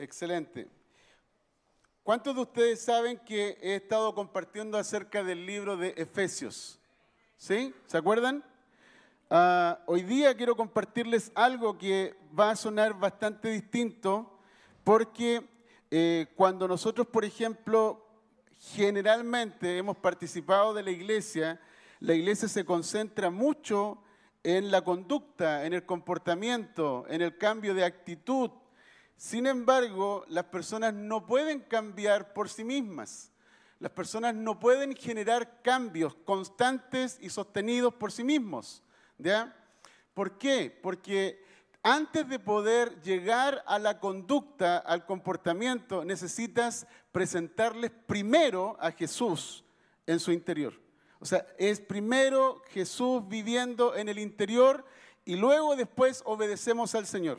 Excelente. 0.00 0.66
¿Cuántos 2.02 2.34
de 2.34 2.40
ustedes 2.40 2.80
saben 2.80 3.18
que 3.18 3.58
he 3.60 3.74
estado 3.74 4.14
compartiendo 4.14 4.78
acerca 4.78 5.22
del 5.22 5.44
libro 5.44 5.76
de 5.76 5.92
Efesios? 5.94 6.78
¿Sí? 7.36 7.74
¿Se 7.84 7.98
acuerdan? 7.98 8.42
Ah, 9.28 9.78
hoy 9.84 10.00
día 10.00 10.34
quiero 10.34 10.56
compartirles 10.56 11.30
algo 11.34 11.76
que 11.76 12.16
va 12.38 12.52
a 12.52 12.56
sonar 12.56 12.98
bastante 12.98 13.50
distinto 13.50 14.40
porque 14.84 15.46
eh, 15.90 16.28
cuando 16.34 16.66
nosotros, 16.66 17.06
por 17.06 17.26
ejemplo, 17.26 18.02
generalmente 18.58 19.76
hemos 19.76 19.98
participado 19.98 20.72
de 20.72 20.82
la 20.82 20.92
iglesia, 20.92 21.60
la 21.98 22.14
iglesia 22.14 22.48
se 22.48 22.64
concentra 22.64 23.28
mucho 23.28 24.02
en 24.44 24.70
la 24.70 24.82
conducta, 24.82 25.66
en 25.66 25.74
el 25.74 25.84
comportamiento, 25.84 27.04
en 27.10 27.20
el 27.20 27.36
cambio 27.36 27.74
de 27.74 27.84
actitud. 27.84 28.50
Sin 29.20 29.46
embargo, 29.46 30.24
las 30.28 30.44
personas 30.44 30.94
no 30.94 31.26
pueden 31.26 31.60
cambiar 31.60 32.32
por 32.32 32.48
sí 32.48 32.64
mismas. 32.64 33.30
Las 33.78 33.92
personas 33.92 34.34
no 34.34 34.58
pueden 34.58 34.96
generar 34.96 35.60
cambios 35.60 36.14
constantes 36.24 37.18
y 37.20 37.28
sostenidos 37.28 37.92
por 37.92 38.12
sí 38.12 38.24
mismos. 38.24 38.82
¿ya? 39.18 39.54
¿Por 40.14 40.38
qué? 40.38 40.74
Porque 40.82 41.44
antes 41.82 42.26
de 42.30 42.38
poder 42.38 42.98
llegar 43.02 43.62
a 43.66 43.78
la 43.78 44.00
conducta, 44.00 44.78
al 44.78 45.04
comportamiento, 45.04 46.02
necesitas 46.02 46.86
presentarles 47.12 47.90
primero 48.06 48.78
a 48.80 48.90
Jesús 48.90 49.62
en 50.06 50.18
su 50.18 50.32
interior. 50.32 50.72
O 51.18 51.26
sea, 51.26 51.46
es 51.58 51.78
primero 51.78 52.62
Jesús 52.70 53.28
viviendo 53.28 53.94
en 53.94 54.08
el 54.08 54.18
interior 54.18 54.82
y 55.26 55.36
luego 55.36 55.76
después 55.76 56.22
obedecemos 56.24 56.94
al 56.94 57.06
Señor. 57.06 57.38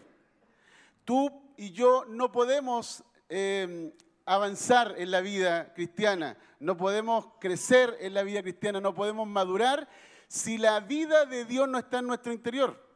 Tú 1.04 1.41
y 1.58 1.72
yo 1.72 2.06
no 2.06 2.32
podemos 2.32 3.04
eh, 3.30 3.94
avanzar 4.26 4.96
en 4.98 5.12
la 5.12 5.22
vida 5.22 5.74
cristiana, 5.74 6.38
no 6.60 6.78
podemos 6.78 7.28
crecer 7.40 7.98
en 8.00 8.14
la 8.14 8.24
vida 8.24 8.42
cristiana, 8.42 8.80
no 8.80 8.94
podemos 8.94 9.28
madurar 9.28 9.90
si 10.28 10.58
la 10.58 10.80
vida 10.80 11.26
de 11.26 11.46
Dios 11.46 11.68
no 11.68 11.78
está 11.78 12.00
en 12.00 12.08
nuestro 12.08 12.32
interior. 12.32 12.90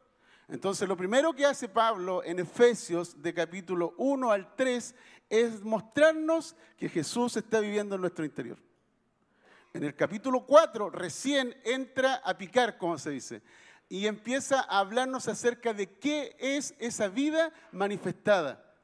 Entonces, 0.48 0.88
lo 0.88 0.96
primero 0.96 1.32
que 1.32 1.44
hace 1.44 1.68
Pablo 1.68 2.22
en 2.22 2.38
Efesios 2.38 3.20
de 3.20 3.34
capítulo 3.34 3.94
1 3.98 4.30
al 4.30 4.54
3 4.54 4.94
es 5.28 5.62
mostrarnos 5.62 6.54
que 6.76 6.88
Jesús 6.88 7.36
está 7.36 7.60
viviendo 7.60 7.96
en 7.96 8.00
nuestro 8.00 8.24
interior. 8.24 8.58
En 9.74 9.84
el 9.84 9.94
capítulo 9.94 10.46
4 10.46 10.88
recién 10.88 11.54
entra 11.64 12.14
a 12.24 12.38
picar, 12.38 12.78
como 12.78 12.96
se 12.96 13.10
dice, 13.10 13.42
y 13.88 14.06
empieza 14.06 14.60
a 14.60 14.80
hablarnos 14.80 15.28
acerca 15.28 15.72
de 15.72 15.98
qué 15.98 16.36
es 16.38 16.74
esa 16.78 17.08
vida 17.08 17.52
manifestada, 17.72 18.74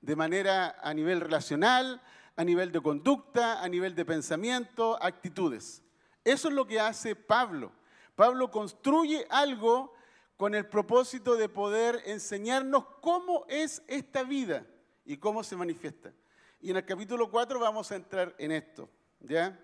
de 0.00 0.16
manera 0.16 0.76
a 0.82 0.94
nivel 0.94 1.20
relacional, 1.20 2.00
a 2.36 2.44
nivel 2.44 2.70
de 2.70 2.80
conducta, 2.80 3.62
a 3.62 3.68
nivel 3.68 3.94
de 3.94 4.04
pensamiento, 4.04 5.02
actitudes. 5.02 5.82
Eso 6.24 6.48
es 6.48 6.54
lo 6.54 6.66
que 6.66 6.78
hace 6.78 7.16
Pablo. 7.16 7.72
Pablo 8.14 8.50
construye 8.50 9.26
algo 9.30 9.94
con 10.36 10.54
el 10.54 10.66
propósito 10.66 11.36
de 11.36 11.48
poder 11.48 12.02
enseñarnos 12.04 12.84
cómo 13.00 13.44
es 13.48 13.82
esta 13.88 14.22
vida 14.22 14.66
y 15.04 15.16
cómo 15.16 15.42
se 15.42 15.56
manifiesta. 15.56 16.12
Y 16.60 16.70
en 16.70 16.76
el 16.76 16.84
capítulo 16.84 17.30
4 17.30 17.58
vamos 17.58 17.90
a 17.90 17.96
entrar 17.96 18.34
en 18.38 18.52
esto, 18.52 18.88
¿ya? 19.20 19.58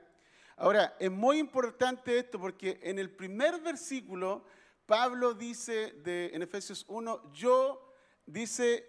Ahora, 0.56 0.96
es 0.98 1.10
muy 1.10 1.38
importante 1.38 2.18
esto 2.18 2.38
porque 2.38 2.78
en 2.82 2.98
el 2.98 3.10
primer 3.10 3.60
versículo, 3.60 4.44
Pablo 4.86 5.34
dice 5.34 5.92
de, 6.04 6.30
en 6.32 6.42
Efesios 6.42 6.84
1, 6.88 7.32
yo, 7.32 7.92
dice, 8.26 8.86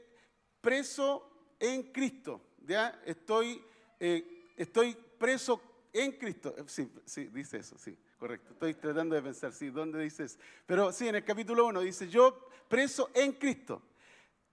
preso 0.61 1.55
en 1.59 1.83
Cristo, 1.91 2.41
¿ya? 2.65 3.01
Estoy, 3.05 3.63
eh, 3.99 4.51
estoy 4.57 4.97
preso 5.17 5.61
en 5.93 6.11
Cristo. 6.13 6.53
Eh, 6.57 6.63
sí, 6.67 6.91
sí, 7.05 7.25
dice 7.27 7.57
eso, 7.57 7.77
sí, 7.77 7.97
correcto. 8.17 8.53
Estoy 8.53 8.73
tratando 8.73 9.15
de 9.15 9.21
pensar, 9.21 9.53
sí, 9.53 9.69
¿dónde 9.69 9.99
dice 9.99 10.25
eso? 10.25 10.37
Pero 10.65 10.91
sí, 10.91 11.07
en 11.07 11.15
el 11.15 11.23
capítulo 11.23 11.65
1 11.67 11.81
dice, 11.81 12.09
yo 12.09 12.49
preso 12.67 13.09
en 13.13 13.33
Cristo. 13.33 13.81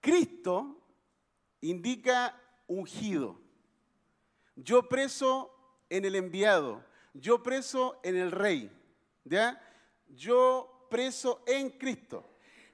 Cristo 0.00 0.80
indica 1.60 2.40
ungido. 2.66 3.40
Yo 4.56 4.88
preso 4.88 5.54
en 5.88 6.04
el 6.04 6.14
enviado 6.14 6.84
yo 7.12 7.42
preso 7.42 8.00
en 8.02 8.16
el 8.16 8.30
rey, 8.30 8.70
¿ya? 9.24 9.60
Yo 10.08 10.86
preso 10.90 11.42
en 11.46 11.70
Cristo. 11.70 12.26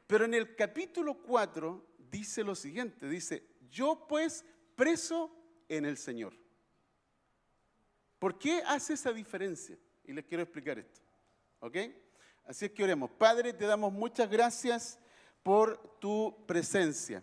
Pero 0.07 0.25
en 0.25 0.35
el 0.35 0.55
capítulo 0.55 1.15
4 1.23 1.85
dice 2.11 2.45
lo 2.45 2.55
siguiente, 2.55 3.09
dice, 3.09 3.47
yo 3.71 4.07
pues 4.09 4.45
preso 4.75 5.31
en 5.69 5.85
el 5.85 5.97
Señor. 5.97 6.35
¿Por 8.19 8.39
qué 8.39 8.63
hace 8.67 8.95
esa 8.95 9.13
diferencia? 9.13 9.77
Y 10.05 10.13
les 10.13 10.25
quiero 10.25 10.43
explicar 10.43 10.79
esto. 10.79 11.01
¿Ok? 11.61 11.77
Así 12.45 12.67
es 12.67 12.71
que 12.71 12.85
oremos. 12.85 13.11
Padre, 13.11 13.53
te 13.53 13.67
damos 13.67 13.93
muchas 13.93 14.31
gracias 14.31 14.99
por 15.43 15.99
tu 15.99 16.45
presencia. 16.47 17.23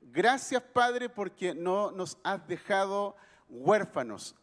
Gracias, 0.00 0.62
Padre, 0.62 1.08
porque 1.08 1.54
no 1.54 1.90
nos 1.90 2.18
has 2.22 2.46
dejado 2.46 3.16
huérfanos 3.48 4.34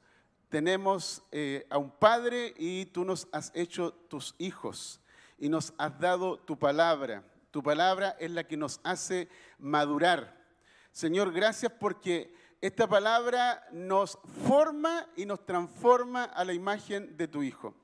tenemos 0.50 1.24
eh, 1.32 1.66
a 1.70 1.78
un 1.78 1.92
Padre 1.92 2.54
y 2.58 2.88
tú 2.88 3.06
nos 3.06 3.28
has 3.32 3.52
hecho 3.54 3.94
tus 3.94 4.36
hijos 4.40 5.00
y 5.38 5.48
nos 5.48 5.74
has 5.78 6.00
dado 6.00 6.40
tu 6.40 6.58
palabra. 6.58 7.24
Tu 7.52 7.64
palabra 7.64 8.16
es 8.20 8.32
la 8.32 8.44
que 8.44 8.58
nos 8.58 8.80
hace 8.84 9.30
madurar. 9.58 10.38
Señor, 10.92 11.32
gracias 11.32 11.72
porque 11.80 12.34
esta 12.62 12.88
palabra 12.88 13.66
nos 13.72 14.20
forma 14.48 15.08
y 15.16 15.26
nos 15.26 15.46
transforma 15.46 16.26
a 16.26 16.44
la 16.44 16.54
imagen 16.54 17.16
de 17.16 17.28
tu 17.28 17.42
Hijo. 17.44 17.76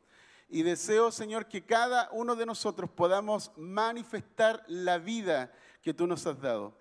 Y 0.49 0.63
deseo, 0.63 1.11
Señor, 1.11 1.47
que 1.47 1.65
cada 1.65 2.09
uno 2.11 2.35
de 2.35 2.45
nosotros 2.45 2.89
podamos 2.89 3.51
manifestar 3.55 4.63
la 4.67 4.97
vida 4.97 5.51
que 5.81 5.93
tú 5.93 6.07
nos 6.07 6.25
has 6.27 6.39
dado. 6.41 6.77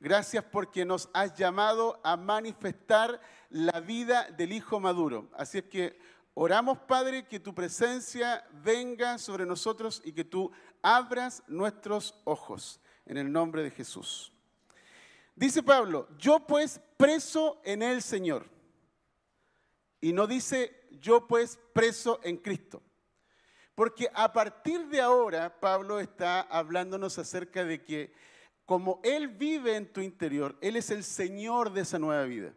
Gracias 0.00 0.44
porque 0.44 0.84
nos 0.84 1.08
has 1.12 1.34
llamado 1.34 2.00
a 2.04 2.16
manifestar 2.16 3.20
la 3.50 3.80
vida 3.80 4.30
del 4.36 4.52
Hijo 4.52 4.80
maduro. 4.80 5.28
Así 5.34 5.58
es 5.58 5.64
que 5.64 5.98
oramos, 6.34 6.78
Padre, 6.78 7.26
que 7.26 7.40
tu 7.40 7.54
presencia 7.54 8.46
venga 8.62 9.18
sobre 9.18 9.46
nosotros 9.46 10.02
y 10.04 10.12
que 10.12 10.24
tú 10.24 10.50
abras 10.82 11.42
nuestros 11.46 12.14
ojos. 12.24 12.80
En 13.06 13.16
el 13.16 13.32
nombre 13.32 13.62
de 13.62 13.70
Jesús. 13.70 14.34
Dice 15.34 15.62
Pablo, 15.62 16.08
yo 16.18 16.40
pues 16.40 16.78
preso 16.98 17.58
en 17.64 17.82
el 17.82 18.02
Señor. 18.02 18.44
Y 19.98 20.12
no 20.12 20.26
dice 20.26 20.86
yo 21.00 21.26
pues 21.26 21.58
preso 21.72 22.20
en 22.22 22.36
Cristo. 22.36 22.82
Porque 23.74 24.10
a 24.12 24.32
partir 24.32 24.88
de 24.88 25.00
ahora 25.00 25.58
Pablo 25.58 26.00
está 26.00 26.40
hablándonos 26.40 27.18
acerca 27.18 27.64
de 27.64 27.82
que 27.82 28.12
como 28.66 29.00
Él 29.02 29.28
vive 29.28 29.76
en 29.76 29.90
tu 29.90 30.02
interior, 30.02 30.58
Él 30.60 30.76
es 30.76 30.90
el 30.90 31.02
Señor 31.02 31.72
de 31.72 31.80
esa 31.82 31.98
nueva 31.98 32.24
vida. 32.24 32.52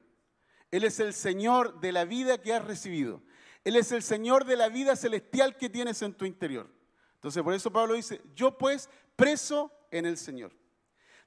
Él 0.71 0.85
es 0.85 0.99
el 0.99 1.13
Señor 1.13 1.79
de 1.81 1.91
la 1.91 2.05
vida 2.05 2.41
que 2.41 2.53
has 2.53 2.63
recibido. 2.63 3.21
Él 3.63 3.75
es 3.75 3.91
el 3.91 4.01
Señor 4.01 4.45
de 4.45 4.55
la 4.55 4.69
vida 4.69 4.95
celestial 4.95 5.57
que 5.57 5.69
tienes 5.69 6.01
en 6.01 6.13
tu 6.13 6.25
interior. 6.25 6.67
Entonces, 7.15 7.43
por 7.43 7.53
eso 7.53 7.71
Pablo 7.71 7.93
dice, 7.93 8.21
yo 8.33 8.57
pues 8.57 8.89
preso 9.15 9.71
en 9.91 10.05
el 10.05 10.17
Señor. 10.17 10.51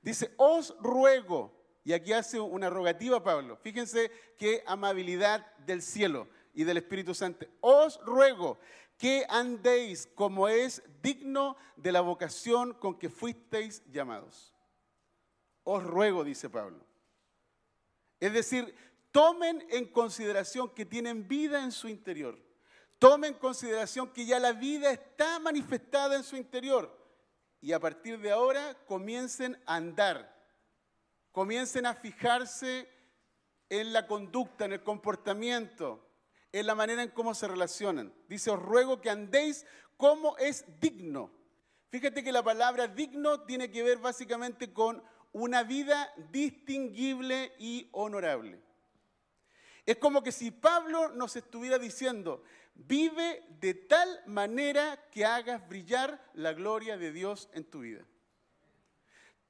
Dice, 0.03 0.34
os 0.37 0.75
ruego, 0.81 1.55
y 1.84 1.93
aquí 1.93 2.12
hace 2.12 2.41
una 2.41 2.69
rogativa 2.69 3.22
Pablo, 3.22 3.56
fíjense 3.56 4.10
qué 4.37 4.65
amabilidad 4.66 5.47
del 5.59 5.82
cielo 5.82 6.28
y 6.53 6.65
del 6.65 6.78
Espíritu 6.78 7.15
Santo, 7.15 7.47
os 7.61 8.00
ruego 8.05 8.59
que 8.99 9.25
andéis 9.28 10.09
como 10.15 10.49
es 10.49 10.82
digno 11.03 11.56
de 11.76 11.93
la 11.93 12.00
vocación 12.00 12.75
con 12.75 12.99
que 12.99 13.09
fuisteis 13.09 13.82
llamados. 13.91 14.53
Os 15.62 15.82
ruego, 15.82 16.25
dice 16.25 16.50
Pablo. 16.50 16.84
Es 18.21 18.32
decir, 18.32 18.75
tomen 19.14 19.64
en 19.70 19.87
consideración 19.87 20.75
que 20.75 20.84
tienen 20.84 21.28
vida 21.28 21.62
en 21.62 21.70
su 21.70 21.87
interior. 21.87 22.37
Tomen 22.99 23.34
en 23.34 23.38
consideración 23.38 24.12
que 24.12 24.26
ya 24.26 24.40
la 24.40 24.50
vida 24.50 24.90
está 24.90 25.38
manifestada 25.38 26.16
en 26.16 26.25
su 26.25 26.37
interior. 26.37 26.93
Y 27.61 27.70
a 27.70 27.78
partir 27.78 28.19
de 28.19 28.32
ahora 28.32 28.76
comiencen 28.88 29.56
a 29.66 29.76
andar. 29.76 30.34
Comiencen 31.31 31.87
a 31.87 31.94
fijarse 31.94 32.88
en 33.69 33.93
la 33.93 34.08
conducta, 34.08 34.64
en 34.64 34.72
el 34.72 34.82
comportamiento, 34.82 36.05
en 36.50 36.67
la 36.67 36.75
manera 36.75 37.05
en 37.05 37.10
cómo 37.10 37.34
se 37.34 37.46
relacionan. 37.46 38.12
Dice, 38.28 38.50
os 38.50 38.60
ruego 38.60 39.00
que 39.00 39.10
andéis 39.10 39.64
como 39.96 40.37
es 40.38 40.64
digno. 40.81 41.31
Fíjate 41.88 42.25
que 42.25 42.32
la 42.32 42.43
palabra 42.43 42.88
digno 42.88 43.43
tiene 43.43 43.70
que 43.70 43.84
ver 43.84 43.99
básicamente 43.99 44.72
con 44.72 45.05
una 45.31 45.62
vida 45.62 46.12
distinguible 46.32 47.52
y 47.60 47.88
honorable. 47.93 48.74
Es 49.86 49.98
como 49.98 50.22
que 50.22 50.32
si 50.32 50.50
Pablo 50.50 51.10
nos 51.10 51.36
estuviera 51.36 51.78
diciendo, 51.78 52.42
vive 52.75 53.44
de 53.60 53.75
tal 53.75 54.22
manera 54.26 55.08
que 55.10 55.25
hagas 55.25 55.66
brillar 55.69 56.31
la 56.34 56.52
gloria 56.52 56.96
de 56.96 57.12
Dios 57.12 57.50
en 57.52 57.64
tu 57.64 57.81
vida. 57.81 58.04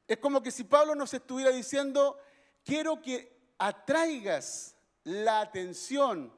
Es 0.08 0.19
como 0.19 0.42
que 0.42 0.50
si 0.50 0.64
Pablo 0.64 0.94
nos 0.94 1.14
estuviera 1.14 1.50
diciendo, 1.50 2.19
quiero 2.64 3.00
que 3.00 3.32
atraigas 3.58 4.76
la 5.04 5.40
atención 5.40 6.32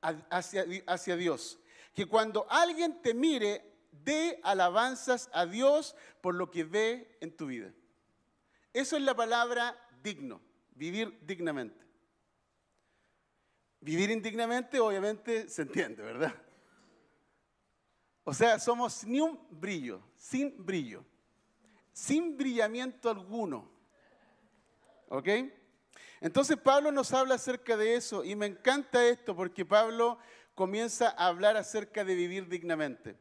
hacia, 0.00 1.16
Dios. 1.16 1.58
Que 1.94 2.06
cuando 2.06 2.46
alguien 2.50 3.00
te 3.02 3.14
mire, 3.14 3.64
dé 3.90 4.38
alabanzas 4.42 5.28
a 5.32 5.46
Dios 5.46 5.96
por 6.20 6.34
lo 6.34 6.50
que 6.50 6.64
ve 6.64 7.16
en 7.20 7.36
tu 7.36 7.46
vida. 7.46 7.72
Eso 8.72 8.96
es 8.96 9.02
la 9.02 9.14
palabra 9.14 9.76
digno, 10.02 10.40
vivir 10.74 11.18
dignamente. 11.22 11.89
Vivir 13.80 14.10
indignamente 14.10 14.78
obviamente 14.78 15.48
se 15.48 15.62
entiende, 15.62 16.02
¿verdad? 16.02 16.34
O 18.24 18.34
sea, 18.34 18.58
somos 18.58 19.04
ni 19.04 19.20
un 19.20 19.40
brillo, 19.50 20.02
sin 20.14 20.54
brillo, 20.64 21.04
sin 21.92 22.36
brillamiento 22.36 23.08
alguno. 23.08 23.70
¿Ok? 25.08 25.28
Entonces 26.20 26.58
Pablo 26.58 26.92
nos 26.92 27.12
habla 27.12 27.36
acerca 27.36 27.76
de 27.76 27.94
eso 27.94 28.22
y 28.22 28.36
me 28.36 28.46
encanta 28.46 29.06
esto 29.08 29.34
porque 29.34 29.64
Pablo 29.64 30.18
comienza 30.54 31.08
a 31.08 31.28
hablar 31.28 31.56
acerca 31.56 32.04
de 32.04 32.14
vivir 32.14 32.48
dignamente. 32.48 33.16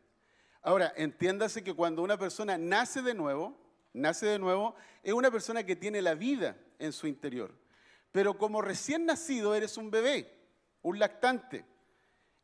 Ahora, 0.62 0.94
entiéndase 0.98 1.64
que 1.64 1.74
cuando 1.74 2.04
una 2.04 2.18
persona 2.18 2.58
nace 2.58 3.02
de 3.02 3.14
nuevo, 3.14 3.58
nace 3.94 4.26
de 4.26 4.40
nuevo, 4.40 4.76
es 5.02 5.14
una 5.14 5.32
persona 5.32 5.66
que 5.66 5.78
tiene 5.78 6.02
la 6.02 6.16
vida 6.16 6.58
en 6.78 6.92
su 6.92 7.08
interior. 7.08 7.56
Pero 8.12 8.38
como 8.38 8.62
recién 8.62 9.06
nacido 9.06 9.56
eres 9.56 9.78
un 9.78 9.90
bebé, 9.90 10.39
un 10.82 11.00
lactante, 11.00 11.66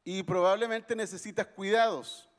y 0.05 0.21
probablemente 0.23 0.95
necesitas 0.95 1.47
cuidados. 1.47 2.29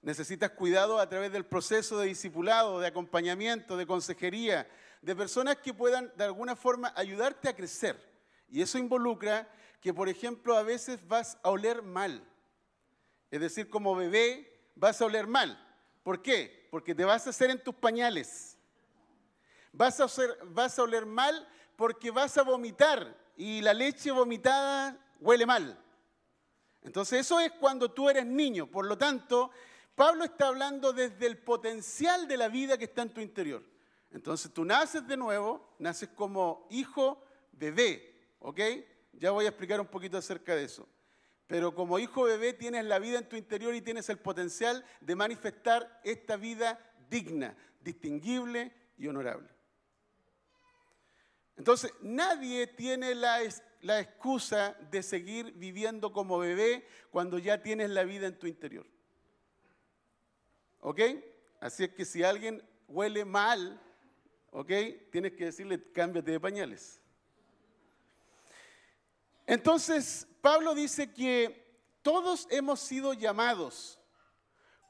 Necesitas 0.00 0.50
cuidado 0.52 0.98
a 0.98 1.08
través 1.08 1.30
del 1.30 1.44
proceso 1.44 1.98
de 1.98 2.06
discipulado, 2.06 2.80
de 2.80 2.86
acompañamiento, 2.86 3.76
de 3.76 3.86
consejería, 3.86 4.68
de 5.02 5.14
personas 5.14 5.58
que 5.58 5.74
puedan 5.74 6.10
de 6.16 6.24
alguna 6.24 6.56
forma 6.56 6.92
ayudarte 6.96 7.48
a 7.48 7.54
crecer. 7.54 8.00
Y 8.48 8.62
eso 8.62 8.78
involucra 8.78 9.48
que, 9.82 9.92
por 9.92 10.08
ejemplo, 10.08 10.56
a 10.56 10.62
veces 10.62 11.06
vas 11.06 11.38
a 11.42 11.50
oler 11.50 11.82
mal. 11.82 12.24
Es 13.30 13.40
decir, 13.40 13.68
como 13.68 13.94
bebé 13.94 14.70
vas 14.74 15.02
a 15.02 15.04
oler 15.04 15.26
mal. 15.26 15.62
¿Por 16.02 16.22
qué? 16.22 16.68
Porque 16.70 16.94
te 16.94 17.04
vas 17.04 17.26
a 17.26 17.30
hacer 17.30 17.50
en 17.50 17.62
tus 17.62 17.74
pañales. 17.74 18.56
Vas 19.72 20.00
a, 20.00 20.06
vas 20.44 20.78
a 20.78 20.82
oler 20.82 21.04
mal 21.04 21.46
porque 21.76 22.10
vas 22.10 22.38
a 22.38 22.42
vomitar 22.42 23.14
y 23.36 23.60
la 23.60 23.74
leche 23.74 24.10
vomitada 24.10 24.98
huele 25.20 25.46
mal. 25.46 25.78
Entonces 26.82 27.20
eso 27.20 27.40
es 27.40 27.52
cuando 27.52 27.90
tú 27.90 28.08
eres 28.08 28.26
niño. 28.26 28.66
Por 28.66 28.86
lo 28.86 28.96
tanto, 28.96 29.50
Pablo 29.94 30.24
está 30.24 30.48
hablando 30.48 30.92
desde 30.92 31.26
el 31.26 31.38
potencial 31.38 32.28
de 32.28 32.36
la 32.36 32.48
vida 32.48 32.78
que 32.78 32.84
está 32.84 33.02
en 33.02 33.12
tu 33.12 33.20
interior. 33.20 33.64
Entonces 34.10 34.52
tú 34.52 34.64
naces 34.64 35.06
de 35.06 35.16
nuevo, 35.16 35.74
naces 35.78 36.08
como 36.10 36.66
hijo 36.70 37.22
bebé, 37.52 38.34
¿ok? 38.38 38.60
Ya 39.12 39.32
voy 39.32 39.44
a 39.44 39.48
explicar 39.48 39.80
un 39.80 39.88
poquito 39.88 40.16
acerca 40.16 40.54
de 40.54 40.64
eso. 40.64 40.88
Pero 41.46 41.74
como 41.74 41.98
hijo 41.98 42.24
bebé 42.24 42.52
tienes 42.52 42.84
la 42.84 42.98
vida 42.98 43.18
en 43.18 43.28
tu 43.28 43.36
interior 43.36 43.74
y 43.74 43.82
tienes 43.82 44.08
el 44.08 44.18
potencial 44.18 44.84
de 45.00 45.16
manifestar 45.16 46.00
esta 46.04 46.36
vida 46.36 46.78
digna, 47.08 47.56
distinguible 47.80 48.72
y 48.96 49.08
honorable. 49.08 49.48
Entonces, 51.56 51.92
nadie 52.02 52.68
tiene 52.68 53.14
la, 53.16 53.40
la 53.80 54.00
excusa 54.00 54.76
de 54.90 55.02
seguir 55.02 55.52
viviendo 55.52 56.12
como 56.12 56.38
bebé 56.38 56.86
cuando 57.10 57.38
ya 57.38 57.62
tienes 57.62 57.90
la 57.90 58.04
vida 58.04 58.26
en 58.26 58.38
tu 58.38 58.46
interior. 58.46 58.86
¿Ok? 60.80 61.00
Así 61.60 61.84
es 61.84 61.90
que 61.90 62.04
si 62.04 62.22
alguien 62.22 62.62
huele 62.88 63.24
mal, 63.24 63.80
¿ok? 64.50 64.70
Tienes 65.10 65.32
que 65.32 65.46
decirle, 65.46 65.82
cámbiate 65.92 66.30
de 66.30 66.40
pañales. 66.40 67.02
Entonces, 69.46 70.26
Pablo 70.40 70.74
dice 70.74 71.12
que 71.12 71.66
todos 72.02 72.46
hemos 72.50 72.80
sido 72.80 73.12
llamados 73.12 73.98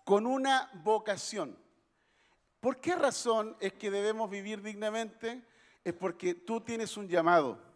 con 0.05 0.26
una 0.26 0.70
vocación. 0.82 1.58
¿Por 2.61 2.81
qué 2.81 2.96
razón 2.96 3.56
es 3.61 3.73
que 3.75 3.90
debemos 3.90 4.29
vivir 4.29 4.62
dignamente? 4.62 5.43
Es 5.85 5.94
porque 5.94 6.35
tú 6.35 6.61
tienes 6.61 6.96
un 6.96 7.08
llamado. 7.08 7.67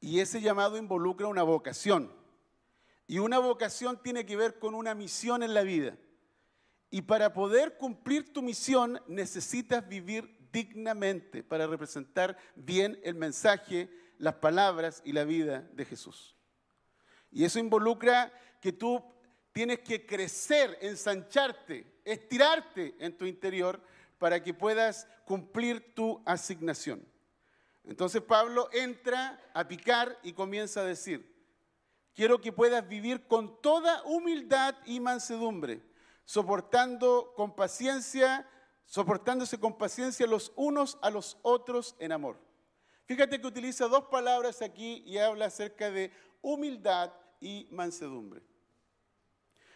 Y 0.00 0.20
ese 0.20 0.40
llamado 0.40 0.76
involucra 0.76 1.26
una 1.26 1.42
vocación. 1.42 2.12
Y 3.06 3.18
una 3.18 3.38
vocación 3.38 4.02
tiene 4.02 4.24
que 4.24 4.36
ver 4.36 4.58
con 4.58 4.74
una 4.74 4.94
misión 4.94 5.42
en 5.42 5.54
la 5.54 5.62
vida. 5.62 5.96
Y 6.90 7.02
para 7.02 7.32
poder 7.32 7.76
cumplir 7.76 8.32
tu 8.32 8.42
misión 8.42 9.00
necesitas 9.06 9.86
vivir 9.88 10.38
dignamente 10.52 11.42
para 11.42 11.66
representar 11.66 12.36
bien 12.56 12.98
el 13.04 13.14
mensaje 13.14 13.88
las 14.18 14.34
palabras 14.34 15.02
y 15.04 15.12
la 15.12 15.24
vida 15.24 15.68
de 15.72 15.84
Jesús. 15.84 16.36
Y 17.30 17.44
eso 17.44 17.58
involucra 17.58 18.32
que 18.60 18.72
tú 18.72 19.02
tienes 19.52 19.80
que 19.80 20.04
crecer, 20.04 20.78
ensancharte, 20.80 22.00
estirarte 22.04 22.94
en 22.98 23.16
tu 23.16 23.24
interior 23.24 23.80
para 24.18 24.42
que 24.42 24.52
puedas 24.52 25.06
cumplir 25.24 25.94
tu 25.94 26.20
asignación. 26.26 27.04
Entonces 27.84 28.22
Pablo 28.22 28.68
entra 28.72 29.40
a 29.54 29.66
picar 29.66 30.18
y 30.22 30.32
comienza 30.32 30.80
a 30.80 30.84
decir, 30.84 31.34
quiero 32.14 32.40
que 32.40 32.52
puedas 32.52 32.86
vivir 32.86 33.26
con 33.26 33.60
toda 33.60 34.02
humildad 34.04 34.76
y 34.86 35.00
mansedumbre, 35.00 35.82
soportando 36.24 37.32
con 37.34 37.56
paciencia, 37.56 38.48
soportándose 38.84 39.58
con 39.58 39.76
paciencia 39.78 40.26
los 40.26 40.52
unos 40.56 40.98
a 41.02 41.10
los 41.10 41.38
otros 41.42 41.96
en 41.98 42.12
amor 42.12 42.50
Fíjate 43.10 43.40
que 43.40 43.46
utiliza 43.48 43.88
dos 43.88 44.04
palabras 44.04 44.62
aquí 44.62 45.02
y 45.04 45.18
habla 45.18 45.46
acerca 45.46 45.90
de 45.90 46.12
humildad 46.42 47.12
y 47.40 47.66
mansedumbre. 47.72 48.40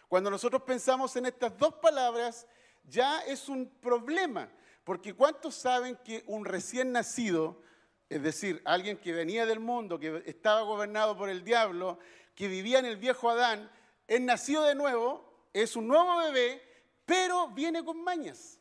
Cuando 0.07 0.29
nosotros 0.29 0.61
pensamos 0.61 1.13
en 1.17 1.25
estas 1.25 1.57
dos 1.57 1.73
palabras, 1.73 2.47
ya 2.85 3.19
es 3.23 3.49
un 3.49 3.69
problema, 3.81 4.49
porque 4.85 5.13
¿cuántos 5.13 5.53
saben 5.53 5.97
que 5.97 6.23
un 6.27 6.45
recién 6.45 6.93
nacido, 6.93 7.61
es 8.09 8.21
decir, 8.21 8.61
alguien 8.65 8.97
que 8.97 9.13
venía 9.13 9.45
del 9.45 9.59
mundo, 9.59 9.99
que 9.99 10.23
estaba 10.25 10.61
gobernado 10.61 11.17
por 11.17 11.29
el 11.29 11.43
diablo, 11.43 11.99
que 12.35 12.47
vivía 12.47 12.79
en 12.79 12.85
el 12.85 12.97
viejo 12.97 13.29
Adán, 13.29 13.71
es 14.07 14.21
nacido 14.21 14.63
de 14.63 14.75
nuevo, 14.75 15.47
es 15.53 15.75
un 15.75 15.87
nuevo 15.87 16.17
bebé, 16.17 16.61
pero 17.05 17.49
viene 17.49 17.83
con 17.83 18.03
mañas? 18.03 18.59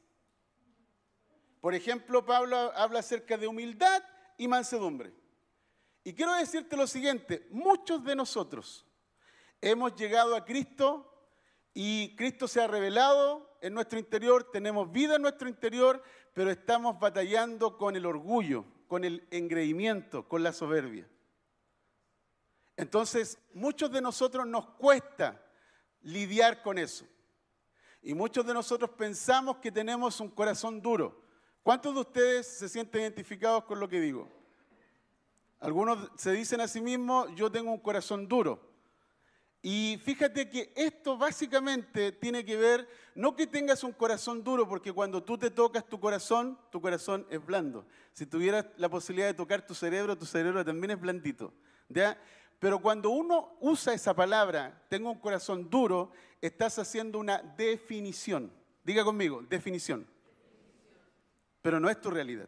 Por 1.60 1.74
ejemplo, 1.74 2.24
Pablo 2.24 2.56
habla 2.76 3.00
acerca 3.00 3.36
de 3.36 3.46
humildad 3.46 4.02
y 4.36 4.48
mansedumbre. 4.48 5.12
Y 6.04 6.12
quiero 6.12 6.34
decirte 6.34 6.76
lo 6.76 6.86
siguiente, 6.86 7.46
muchos 7.50 8.04
de 8.04 8.14
nosotros 8.14 8.86
hemos 9.60 9.94
llegado 9.94 10.36
a 10.36 10.44
Cristo 10.44 11.10
y 11.72 12.14
Cristo 12.16 12.46
se 12.46 12.60
ha 12.60 12.66
revelado 12.66 13.56
en 13.62 13.72
nuestro 13.72 13.98
interior, 13.98 14.50
tenemos 14.52 14.92
vida 14.92 15.16
en 15.16 15.22
nuestro 15.22 15.48
interior, 15.48 16.02
pero 16.34 16.50
estamos 16.50 16.98
batallando 16.98 17.78
con 17.78 17.96
el 17.96 18.04
orgullo, 18.04 18.66
con 18.86 19.04
el 19.04 19.26
engreimiento, 19.30 20.28
con 20.28 20.42
la 20.42 20.52
soberbia. 20.52 21.08
Entonces, 22.76 23.38
muchos 23.52 23.90
de 23.90 24.00
nosotros 24.00 24.46
nos 24.46 24.66
cuesta 24.66 25.40
lidiar 26.02 26.62
con 26.62 26.78
eso. 26.78 27.06
Y 28.02 28.14
muchos 28.14 28.44
de 28.46 28.52
nosotros 28.52 28.90
pensamos 28.90 29.58
que 29.58 29.72
tenemos 29.72 30.20
un 30.20 30.30
corazón 30.30 30.82
duro. 30.82 31.22
¿Cuántos 31.62 31.94
de 31.94 32.00
ustedes 32.00 32.46
se 32.46 32.68
sienten 32.68 33.00
identificados 33.00 33.64
con 33.64 33.80
lo 33.80 33.88
que 33.88 34.00
digo? 34.00 34.28
Algunos 35.60 36.10
se 36.16 36.32
dicen 36.32 36.60
a 36.60 36.68
sí 36.68 36.82
mismos, 36.82 37.28
yo 37.34 37.50
tengo 37.50 37.72
un 37.72 37.80
corazón 37.80 38.28
duro. 38.28 38.73
Y 39.66 39.98
fíjate 40.04 40.48
que 40.48 40.72
esto 40.76 41.16
básicamente 41.16 42.12
tiene 42.12 42.44
que 42.44 42.54
ver, 42.54 42.86
no 43.16 43.34
que 43.34 43.46
tengas 43.46 43.82
un 43.82 43.92
corazón 43.92 44.44
duro, 44.44 44.68
porque 44.68 44.92
cuando 44.92 45.24
tú 45.24 45.38
te 45.38 45.50
tocas 45.50 45.88
tu 45.88 45.98
corazón, 45.98 46.58
tu 46.70 46.80
corazón 46.80 47.26
es 47.30 47.44
blando. 47.44 47.86
Si 48.12 48.26
tuvieras 48.26 48.66
la 48.76 48.88
posibilidad 48.88 49.26
de 49.26 49.34
tocar 49.34 49.66
tu 49.66 49.74
cerebro, 49.74 50.16
tu 50.16 50.26
cerebro 50.26 50.64
también 50.64 50.90
es 50.90 51.00
blandito. 51.00 51.52
¿ya? 51.88 52.16
Pero 52.60 52.78
cuando 52.80 53.10
uno 53.10 53.56
usa 53.60 53.94
esa 53.94 54.14
palabra, 54.14 54.84
tengo 54.88 55.10
un 55.10 55.18
corazón 55.18 55.68
duro, 55.70 56.12
estás 56.40 56.78
haciendo 56.78 57.18
una 57.18 57.38
definición. 57.38 58.52
Diga 58.84 59.02
conmigo, 59.02 59.42
definición 59.48 60.06
pero 61.64 61.80
no 61.80 61.88
es 61.88 61.98
tu 61.98 62.10
realidad. 62.10 62.46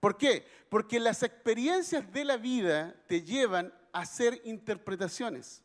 ¿Por 0.00 0.18
qué? 0.18 0.44
Porque 0.68 0.98
las 0.98 1.22
experiencias 1.22 2.12
de 2.12 2.24
la 2.24 2.36
vida 2.36 2.92
te 3.06 3.22
llevan 3.22 3.72
hacer 3.94 4.42
interpretaciones. 4.44 5.62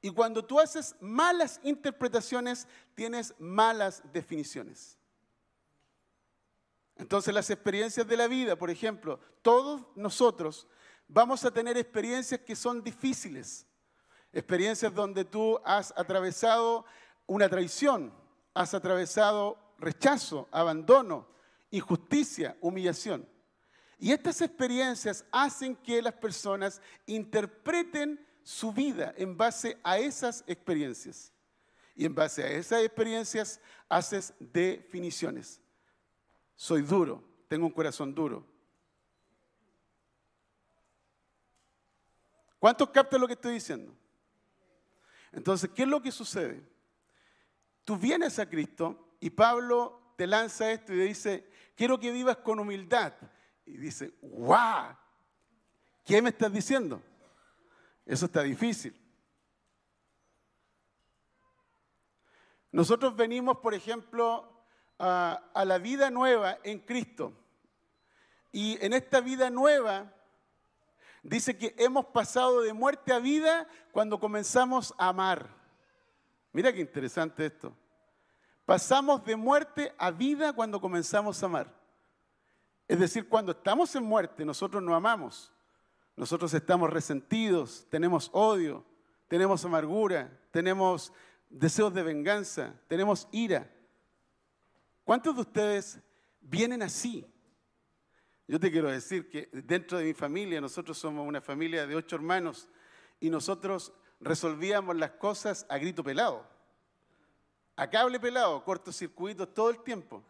Y 0.00 0.10
cuando 0.10 0.44
tú 0.44 0.58
haces 0.58 0.96
malas 1.00 1.60
interpretaciones, 1.62 2.66
tienes 2.94 3.34
malas 3.38 4.02
definiciones. 4.12 4.98
Entonces 6.96 7.32
las 7.32 7.50
experiencias 7.50 8.06
de 8.06 8.16
la 8.16 8.26
vida, 8.26 8.56
por 8.56 8.70
ejemplo, 8.70 9.20
todos 9.42 9.82
nosotros 9.94 10.66
vamos 11.06 11.44
a 11.44 11.50
tener 11.50 11.76
experiencias 11.76 12.40
que 12.40 12.56
son 12.56 12.82
difíciles. 12.82 13.66
Experiencias 14.32 14.92
donde 14.92 15.24
tú 15.24 15.60
has 15.64 15.92
atravesado 15.96 16.84
una 17.26 17.48
traición, 17.48 18.12
has 18.52 18.74
atravesado 18.74 19.58
rechazo, 19.78 20.48
abandono, 20.50 21.28
injusticia, 21.70 22.56
humillación. 22.60 23.28
Y 23.98 24.12
estas 24.12 24.40
experiencias 24.40 25.24
hacen 25.30 25.76
que 25.76 26.02
las 26.02 26.14
personas 26.14 26.80
interpreten 27.06 28.24
su 28.42 28.72
vida 28.72 29.14
en 29.16 29.36
base 29.36 29.78
a 29.82 29.98
esas 29.98 30.44
experiencias. 30.46 31.32
Y 31.96 32.04
en 32.04 32.14
base 32.14 32.42
a 32.42 32.48
esas 32.48 32.82
experiencias 32.82 33.60
haces 33.88 34.34
definiciones. 34.38 35.60
Soy 36.56 36.82
duro, 36.82 37.22
tengo 37.48 37.66
un 37.66 37.72
corazón 37.72 38.14
duro. 38.14 38.46
¿Cuántos 42.58 42.90
captan 42.90 43.20
lo 43.20 43.26
que 43.26 43.34
estoy 43.34 43.54
diciendo? 43.54 43.94
Entonces, 45.32 45.70
¿qué 45.74 45.82
es 45.82 45.88
lo 45.88 46.00
que 46.00 46.10
sucede? 46.10 46.62
Tú 47.84 47.96
vienes 47.96 48.38
a 48.38 48.48
Cristo 48.48 49.16
y 49.20 49.30
Pablo 49.30 50.14
te 50.16 50.26
lanza 50.26 50.70
esto 50.72 50.94
y 50.94 50.96
te 50.96 51.02
dice, 51.02 51.50
quiero 51.74 51.98
que 51.98 52.10
vivas 52.10 52.38
con 52.38 52.58
humildad. 52.58 53.12
Y 53.66 53.76
dice, 53.76 54.14
¡guau! 54.20 54.96
¿Qué 56.04 56.20
me 56.20 56.30
estás 56.30 56.52
diciendo? 56.52 57.02
Eso 58.04 58.26
está 58.26 58.42
difícil. 58.42 59.00
Nosotros 62.70 63.16
venimos, 63.16 63.58
por 63.58 63.72
ejemplo, 63.72 64.52
a, 64.98 65.42
a, 65.54 65.64
la 65.64 65.78
vida 65.78 66.10
nueva 66.10 66.58
en 66.62 66.80
Cristo. 66.80 67.32
Y 68.52 68.84
en 68.84 68.92
esta 68.92 69.20
vida 69.20 69.48
nueva 69.48 70.12
dice 71.22 71.56
que 71.56 71.74
hemos 71.78 72.06
pasado 72.06 72.60
de 72.60 72.72
muerte 72.72 73.12
a 73.12 73.18
vida 73.18 73.66
cuando 73.92 74.20
comenzamos 74.20 74.92
a 74.98 75.08
amar. 75.08 75.48
Mira 76.52 76.72
qué 76.72 76.80
interesante 76.80 77.46
esto. 77.46 77.74
Pasamos 78.66 79.24
de 79.24 79.36
muerte 79.36 79.94
a 79.98 80.10
vida 80.10 80.52
cuando 80.52 80.80
comenzamos 80.80 81.42
a 81.42 81.46
amar. 81.46 81.83
Es 82.86 82.98
decir, 82.98 83.28
cuando 83.28 83.52
estamos 83.52 83.94
en 83.96 84.04
muerte, 84.04 84.44
nosotros 84.44 84.82
no 84.82 84.94
amamos. 84.94 85.52
Nosotros 86.16 86.52
estamos 86.54 86.90
resentidos, 86.90 87.86
tenemos 87.90 88.30
odio, 88.32 88.84
tenemos 89.28 89.64
amargura, 89.64 90.38
tenemos 90.50 91.12
deseos 91.48 91.92
de 91.92 92.02
venganza, 92.02 92.74
tenemos 92.86 93.26
ira. 93.32 93.70
¿Cuántos 95.02 95.34
de 95.34 95.40
ustedes 95.40 95.98
vienen 96.40 96.82
así? 96.82 97.26
Yo 98.46 98.60
te 98.60 98.70
quiero 98.70 98.90
decir 98.90 99.28
que 99.28 99.48
dentro 99.52 99.98
de 99.98 100.04
mi 100.04 100.14
familia, 100.14 100.60
nosotros 100.60 100.98
somos 100.98 101.26
una 101.26 101.40
familia 101.40 101.86
de 101.86 101.96
ocho 101.96 102.16
hermanos 102.16 102.68
y 103.18 103.30
nosotros 103.30 103.92
resolvíamos 104.20 104.96
las 104.96 105.12
cosas 105.12 105.66
a 105.68 105.78
grito 105.78 106.04
pelado, 106.04 106.46
a 107.76 107.88
cable 107.88 108.20
pelado, 108.20 108.62
cortocircuitos 108.62 109.52
todo 109.54 109.70
el 109.70 109.82
tiempo. 109.82 110.22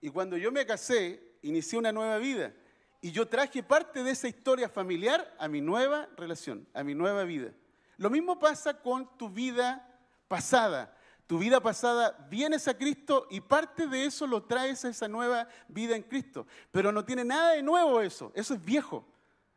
Y 0.00 0.10
cuando 0.10 0.36
yo 0.36 0.52
me 0.52 0.66
casé, 0.66 1.35
inicié 1.48 1.78
una 1.78 1.92
nueva 1.92 2.18
vida 2.18 2.52
y 3.00 3.12
yo 3.12 3.28
traje 3.28 3.62
parte 3.62 4.02
de 4.02 4.10
esa 4.10 4.28
historia 4.28 4.68
familiar 4.68 5.34
a 5.38 5.48
mi 5.48 5.60
nueva 5.60 6.08
relación, 6.16 6.66
a 6.74 6.82
mi 6.82 6.94
nueva 6.94 7.24
vida. 7.24 7.52
Lo 7.98 8.10
mismo 8.10 8.38
pasa 8.38 8.80
con 8.80 9.16
tu 9.16 9.28
vida 9.28 9.86
pasada. 10.28 10.92
Tu 11.26 11.38
vida 11.38 11.60
pasada 11.60 12.26
vienes 12.30 12.68
a 12.68 12.76
Cristo 12.76 13.26
y 13.30 13.40
parte 13.40 13.86
de 13.86 14.04
eso 14.04 14.26
lo 14.26 14.44
traes 14.44 14.84
a 14.84 14.88
esa 14.88 15.08
nueva 15.08 15.48
vida 15.68 15.96
en 15.96 16.02
Cristo. 16.02 16.46
Pero 16.70 16.92
no 16.92 17.04
tiene 17.04 17.24
nada 17.24 17.52
de 17.52 17.62
nuevo 17.62 18.00
eso, 18.00 18.32
eso 18.34 18.54
es 18.54 18.64
viejo. 18.64 19.04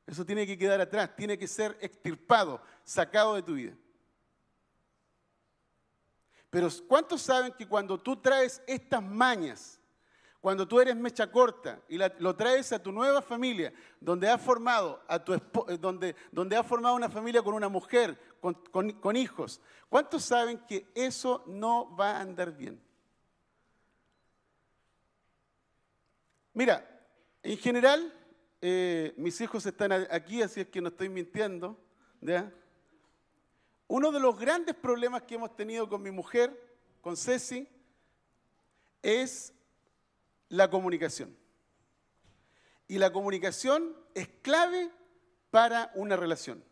Eso 0.08 0.26
tiene 0.26 0.48
que 0.48 0.58
quedar 0.58 0.82
atrás, 0.82 1.16
tiene 1.16 1.38
que 1.38 1.48
ser 1.48 1.78
extirpado, 1.82 2.60
sacado 2.84 3.36
de 3.36 3.44
tu 3.44 3.54
vida. 3.54 3.76
Pero 6.50 6.68
¿cuántos 6.88 7.22
saben 7.22 7.54
que 7.54 7.68
cuando 7.68 8.00
tú 8.00 8.16
traes 8.16 8.62
estas 8.66 9.04
mañas, 9.04 9.79
cuando 10.42 10.68
tú 10.68 10.80
eres 10.80 10.96
mecha 10.96 11.30
corta 11.30 11.82
y 11.90 11.98
lo 11.98 12.36
traes 12.36 12.72
a 12.72 12.82
tu 12.82 12.92
nueva 12.92 13.22
familia, 13.22 13.74
donde 14.00 14.30
has 14.30 14.42
formado 14.42 15.04
a 15.08 15.24
tu 15.24 15.34
eh, 15.34 15.42
donde, 15.80 16.16
donde 16.32 16.56
has 16.56 16.66
formado 16.66 16.96
una 16.96 17.10
familia 17.10 17.42
con 17.42 17.54
una 17.54 17.68
mujer, 17.68 18.18
con, 18.40 18.54
con, 18.54 19.16
hijos, 19.18 19.60
¿cuántos 19.90 20.24
saben 20.24 20.60
que 20.60 20.88
eso 20.96 21.44
no 21.48 21.94
va 21.96 22.12
a 22.12 22.22
andar 22.22 22.56
bien? 22.56 22.82
Mira, 26.54 26.86
en 27.44 27.58
general, 27.58 28.14
eh, 28.62 29.14
mis 29.18 29.40
hijos 29.42 29.66
están 29.66 29.92
aquí, 29.92 30.42
así 30.42 30.62
es 30.62 30.68
que 30.68 30.82
no 30.82 30.88
estoy 30.88 31.10
mintiendo. 31.10 31.78
Uno 33.88 34.12
de 34.12 34.20
los 34.20 34.38
grandes 34.38 34.76
problemas 34.76 35.24
que 35.24 35.36
hemos 35.36 35.56
tenido 35.56 35.90
con 35.90 36.02
mi 36.02 36.12
mujer, 36.12 36.78
con 37.02 37.18
Ceci, 37.18 37.68
es 39.02 39.54
la 40.50 40.70
comunicación. 40.70 41.36
Y 42.88 42.98
la 42.98 43.14
comunicación 43.14 43.96
es 44.16 44.28
clave 44.42 44.92
para 45.52 45.92
una 45.96 46.16
relación. 46.16 46.64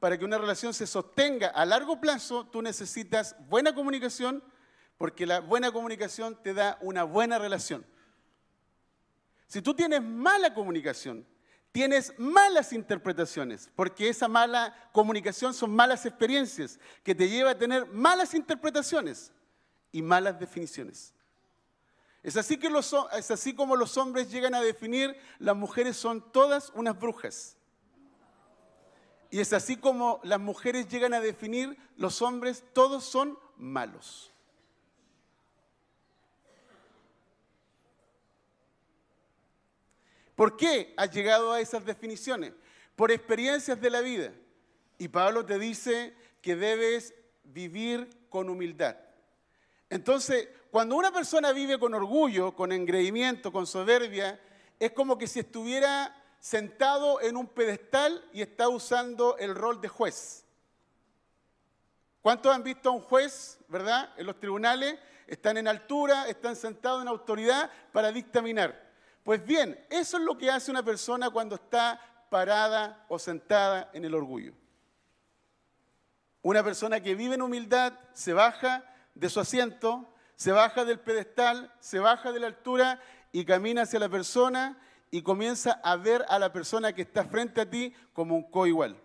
Para 0.00 0.18
que 0.18 0.24
una 0.24 0.38
relación 0.38 0.74
se 0.74 0.86
sostenga 0.86 1.48
a 1.48 1.64
largo 1.64 2.00
plazo, 2.00 2.46
tú 2.46 2.60
necesitas 2.60 3.36
buena 3.48 3.74
comunicación, 3.74 4.42
porque 4.98 5.26
la 5.26 5.40
buena 5.40 5.70
comunicación 5.70 6.40
te 6.42 6.54
da 6.54 6.76
una 6.80 7.04
buena 7.04 7.38
relación. 7.38 7.86
Si 9.46 9.62
tú 9.62 9.74
tienes 9.74 10.02
mala 10.02 10.54
comunicación, 10.54 11.26
tienes 11.70 12.12
malas 12.18 12.72
interpretaciones, 12.72 13.70
porque 13.74 14.08
esa 14.08 14.28
mala 14.28 14.74
comunicación 14.92 15.54
son 15.54 15.74
malas 15.74 16.04
experiencias 16.04 16.78
que 17.02 17.14
te 17.14 17.28
lleva 17.28 17.50
a 17.50 17.58
tener 17.58 17.86
malas 17.86 18.34
interpretaciones 18.34 19.32
y 19.90 20.02
malas 20.02 20.38
definiciones. 20.38 21.14
Es 22.22 22.36
así, 22.36 22.56
que 22.56 22.70
los, 22.70 22.94
es 23.16 23.30
así 23.32 23.54
como 23.54 23.74
los 23.74 23.96
hombres 23.96 24.30
llegan 24.30 24.54
a 24.54 24.60
definir, 24.60 25.16
las 25.38 25.56
mujeres 25.56 25.96
son 25.96 26.32
todas 26.32 26.70
unas 26.74 26.98
brujas. 26.98 27.56
Y 29.30 29.40
es 29.40 29.52
así 29.52 29.76
como 29.76 30.20
las 30.22 30.38
mujeres 30.38 30.88
llegan 30.88 31.14
a 31.14 31.20
definir, 31.20 31.76
los 31.96 32.22
hombres 32.22 32.62
todos 32.72 33.04
son 33.04 33.38
malos. 33.56 34.32
¿Por 40.36 40.56
qué 40.56 40.94
has 40.96 41.10
llegado 41.10 41.52
a 41.52 41.60
esas 41.60 41.84
definiciones? 41.84 42.52
Por 42.94 43.10
experiencias 43.10 43.80
de 43.80 43.90
la 43.90 44.00
vida. 44.00 44.32
Y 44.98 45.08
Pablo 45.08 45.44
te 45.44 45.58
dice 45.58 46.14
que 46.40 46.56
debes 46.56 47.14
vivir 47.44 48.08
con 48.28 48.48
humildad. 48.48 48.96
Entonces, 49.92 50.48
cuando 50.70 50.96
una 50.96 51.12
persona 51.12 51.52
vive 51.52 51.78
con 51.78 51.92
orgullo, 51.92 52.56
con 52.56 52.72
engreimiento, 52.72 53.52
con 53.52 53.66
soberbia, 53.66 54.40
es 54.80 54.92
como 54.92 55.18
que 55.18 55.26
si 55.26 55.40
estuviera 55.40 56.16
sentado 56.40 57.20
en 57.20 57.36
un 57.36 57.46
pedestal 57.46 58.26
y 58.32 58.40
está 58.40 58.70
usando 58.70 59.36
el 59.36 59.54
rol 59.54 59.82
de 59.82 59.88
juez. 59.88 60.46
¿Cuántos 62.22 62.54
han 62.54 62.62
visto 62.62 62.88
a 62.88 62.92
un 62.92 63.02
juez, 63.02 63.58
verdad? 63.68 64.08
En 64.16 64.24
los 64.24 64.40
tribunales 64.40 64.98
están 65.26 65.58
en 65.58 65.68
altura, 65.68 66.26
están 66.26 66.56
sentados 66.56 67.02
en 67.02 67.08
autoridad 67.08 67.70
para 67.92 68.10
dictaminar. 68.12 68.94
Pues 69.22 69.44
bien, 69.44 69.78
eso 69.90 70.16
es 70.16 70.22
lo 70.22 70.38
que 70.38 70.50
hace 70.50 70.70
una 70.70 70.82
persona 70.82 71.28
cuando 71.28 71.56
está 71.56 72.00
parada 72.30 73.04
o 73.10 73.18
sentada 73.18 73.90
en 73.92 74.06
el 74.06 74.14
orgullo. 74.14 74.54
Una 76.40 76.64
persona 76.64 76.98
que 76.98 77.14
vive 77.14 77.34
en 77.34 77.42
humildad 77.42 77.92
se 78.14 78.32
baja 78.32 78.86
de 79.14 79.28
su 79.28 79.40
asiento, 79.40 80.08
se 80.36 80.52
baja 80.52 80.84
del 80.84 81.00
pedestal, 81.00 81.72
se 81.80 81.98
baja 81.98 82.32
de 82.32 82.40
la 82.40 82.48
altura 82.48 83.00
y 83.30 83.44
camina 83.44 83.82
hacia 83.82 84.00
la 84.00 84.08
persona 84.08 84.78
y 85.10 85.22
comienza 85.22 85.80
a 85.84 85.96
ver 85.96 86.24
a 86.28 86.38
la 86.38 86.52
persona 86.52 86.92
que 86.92 87.02
está 87.02 87.24
frente 87.24 87.60
a 87.60 87.68
ti 87.68 87.94
como 88.12 88.34
un 88.34 88.50
coigual, 88.50 88.96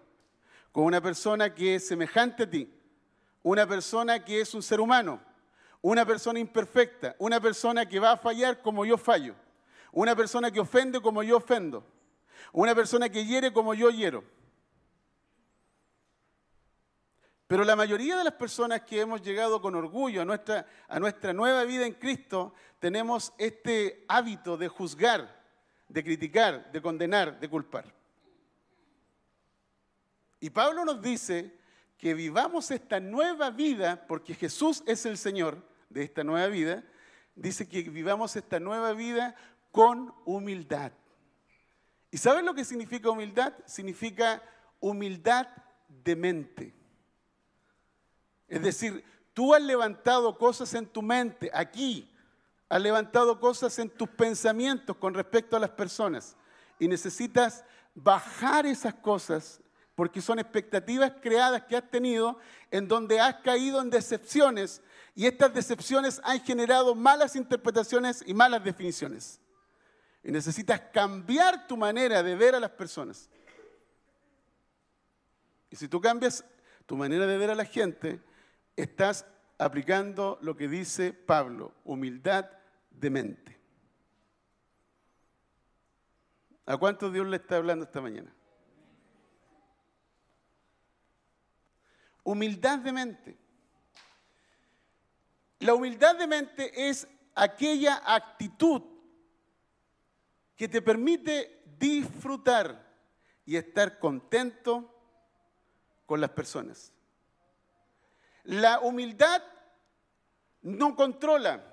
como 0.71 0.87
una 0.87 1.01
persona 1.01 1.53
que 1.53 1.75
es 1.75 1.87
semejante 1.87 2.43
a 2.43 2.49
ti, 2.49 2.73
una 3.43 3.67
persona 3.67 4.23
que 4.23 4.41
es 4.41 4.53
un 4.53 4.63
ser 4.63 4.79
humano, 4.79 5.21
una 5.81 6.05
persona 6.05 6.39
imperfecta, 6.39 7.15
una 7.19 7.39
persona 7.39 7.85
que 7.85 7.99
va 7.99 8.13
a 8.13 8.17
fallar 8.17 8.61
como 8.61 8.85
yo 8.85 8.97
fallo, 8.97 9.35
una 9.91 10.15
persona 10.15 10.49
que 10.49 10.59
ofende 10.59 11.01
como 11.01 11.23
yo 11.23 11.37
ofendo, 11.37 11.85
una 12.51 12.73
persona 12.73 13.09
que 13.09 13.25
hiere 13.25 13.51
como 13.51 13.73
yo 13.73 13.89
hiero. 13.89 14.23
Pero 17.47 17.63
la 17.63 17.77
mayoría 17.77 18.17
de 18.17 18.25
las 18.25 18.33
personas 18.33 18.81
que 18.81 18.99
hemos 18.99 19.21
llegado 19.21 19.61
con 19.61 19.73
orgullo 19.73 20.21
a 20.21 20.25
nuestra, 20.25 20.67
a 20.87 20.99
nuestra 20.99 21.31
nueva 21.31 21.63
vida 21.63 21.85
en 21.85 21.93
Cristo, 21.93 22.53
tenemos 22.79 23.33
este 23.37 24.03
hábito 24.09 24.57
de 24.57 24.67
juzgar, 24.67 25.43
de 25.87 26.03
criticar, 26.03 26.69
de 26.71 26.81
condenar, 26.81 27.39
de 27.39 27.49
culpar. 27.49 27.93
Y 30.41 30.49
Pablo 30.49 30.83
nos 30.83 31.01
dice 31.01 31.57
que 31.97 32.13
vivamos 32.13 32.69
esta 32.69 32.99
nueva 32.99 33.49
vida, 33.49 34.05
porque 34.07 34.35
Jesús 34.35 34.83
es 34.85 35.05
el 35.05 35.17
Señor 35.17 35.65
de 35.89 36.03
esta 36.03 36.25
nueva 36.25 36.47
vida, 36.47 36.83
dice 37.33 37.67
que 37.67 37.81
vivamos 37.83 38.35
esta 38.35 38.59
nueva 38.59 38.91
vida 38.91 39.35
con 39.71 40.13
humildad. 40.25 40.91
¿Y 42.11 42.17
sabes 42.17 42.43
lo 42.43 42.53
que 42.53 42.65
significa 42.65 43.09
humildad? 43.09 43.53
Significa 43.65 44.43
humildad 44.79 45.47
de 45.87 46.15
mente. 46.15 46.76
Es 48.47 48.61
decir, 48.61 49.03
tú 49.33 49.53
has 49.53 49.61
levantado 49.61 50.37
cosas 50.37 50.73
en 50.73 50.85
tu 50.85 51.01
mente, 51.01 51.51
aquí, 51.53 52.09
has 52.69 52.81
levantado 52.81 53.39
cosas 53.39 53.77
en 53.79 53.89
tus 53.89 54.09
pensamientos 54.09 54.95
con 54.97 55.13
respecto 55.13 55.55
a 55.55 55.59
las 55.59 55.71
personas. 55.71 56.35
y 56.79 56.87
necesitas 56.87 57.65
bajar 57.95 58.67
esas 58.67 58.93
cosas 58.93 59.59
porque 59.95 60.21
son 60.21 60.37
expectativas 60.37 61.11
creadas 61.19 61.63
que 61.63 61.75
has 61.75 61.89
tenido 61.89 62.37
en 62.69 62.87
donde 62.87 63.19
has 63.19 63.37
caído 63.37 63.81
en 63.81 63.89
decepciones 63.89 64.83
y 65.15 65.25
estas 65.25 65.51
decepciones 65.51 66.21
han 66.23 66.39
generado 66.41 66.93
malas 66.93 67.35
interpretaciones 67.35 68.23
y 68.27 68.35
malas 68.35 68.63
definiciones. 68.63 69.41
Y 70.23 70.31
necesitas 70.31 70.79
cambiar 70.93 71.67
tu 71.67 71.75
manera 71.75 72.21
de 72.21 72.35
ver 72.35 72.53
a 72.53 72.59
las 72.59 72.69
personas. 72.69 73.27
Y 75.71 75.75
si 75.75 75.87
tú 75.87 75.99
cambias 75.99 76.45
tu 76.85 76.95
manera 76.95 77.25
de 77.25 77.37
ver 77.37 77.49
a 77.49 77.55
la 77.55 77.65
gente, 77.65 78.21
estás 78.77 79.25
aplicando 79.57 80.37
lo 80.41 80.55
que 80.55 80.69
dice 80.69 81.11
Pablo, 81.11 81.73
humildad 81.83 82.49
de 82.91 83.09
mente. 83.09 83.57
¿A 86.65 86.77
cuántos 86.77 87.11
Dios 87.11 87.27
le 87.27 87.37
está 87.37 87.57
hablando 87.57 87.85
esta 87.85 88.01
mañana? 88.01 88.33
Humildad 92.23 92.79
de 92.79 92.91
mente. 92.91 93.37
La 95.59 95.73
humildad 95.73 96.15
de 96.17 96.27
mente 96.27 96.89
es 96.89 97.07
aquella 97.33 98.01
actitud 98.05 98.81
que 100.55 100.67
te 100.67 100.81
permite 100.81 101.63
disfrutar 101.79 102.85
y 103.45 103.55
estar 103.55 103.97
contento 103.97 104.93
con 106.05 106.19
las 106.19 106.31
personas. 106.31 106.91
La 108.47 108.79
humildad 108.79 109.43
no 110.61 110.95
controla. 110.95 111.65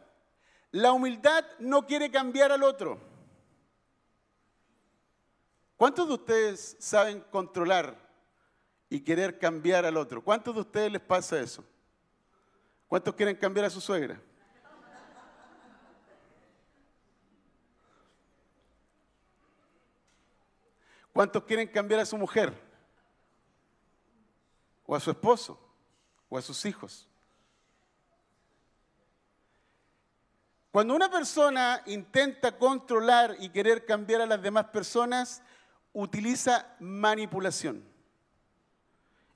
La 0.73 0.91
humildad 0.91 1.45
no 1.61 1.87
quiere 1.87 2.11
cambiar 2.11 2.51
al 2.51 2.65
otro. 2.65 2.99
¿Cuántos 5.77 6.09
de 6.09 6.15
ustedes 6.15 6.77
saben 6.81 7.21
controlar 7.31 7.97
y 8.91 8.99
querer 9.01 9.39
cambiar 9.39 9.85
al 9.85 9.97
otro? 9.97 10.21
¿Cuántos 10.25 10.53
de 10.53 10.63
ustedes 10.63 10.91
les 10.91 11.01
pasa 11.01 11.39
eso? 11.39 11.65
¿Cuántos 12.89 13.15
quieren 13.15 13.37
cambiar 13.37 13.67
a 13.67 13.71
su 13.71 13.81
suegra? 13.81 14.21
¿Cuántos 21.13 21.45
quieren 21.45 21.69
cambiar 21.69 22.01
a 22.01 22.07
su 22.07 22.19
mujer? 22.19 22.53
¿O 24.85 24.97
a 24.97 24.99
su 24.99 25.13
esposo? 25.13 25.64
¿O 26.29 26.39
a 26.39 26.43
sus 26.43 26.65
hijos? 26.65 27.09
Cuando 30.75 30.97
una 30.97 31.09
persona 31.09 31.83
intenta 31.87 32.59
controlar 32.59 33.37
y 33.39 33.51
querer 33.51 33.85
cambiar 33.85 34.23
a 34.23 34.27
las 34.27 34.43
demás 34.43 34.65
personas, 34.67 35.41
utiliza 35.93 36.75
manipulación. 36.81 37.85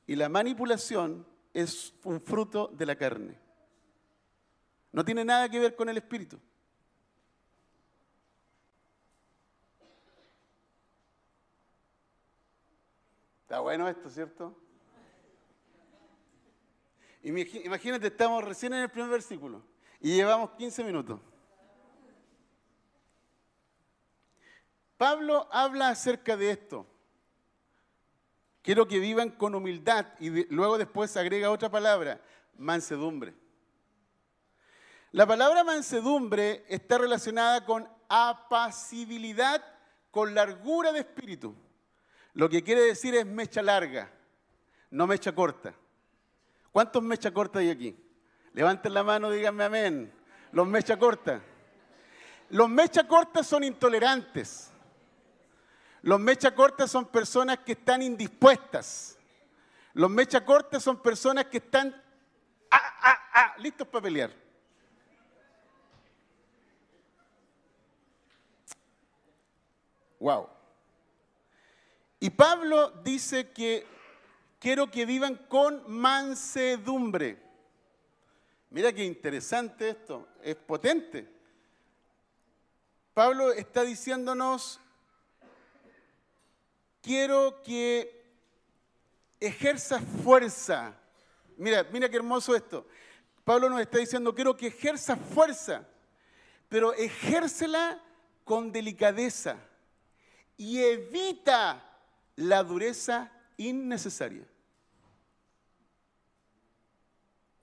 Y 0.05 0.17
la 0.17 0.29
manipulación 0.29 1.25
es 1.55 1.95
un 2.03 2.21
fruto 2.21 2.69
de 2.75 2.87
la 2.87 2.97
carne. 2.97 3.39
No 4.91 5.05
tiene 5.05 5.25
nada 5.25 5.49
que 5.49 5.61
ver 5.61 5.77
con 5.77 5.89
el 5.89 5.99
espíritu. 5.99 6.41
Está 13.43 13.61
bueno 13.61 13.89
esto, 13.89 14.11
¿cierto? 14.11 14.57
Imagínate, 17.23 18.07
estamos 18.07 18.45
recién 18.45 18.73
en 18.75 18.83
el 18.83 18.91
primer 18.91 19.11
versículo 19.11 19.63
y 20.01 20.15
llevamos 20.15 20.51
15 20.53 20.85
minutos. 20.85 21.21
Pablo 24.97 25.49
habla 25.51 25.89
acerca 25.91 26.37
de 26.37 26.51
esto. 26.51 26.87
Quiero 28.63 28.87
que 28.87 28.99
vivan 28.99 29.31
con 29.31 29.55
humildad 29.55 30.07
y 30.19 30.53
luego 30.53 30.77
después 30.77 31.17
agrega 31.17 31.51
otra 31.51 31.71
palabra, 31.71 32.21
mansedumbre. 32.57 33.35
La 35.13 35.27
palabra 35.27 35.65
mansedumbre 35.65 36.65
está 36.69 36.99
relacionada 36.99 37.65
con 37.65 37.89
apacibilidad, 38.09 39.65
con 40.11 40.35
largura 40.35 40.93
de 40.93 41.01
espíritu. 41.01 41.55
Lo 42.35 42.49
que 42.49 42.63
quiere 42.63 42.83
decir 42.83 43.15
es 43.15 43.25
mecha 43.25 43.63
larga, 43.63 44.13
no 44.91 45.07
mecha 45.07 45.35
corta. 45.35 45.75
¿Cuántos 46.79 47.03
mecha 47.03 47.33
corta 47.33 47.59
hay 47.59 47.71
aquí? 47.71 47.97
Levanten 48.53 48.95
la 48.95 49.03
mano, 49.03 49.33
díganme 49.33 49.65
amén. 49.65 50.13
Los 50.53 50.65
mecha 50.65 50.97
corta. 50.97 51.43
Los 52.51 52.69
mecha 52.71 53.03
cortas 53.03 53.49
son 53.49 53.65
intolerantes. 53.65 54.71
Los 56.03 56.21
mecha 56.21 56.55
cortas 56.55 56.89
son 56.89 57.07
personas 57.07 57.59
que 57.67 57.73
están 57.73 58.01
indispuestas. 58.01 59.19
Los 59.93 60.09
mecha 60.09 60.45
cortas 60.45 60.85
son 60.85 61.03
personas 61.03 61.47
que 61.47 61.57
están 61.57 62.01
ah, 62.71 62.95
ah, 63.03 63.19
ah, 63.35 63.55
listos 63.59 63.89
para 63.89 64.03
pelear. 64.05 64.31
Wow. 70.21 70.49
Y 72.21 72.31
Pablo 72.31 72.93
dice 73.03 73.51
que 73.51 73.98
quiero 74.59 74.91
que 74.91 75.07
vivan 75.07 75.37
con 75.49 75.83
mansedumbre. 75.87 77.39
Mira 78.71 78.93
qué 78.93 79.05
interesante 79.05 79.91
esto, 79.91 80.29
es 80.43 80.57
potente. 80.57 81.29
Pablo 83.15 83.53
está 83.53 83.83
diciéndonos 83.83 84.81
quiero 87.03 87.63
que 87.63 88.25
ejerza 89.41 90.01
fuerza. 90.01 90.95
Mira, 91.57 91.85
mira 91.91 92.09
qué 92.09 92.17
hermoso 92.17 92.55
esto. 92.55 92.87
Pablo 93.45 93.71
nos 93.71 93.81
está 93.81 93.99
diciendo, 93.99 94.35
quiero 94.35 94.57
que 94.57 94.67
ejerza 94.67 95.17
fuerza, 95.17 95.89
pero 96.69 96.93
ejércela 96.93 97.99
con 98.45 98.71
delicadeza 98.71 99.57
y 100.59 100.83
evita 100.83 101.83
la 102.37 102.63
dureza 102.63 103.33
innecesaria. 103.59 104.47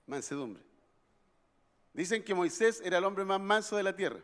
Mansedumbre. 0.06 0.62
Dicen 1.92 2.22
que 2.22 2.34
Moisés 2.34 2.80
era 2.84 2.98
el 2.98 3.04
hombre 3.04 3.24
más 3.24 3.40
manso 3.40 3.76
de 3.76 3.82
la 3.82 3.96
tierra. 3.96 4.20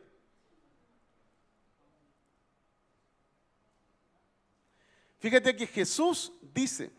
Fíjate 5.19 5.57
que 5.57 5.67
Jesús 5.67 6.33
dice, 6.53 6.91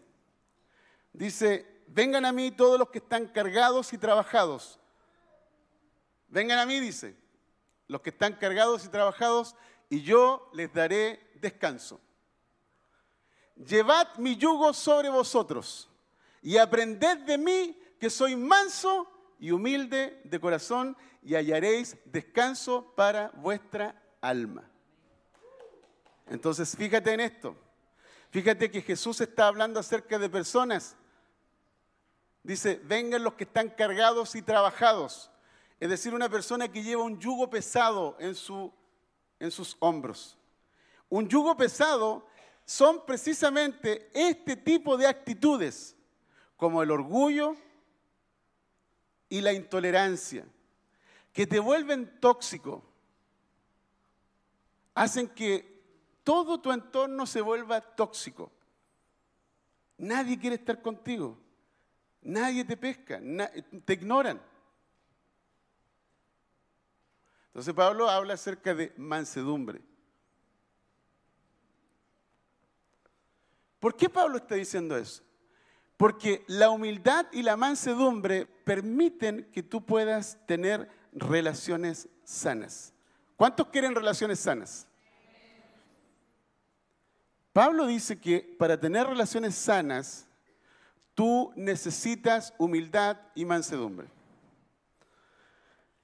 dice, 1.12 1.84
vengan 1.88 2.26
a 2.26 2.32
mí 2.32 2.52
todos 2.52 2.80
los 2.80 2.90
que 2.90 3.00
están 3.00 3.28
cargados 3.28 3.92
y 3.94 3.98
trabajados. 3.98 4.80
Vengan 6.30 6.58
a 6.60 6.66
mí, 6.66 6.80
dice, 6.80 7.16
los 7.88 8.02
que 8.02 8.12
están 8.12 8.34
cargados 8.34 8.86
y 8.86 8.90
trabajados, 8.90 9.56
y 9.90 10.02
yo 10.02 10.50
les 10.54 10.74
daré 10.74 11.32
descanso. 11.36 12.00
Llevad 13.56 14.18
mi 14.18 14.36
yugo 14.36 14.74
sobre 14.74 15.10
vosotros 15.10 15.90
y 16.42 16.58
aprended 16.58 17.20
de 17.20 17.38
mí 17.38 17.80
que 18.00 18.10
soy 18.10 18.36
manso 18.36 19.08
y 19.40 19.52
humilde 19.52 20.22
de 20.24 20.40
corazón 20.40 20.98
y 21.22 21.36
hallaréis 21.36 21.98
descanso 22.06 22.94
para 22.96 23.30
vuestra 23.36 24.02
alma. 24.22 24.70
Entonces, 26.28 26.76
fíjate 26.76 27.14
en 27.14 27.20
esto. 27.20 27.56
Fíjate 28.32 28.72
que 28.72 28.82
Jesús 28.82 29.22
está 29.22 29.48
hablando 29.48 29.80
acerca 29.80 30.18
de 30.18 30.30
personas. 30.30 30.96
Dice, 32.42 32.82
vengan 32.84 33.24
los 33.24 33.36
que 33.36 33.44
están 33.44 33.70
cargados 33.70 34.36
y 34.36 34.42
trabajados. 34.42 35.30
Es 35.80 35.90
decir, 35.90 36.14
una 36.14 36.30
persona 36.30 36.68
que 36.68 36.82
lleva 36.82 37.04
un 37.04 37.20
yugo 37.20 37.50
pesado 37.50 38.18
en, 38.20 38.36
su, 38.36 38.74
en 39.40 39.52
sus 39.52 39.78
hombros. 39.80 40.38
Un 41.10 41.30
yugo 41.30 41.56
pesado 41.56 42.26
son 42.66 43.06
precisamente 43.06 44.10
este 44.14 44.56
tipo 44.56 44.98
de 44.98 45.08
actitudes, 45.08 45.96
como 46.58 46.82
el 46.82 46.92
orgullo 46.92 47.56
y 49.30 49.42
la 49.42 49.54
intolerancia, 49.54 50.46
que 51.34 51.48
te 51.48 51.60
vuelven 51.60 52.20
tóxico, 52.20 52.84
hacen 54.94 55.28
que 55.28 55.74
todo 56.24 56.62
tu 56.62 56.72
entorno 56.72 57.26
se 57.26 57.42
vuelva 57.42 57.82
tóxico. 57.82 58.52
Nadie 59.98 60.40
quiere 60.40 60.56
estar 60.56 60.82
contigo. 60.82 61.38
Nadie 62.22 62.64
te 62.64 62.78
pesca, 62.78 63.22
te 63.84 63.94
ignoran. 63.94 64.42
Entonces 67.48 67.74
Pablo 67.74 68.10
habla 68.10 68.36
acerca 68.36 68.74
de 68.74 68.94
mansedumbre. 68.98 69.82
¿Por 73.84 73.98
qué 73.98 74.08
Pablo 74.08 74.38
está 74.38 74.56
diciendo 74.56 74.96
eso? 74.96 75.22
Porque 75.98 76.46
la 76.48 76.70
humildad 76.70 77.26
y 77.34 77.44
la 77.44 77.58
mansedumbre 77.58 78.46
permiten 78.46 79.50
que 79.52 79.62
tú 79.62 79.86
puedas 79.86 80.38
tener 80.46 80.90
relaciones 81.12 82.08
sanas. 82.24 82.94
¿Cuántos 83.36 83.68
quieren 83.68 83.94
relaciones 83.94 84.40
sanas? 84.40 84.88
Pablo 87.52 87.86
dice 87.86 88.18
que 88.18 88.56
para 88.58 88.80
tener 88.80 89.06
relaciones 89.06 89.54
sanas, 89.54 90.28
tú 91.14 91.52
necesitas 91.58 92.54
humildad 92.58 93.18
y 93.36 93.44
mansedumbre. 93.44 94.08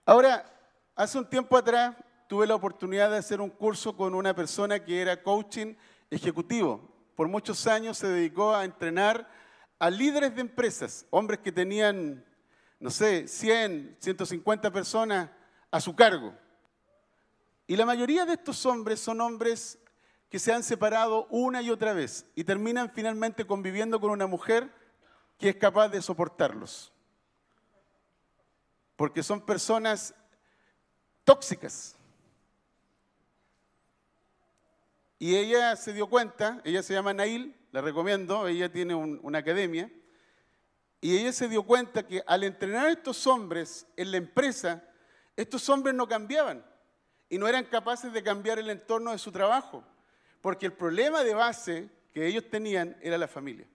Ahora, 0.05 0.53
hace 0.97 1.17
un 1.17 1.29
tiempo 1.29 1.55
atrás 1.55 1.95
tuve 2.27 2.45
la 2.45 2.55
oportunidad 2.55 3.09
de 3.09 3.19
hacer 3.19 3.39
un 3.39 3.49
curso 3.49 3.95
con 3.95 4.15
una 4.15 4.35
persona 4.35 4.83
que 4.83 5.01
era 5.01 5.23
coaching 5.23 5.75
ejecutivo. 6.09 6.98
Por 7.19 7.27
muchos 7.27 7.67
años 7.67 7.97
se 7.97 8.08
dedicó 8.08 8.55
a 8.55 8.63
entrenar 8.63 9.29
a 9.77 9.89
líderes 9.89 10.34
de 10.36 10.39
empresas, 10.39 11.05
hombres 11.10 11.41
que 11.41 11.51
tenían, 11.51 12.23
no 12.79 12.89
sé, 12.89 13.27
100, 13.27 13.97
150 13.99 14.71
personas 14.71 15.29
a 15.69 15.82
su 15.82 15.93
cargo. 15.97 16.34
Y 17.67 17.75
la 17.75 17.86
mayoría 17.86 18.25
de 18.25 18.36
estos 18.36 18.65
hombres 18.65 19.01
son 19.01 19.19
hombres 19.19 19.77
que 20.29 20.39
se 20.39 20.53
han 20.53 20.63
separado 20.63 21.27
una 21.29 21.62
y 21.62 21.69
otra 21.71 21.91
vez 21.91 22.25
y 22.36 22.45
terminan 22.45 22.89
finalmente 22.89 23.45
conviviendo 23.45 23.99
con 23.99 24.12
una 24.12 24.25
mujer 24.25 24.73
que 25.38 25.49
es 25.49 25.58
capaz 25.58 25.89
de 25.89 26.01
soportarlos. 26.01 26.93
Porque 28.95 29.23
son 29.23 29.41
personas 29.41 30.15
tóxicas. 31.25 31.98
Y 35.19 35.36
ella 35.36 35.75
se 35.75 35.91
dio 35.91 36.08
cuenta, 36.08 36.62
ella 36.63 36.82
se 36.82 36.93
llama 36.93 37.13
Nail, 37.13 37.53
la 37.71 37.82
recomiendo, 37.82 38.47
ella 38.47 38.71
tiene 38.71 38.95
una 38.95 39.39
academia, 39.39 39.91
y 41.01 41.17
ella 41.17 41.34
se 41.34 41.49
dio 41.49 41.63
cuenta 41.63 42.08
que 42.08 42.23
al 42.25 42.43
entrenar 42.43 42.88
a 42.88 42.91
estos 42.91 43.27
hombres 43.27 43.86
en 43.97 44.12
la 44.12 44.17
empresa, 44.17 44.82
estos 45.36 45.67
hombres 45.69 45.93
no 45.93 46.08
cambiaban 46.08 46.65
y 47.29 47.38
no 47.38 47.47
eran 47.47 47.65
capaces 47.65 48.12
de 48.12 48.23
cambiar 48.23 48.60
el 48.60 48.69
entorno 48.69 49.12
de 49.12 49.17
su 49.17 49.32
trabajo, 49.32 49.84
porque 50.41 50.65
el 50.65 50.73
problema 50.73 51.23
de 51.23 51.34
base 51.34 51.89
que 52.13 52.25
ellos 52.25 52.49
tenían 52.49 52.97
era 53.01 53.17
la 53.17 53.27
familia. 53.27 53.67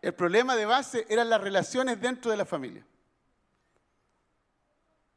El 0.00 0.14
problema 0.14 0.56
de 0.56 0.66
base 0.66 1.06
eran 1.08 1.30
las 1.30 1.40
relaciones 1.40 2.00
dentro 2.00 2.30
de 2.30 2.36
la 2.36 2.44
familia. 2.44 2.84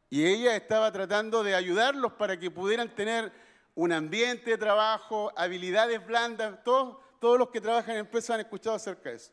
Y 0.09 0.25
ella 0.25 0.55
estaba 0.55 0.91
tratando 0.91 1.43
de 1.43 1.55
ayudarlos 1.55 2.13
para 2.13 2.39
que 2.39 2.49
pudieran 2.51 2.93
tener 2.95 3.46
un 3.77 3.91
ambiente 3.91 4.49
de 4.49 4.57
trabajo, 4.57 5.31
habilidades 5.37 6.05
blandas. 6.05 6.63
Todos, 6.63 6.97
todos 7.21 7.37
los 7.37 7.49
que 7.51 7.61
trabajan 7.61 7.91
en 7.91 7.99
empresas 7.99 8.31
han 8.31 8.39
escuchado 8.39 8.75
acerca 8.75 9.11
de 9.11 9.17
eso. 9.17 9.31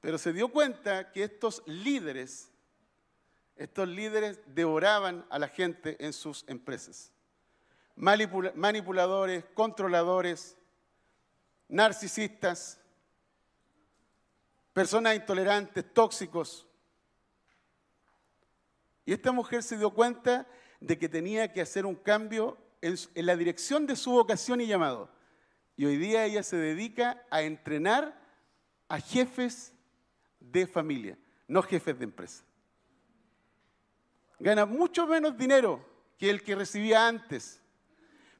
Pero 0.00 0.18
se 0.18 0.32
dio 0.32 0.48
cuenta 0.48 1.12
que 1.12 1.22
estos 1.22 1.62
líderes 1.64 2.50
estos 3.60 3.86
líderes 3.86 4.40
devoraban 4.46 5.26
a 5.28 5.38
la 5.38 5.46
gente 5.46 6.02
en 6.02 6.14
sus 6.14 6.44
empresas. 6.48 7.12
manipuladores, 7.94 9.44
controladores, 9.52 10.56
narcisistas, 11.68 12.80
personas 14.72 15.14
intolerantes, 15.14 15.84
tóxicos. 15.92 16.66
Y 19.04 19.12
esta 19.12 19.30
mujer 19.30 19.62
se 19.62 19.76
dio 19.76 19.90
cuenta 19.90 20.46
de 20.80 20.98
que 20.98 21.10
tenía 21.10 21.52
que 21.52 21.60
hacer 21.60 21.84
un 21.84 21.96
cambio 21.96 22.56
en, 22.82 22.96
la 23.14 23.36
dirección 23.36 23.86
de 23.86 23.96
su 23.96 24.12
vocación 24.12 24.60
y 24.60 24.66
llamado. 24.66 25.10
Y 25.76 25.86
hoy 25.86 25.96
día 25.96 26.24
ella 26.24 26.42
se 26.42 26.56
dedica 26.56 27.24
a 27.30 27.42
entrenar 27.42 28.20
a 28.88 29.00
jefes 29.00 29.72
de 30.38 30.66
familia, 30.66 31.18
no 31.46 31.62
jefes 31.62 31.98
de 31.98 32.04
empresa 32.04 32.44
gana 34.40 34.64
mucho 34.64 35.06
menos 35.06 35.36
dinero 35.36 35.84
que 36.18 36.30
el 36.30 36.42
que 36.42 36.56
recibía 36.56 37.06
antes, 37.06 37.60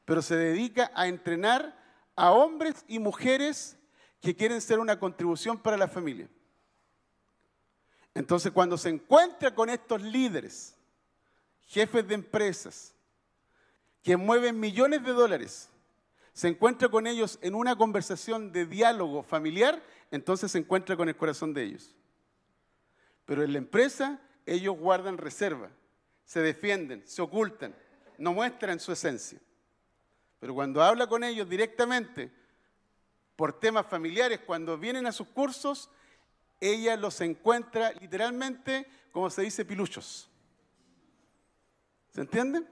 pero 0.04 0.22
se 0.22 0.34
dedica 0.34 0.90
a 0.94 1.06
entrenar 1.06 1.78
a 2.16 2.32
hombres 2.32 2.84
y 2.88 2.98
mujeres 2.98 3.76
que 4.20 4.34
quieren 4.34 4.60
ser 4.60 4.80
una 4.80 4.98
contribución 4.98 5.58
para 5.58 5.76
la 5.76 5.88
familia. 5.88 6.28
Entonces, 8.14 8.50
cuando 8.50 8.76
se 8.76 8.88
encuentra 8.88 9.54
con 9.54 9.70
estos 9.70 10.02
líderes, 10.02 10.74
jefes 11.60 12.06
de 12.08 12.14
empresas, 12.14 12.94
que 14.02 14.16
mueven 14.16 14.58
millones 14.58 15.04
de 15.04 15.12
dólares, 15.12 15.68
se 16.32 16.48
encuentra 16.48 16.88
con 16.88 17.06
ellos 17.06 17.38
en 17.42 17.54
una 17.54 17.76
conversación 17.76 18.52
de 18.52 18.66
diálogo 18.66 19.22
familiar, 19.22 19.82
entonces 20.10 20.52
se 20.52 20.58
encuentra 20.58 20.96
con 20.96 21.08
el 21.08 21.16
corazón 21.16 21.52
de 21.52 21.64
ellos. 21.64 21.94
Pero 23.26 23.42
en 23.42 23.52
la 23.52 23.58
empresa 23.58 24.20
ellos 24.46 24.76
guardan 24.78 25.18
reserva 25.18 25.70
se 26.30 26.40
defienden, 26.42 27.02
se 27.08 27.20
ocultan, 27.22 27.74
no 28.16 28.32
muestran 28.32 28.78
su 28.78 28.92
esencia. 28.92 29.40
Pero 30.38 30.54
cuando 30.54 30.80
habla 30.80 31.08
con 31.08 31.24
ellos 31.24 31.48
directamente, 31.48 32.30
por 33.34 33.58
temas 33.58 33.84
familiares, 33.88 34.38
cuando 34.46 34.78
vienen 34.78 35.08
a 35.08 35.12
sus 35.12 35.26
cursos, 35.26 35.90
ella 36.60 36.96
los 36.96 37.20
encuentra 37.20 37.90
literalmente, 37.94 38.86
como 39.10 39.28
se 39.28 39.42
dice, 39.42 39.64
piluchos. 39.64 40.30
¿Se 42.10 42.20
entiende? 42.20 42.62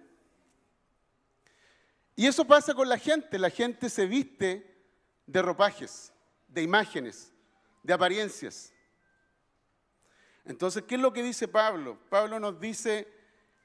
Y 2.18 2.26
eso 2.26 2.44
pasa 2.44 2.74
con 2.74 2.88
la 2.88 2.98
gente. 2.98 3.38
La 3.38 3.48
gente 3.48 3.88
se 3.88 4.04
viste 4.04 4.76
de 5.24 5.40
ropajes, 5.40 6.12
de 6.48 6.64
imágenes, 6.64 7.32
de 7.84 7.92
apariencias. 7.92 8.72
Entonces, 10.44 10.82
¿qué 10.82 10.96
es 10.96 11.00
lo 11.00 11.12
que 11.12 11.22
dice 11.22 11.46
Pablo? 11.46 11.96
Pablo 12.10 12.40
nos 12.40 12.58
dice 12.58 13.06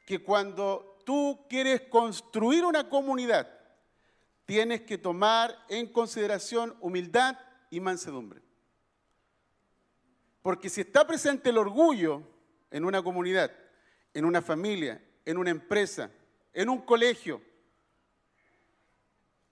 que 0.05 0.21
cuando 0.21 0.99
tú 1.03 1.47
quieres 1.49 1.81
construir 1.89 2.63
una 2.63 2.87
comunidad, 2.89 3.49
tienes 4.45 4.81
que 4.81 4.99
tomar 4.99 5.57
en 5.67 5.87
consideración 5.87 6.77
humildad 6.79 7.35
y 7.71 7.79
mansedumbre. 7.79 8.39
Porque 10.43 10.69
si 10.69 10.81
está 10.81 11.07
presente 11.07 11.49
el 11.49 11.57
orgullo 11.57 12.21
en 12.69 12.85
una 12.85 13.01
comunidad, 13.01 13.51
en 14.13 14.25
una 14.25 14.43
familia, 14.43 15.03
en 15.25 15.39
una 15.39 15.49
empresa, 15.49 16.11
en 16.53 16.69
un 16.69 16.81
colegio, 16.81 17.41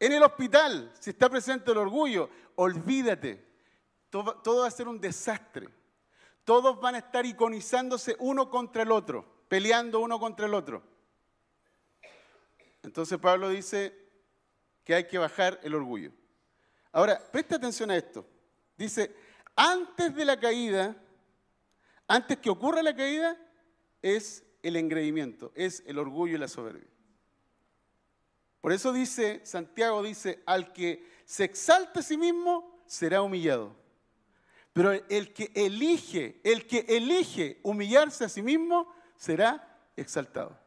en 0.02 0.12
el 0.12 0.24
hospital, 0.24 0.92
si 1.00 1.12
está 1.12 1.30
presente 1.30 1.72
el 1.72 1.78
orgullo, 1.78 2.30
olvídate, 2.56 3.46
todo, 4.10 4.62
va 4.62 4.68
a 4.68 4.72
ser 4.72 4.90
un 4.90 5.00
desastre. 5.00 5.70
Todos 6.44 6.82
van 6.82 6.96
a 6.96 6.98
estar 6.98 7.26
iconizándose 7.26 8.16
uno 8.20 8.50
contra 8.50 8.84
el 8.84 8.92
otro 8.92 9.42
peleando 9.52 10.00
uno 10.00 10.18
contra 10.18 10.46
el 10.46 10.54
otro. 10.54 10.82
Entonces 12.84 13.20
Pablo 13.20 13.50
dice 13.50 13.94
que 14.86 14.96
hay 14.96 15.08
que 15.08 15.18
bajar 15.18 15.60
el 15.62 15.76
orgullo. 15.76 16.14
Ahora, 16.94 17.22
presta 17.34 17.58
atención 17.58 17.92
a 17.92 17.98
esto. 17.98 18.26
Dice, 18.78 19.14
antes 19.58 20.16
de 20.16 20.24
la 20.24 20.40
caída, 20.40 20.96
antes 22.08 22.38
que 22.38 22.50
ocurra 22.50 22.82
la 22.82 22.96
caída, 22.96 23.38
es 24.02 24.46
el 24.64 24.78
engreimiento, 24.78 25.52
es 25.54 25.84
el 25.86 26.00
orgullo 26.00 26.38
y 26.38 26.40
la 26.40 26.48
soberbia. 26.48 26.88
Por 28.62 28.72
eso 28.72 28.94
dice, 28.94 29.42
Santiago 29.44 30.04
dice, 30.04 30.44
al 30.46 30.72
que 30.72 31.04
se 31.26 31.44
exalta 31.44 32.00
a 32.00 32.04
sí 32.04 32.16
mismo, 32.16 32.80
será 32.86 33.24
humillado. 33.24 33.76
Pero 34.72 34.92
el 34.92 35.34
que 35.34 35.52
elige, 35.56 36.40
el 36.44 36.68
que 36.68 36.86
elige 36.88 37.60
humillarse 37.64 38.24
a 38.24 38.30
sí 38.30 38.44
mismo, 38.44 38.94
será 39.16 39.80
exaltado. 39.96 40.58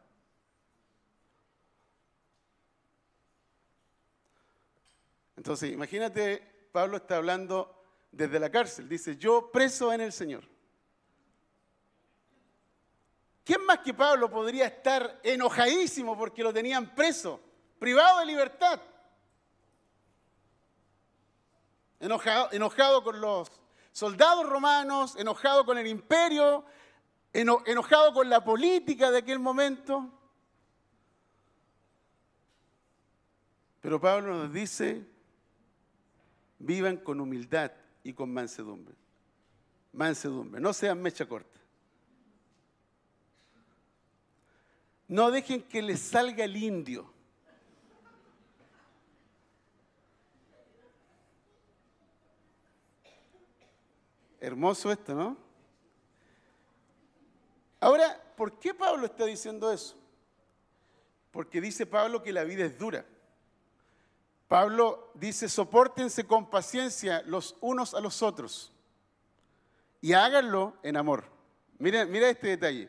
Entonces, 5.37 5.73
imagínate, 5.73 6.69
Pablo 6.73 6.97
está 6.97 7.17
hablando 7.17 7.83
desde 8.11 8.41
la 8.41 8.51
cárcel, 8.51 8.89
dice, 8.89 9.17
yo 9.17 9.51
preso 9.53 9.93
en 9.93 10.01
el 10.01 10.13
Señor. 10.13 10.45
¿Quién 13.45 13.65
más 13.67 13.81
que 13.81 13.93
Pablo 13.93 14.31
podría 14.31 14.67
estar 14.67 15.21
enojadísimo 15.23 16.17
porque 16.17 16.43
lo 16.43 16.53
tenían 16.53 16.95
preso, 16.95 17.41
privado 17.85 18.21
de 18.21 18.25
libertad? 18.25 18.81
Enojado, 22.01 22.49
enojado 22.53 23.05
con 23.05 23.21
los 23.21 23.53
soldados 23.93 24.49
romanos, 24.49 25.17
enojado 25.17 25.67
con 25.67 25.77
el 25.77 25.87
imperio, 25.87 26.65
enojado 27.35 28.15
con 28.15 28.31
la 28.31 28.43
política 28.43 29.11
de 29.11 29.19
aquel 29.19 29.39
momento. 29.39 30.11
Pero 33.83 34.01
Pablo 34.01 34.35
nos 34.35 34.51
dice, 34.51 35.05
vivan 36.61 36.97
con 36.97 37.21
humildad 37.21 37.71
y 38.03 38.15
con 38.15 38.33
mansedumbre. 38.33 38.95
Mansedumbre, 39.93 40.59
no 40.59 40.73
sean 40.73 41.03
mecha 41.03 41.29
corta. 41.29 41.61
No 45.07 45.31
dejen 45.31 45.63
que 45.65 45.83
les 45.83 46.01
salga 46.01 46.45
el 46.45 46.57
indio. 46.57 47.14
Hermoso 54.55 54.93
esto, 54.93 55.17
¿no? 55.17 55.37
Ahora, 57.81 58.23
¿por 58.37 58.57
qué 58.61 58.73
Pablo 58.73 59.05
está 59.05 59.25
diciendo 59.25 59.73
eso? 59.73 59.97
Porque 61.33 61.61
dice 61.61 61.87
Pablo 61.87 62.23
que 62.23 62.33
la 62.33 62.45
vida 62.45 62.65
es 62.65 62.79
dura. 62.79 63.05
Pablo 64.47 65.11
dice, 65.15 65.49
soportense 65.49 66.25
con 66.25 66.49
paciencia 66.49 67.25
los 67.27 67.57
unos 67.61 67.95
a 67.95 68.01
los 68.01 68.23
otros 68.23 68.73
y 70.01 70.13
háganlo 70.13 70.77
en 70.85 70.99
amor. 70.99 71.25
Mira, 71.81 72.05
mira 72.05 72.29
este 72.29 72.47
detalle. 72.47 72.89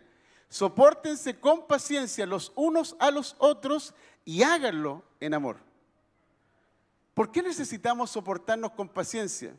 Sopórtense 0.50 1.40
con 1.40 1.66
paciencia 1.66 2.28
los 2.28 2.52
unos 2.56 2.96
a 3.00 3.10
los 3.10 3.36
otros 3.40 3.96
y 4.24 4.44
háganlo 4.44 5.04
en 5.20 5.34
amor. 5.34 5.58
¿Por 7.16 7.32
qué 7.32 7.42
necesitamos 7.42 8.12
soportarnos 8.12 8.74
con 8.74 8.88
paciencia? 8.88 9.58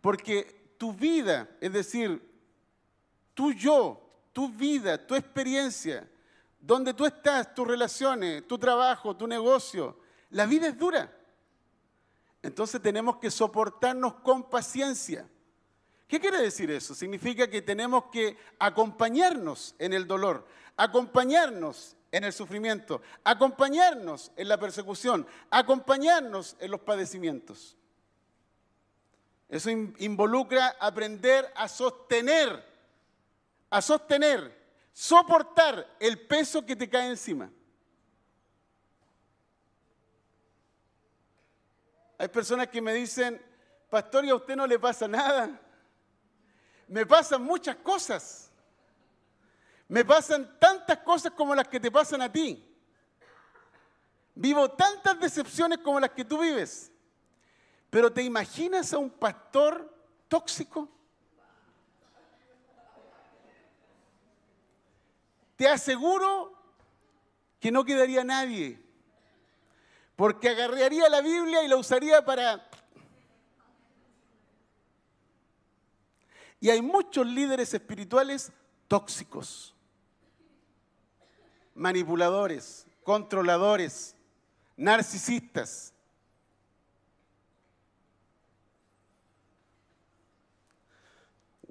Porque 0.00 0.65
tu 0.76 0.92
vida, 0.92 1.48
es 1.60 1.72
decir, 1.72 2.22
tu 3.34 3.52
yo, 3.52 4.00
tu 4.32 4.48
vida, 4.48 5.04
tu 5.06 5.14
experiencia, 5.14 6.08
donde 6.60 6.94
tú 6.94 7.06
estás, 7.06 7.54
tus 7.54 7.66
relaciones, 7.66 8.46
tu 8.46 8.58
trabajo, 8.58 9.16
tu 9.16 9.26
negocio, 9.26 9.98
la 10.30 10.46
vida 10.46 10.68
es 10.68 10.78
dura. 10.78 11.12
Entonces 12.42 12.80
tenemos 12.80 13.16
que 13.16 13.30
soportarnos 13.30 14.14
con 14.16 14.48
paciencia. 14.48 15.28
¿Qué 16.06 16.20
quiere 16.20 16.40
decir 16.40 16.70
eso? 16.70 16.94
Significa 16.94 17.48
que 17.48 17.62
tenemos 17.62 18.04
que 18.12 18.36
acompañarnos 18.58 19.74
en 19.78 19.92
el 19.92 20.06
dolor, 20.06 20.46
acompañarnos 20.76 21.96
en 22.12 22.24
el 22.24 22.32
sufrimiento, 22.32 23.02
acompañarnos 23.24 24.30
en 24.36 24.48
la 24.48 24.58
persecución, 24.58 25.26
acompañarnos 25.50 26.56
en 26.60 26.70
los 26.70 26.80
padecimientos. 26.80 27.76
Eso 29.48 29.70
involucra 29.70 30.76
aprender 30.80 31.52
a 31.54 31.68
sostener, 31.68 32.64
a 33.70 33.80
sostener, 33.80 34.66
soportar 34.92 35.96
el 36.00 36.26
peso 36.26 36.64
que 36.66 36.74
te 36.74 36.88
cae 36.88 37.08
encima. 37.08 37.50
Hay 42.18 42.28
personas 42.28 42.68
que 42.68 42.80
me 42.80 42.94
dicen, 42.94 43.40
pastor, 43.90 44.24
¿y 44.24 44.30
a 44.30 44.34
usted 44.34 44.56
no 44.56 44.66
le 44.66 44.78
pasa 44.78 45.06
nada? 45.06 45.60
Me 46.88 47.04
pasan 47.04 47.42
muchas 47.42 47.76
cosas. 47.76 48.50
Me 49.88 50.04
pasan 50.04 50.58
tantas 50.58 50.98
cosas 50.98 51.32
como 51.32 51.54
las 51.54 51.68
que 51.68 51.78
te 51.78 51.90
pasan 51.90 52.22
a 52.22 52.32
ti. 52.32 52.62
Vivo 54.34 54.70
tantas 54.72 55.20
decepciones 55.20 55.78
como 55.78 56.00
las 56.00 56.10
que 56.10 56.24
tú 56.24 56.40
vives. 56.40 56.90
Pero 57.96 58.12
¿te 58.12 58.22
imaginas 58.22 58.92
a 58.92 58.98
un 58.98 59.08
pastor 59.08 59.90
tóxico? 60.28 60.86
Te 65.56 65.66
aseguro 65.66 66.52
que 67.58 67.72
no 67.72 67.86
quedaría 67.86 68.22
nadie, 68.22 68.78
porque 70.14 70.50
agarraría 70.50 71.08
la 71.08 71.22
Biblia 71.22 71.62
y 71.62 71.68
la 71.68 71.76
usaría 71.76 72.22
para... 72.22 72.68
Y 76.60 76.68
hay 76.68 76.82
muchos 76.82 77.26
líderes 77.26 77.72
espirituales 77.72 78.52
tóxicos 78.88 79.74
manipuladores, 81.74 82.86
controladores, 83.02 84.14
narcisistas. 84.76 85.94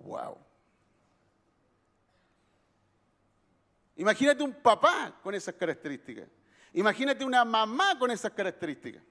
Wow. 0.05 0.37
Imagínate 3.95 4.43
un 4.43 4.53
papá 4.53 5.19
con 5.23 5.33
esas 5.33 5.55
características. 5.55 6.27
Imagínate 6.73 7.25
una 7.25 7.43
mamá 7.43 7.97
con 7.97 8.11
esas 8.11 8.31
características. 8.31 9.01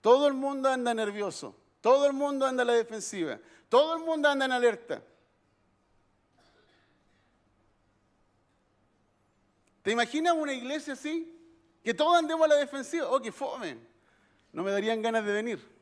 Todo 0.00 0.26
el 0.26 0.34
mundo 0.34 0.68
anda 0.68 0.94
nervioso, 0.94 1.54
todo 1.80 2.06
el 2.06 2.14
mundo 2.14 2.46
anda 2.46 2.62
a 2.62 2.66
la 2.66 2.72
defensiva, 2.72 3.38
todo 3.68 3.94
el 3.96 4.02
mundo 4.02 4.28
anda 4.28 4.46
en 4.46 4.52
alerta. 4.52 5.02
¿Te 9.82 9.92
imaginas 9.92 10.34
una 10.34 10.54
iglesia 10.54 10.94
así? 10.94 11.36
Que 11.84 11.94
todos 11.94 12.16
andemos 12.18 12.44
a 12.46 12.48
la 12.48 12.56
defensiva. 12.56 13.08
Oh, 13.10 13.20
qué 13.20 13.32
fome. 13.32 13.78
No 14.52 14.62
me 14.62 14.70
darían 14.70 15.00
ganas 15.00 15.24
de 15.24 15.32
venir. 15.32 15.79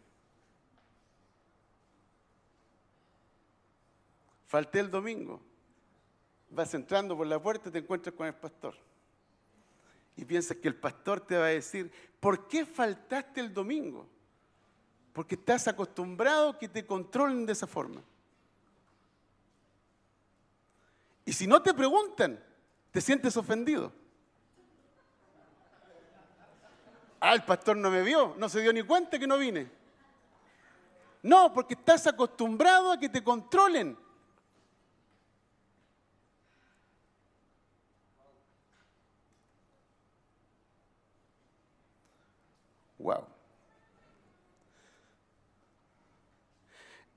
Falté 4.48 4.80
el 4.80 4.90
domingo. 4.90 5.42
Vas 6.48 6.72
entrando 6.72 7.14
por 7.14 7.26
la 7.26 7.40
puerta 7.40 7.68
y 7.68 7.72
te 7.72 7.78
encuentras 7.80 8.14
con 8.14 8.26
el 8.26 8.34
pastor. 8.34 8.74
Y 10.16 10.24
piensas 10.24 10.56
que 10.56 10.68
el 10.68 10.74
pastor 10.74 11.20
te 11.20 11.36
va 11.36 11.44
a 11.44 11.48
decir, 11.48 11.92
¿por 12.18 12.48
qué 12.48 12.64
faltaste 12.64 13.40
el 13.40 13.52
domingo? 13.52 14.08
Porque 15.12 15.34
estás 15.34 15.68
acostumbrado 15.68 16.58
que 16.58 16.66
te 16.66 16.86
controlen 16.86 17.44
de 17.44 17.52
esa 17.52 17.66
forma. 17.66 18.02
Y 21.26 21.32
si 21.34 21.46
no 21.46 21.60
te 21.60 21.74
preguntan, 21.74 22.42
te 22.90 23.02
sientes 23.02 23.36
ofendido. 23.36 23.92
Ah, 27.20 27.34
el 27.34 27.44
pastor 27.44 27.76
no 27.76 27.90
me 27.90 28.02
vio, 28.02 28.34
no 28.38 28.48
se 28.48 28.62
dio 28.62 28.72
ni 28.72 28.82
cuenta 28.82 29.18
que 29.18 29.26
no 29.26 29.36
vine. 29.36 29.70
No, 31.22 31.52
porque 31.52 31.74
estás 31.74 32.06
acostumbrado 32.06 32.92
a 32.92 32.98
que 32.98 33.10
te 33.10 33.22
controlen. 33.22 34.07
Wow. 42.98 43.24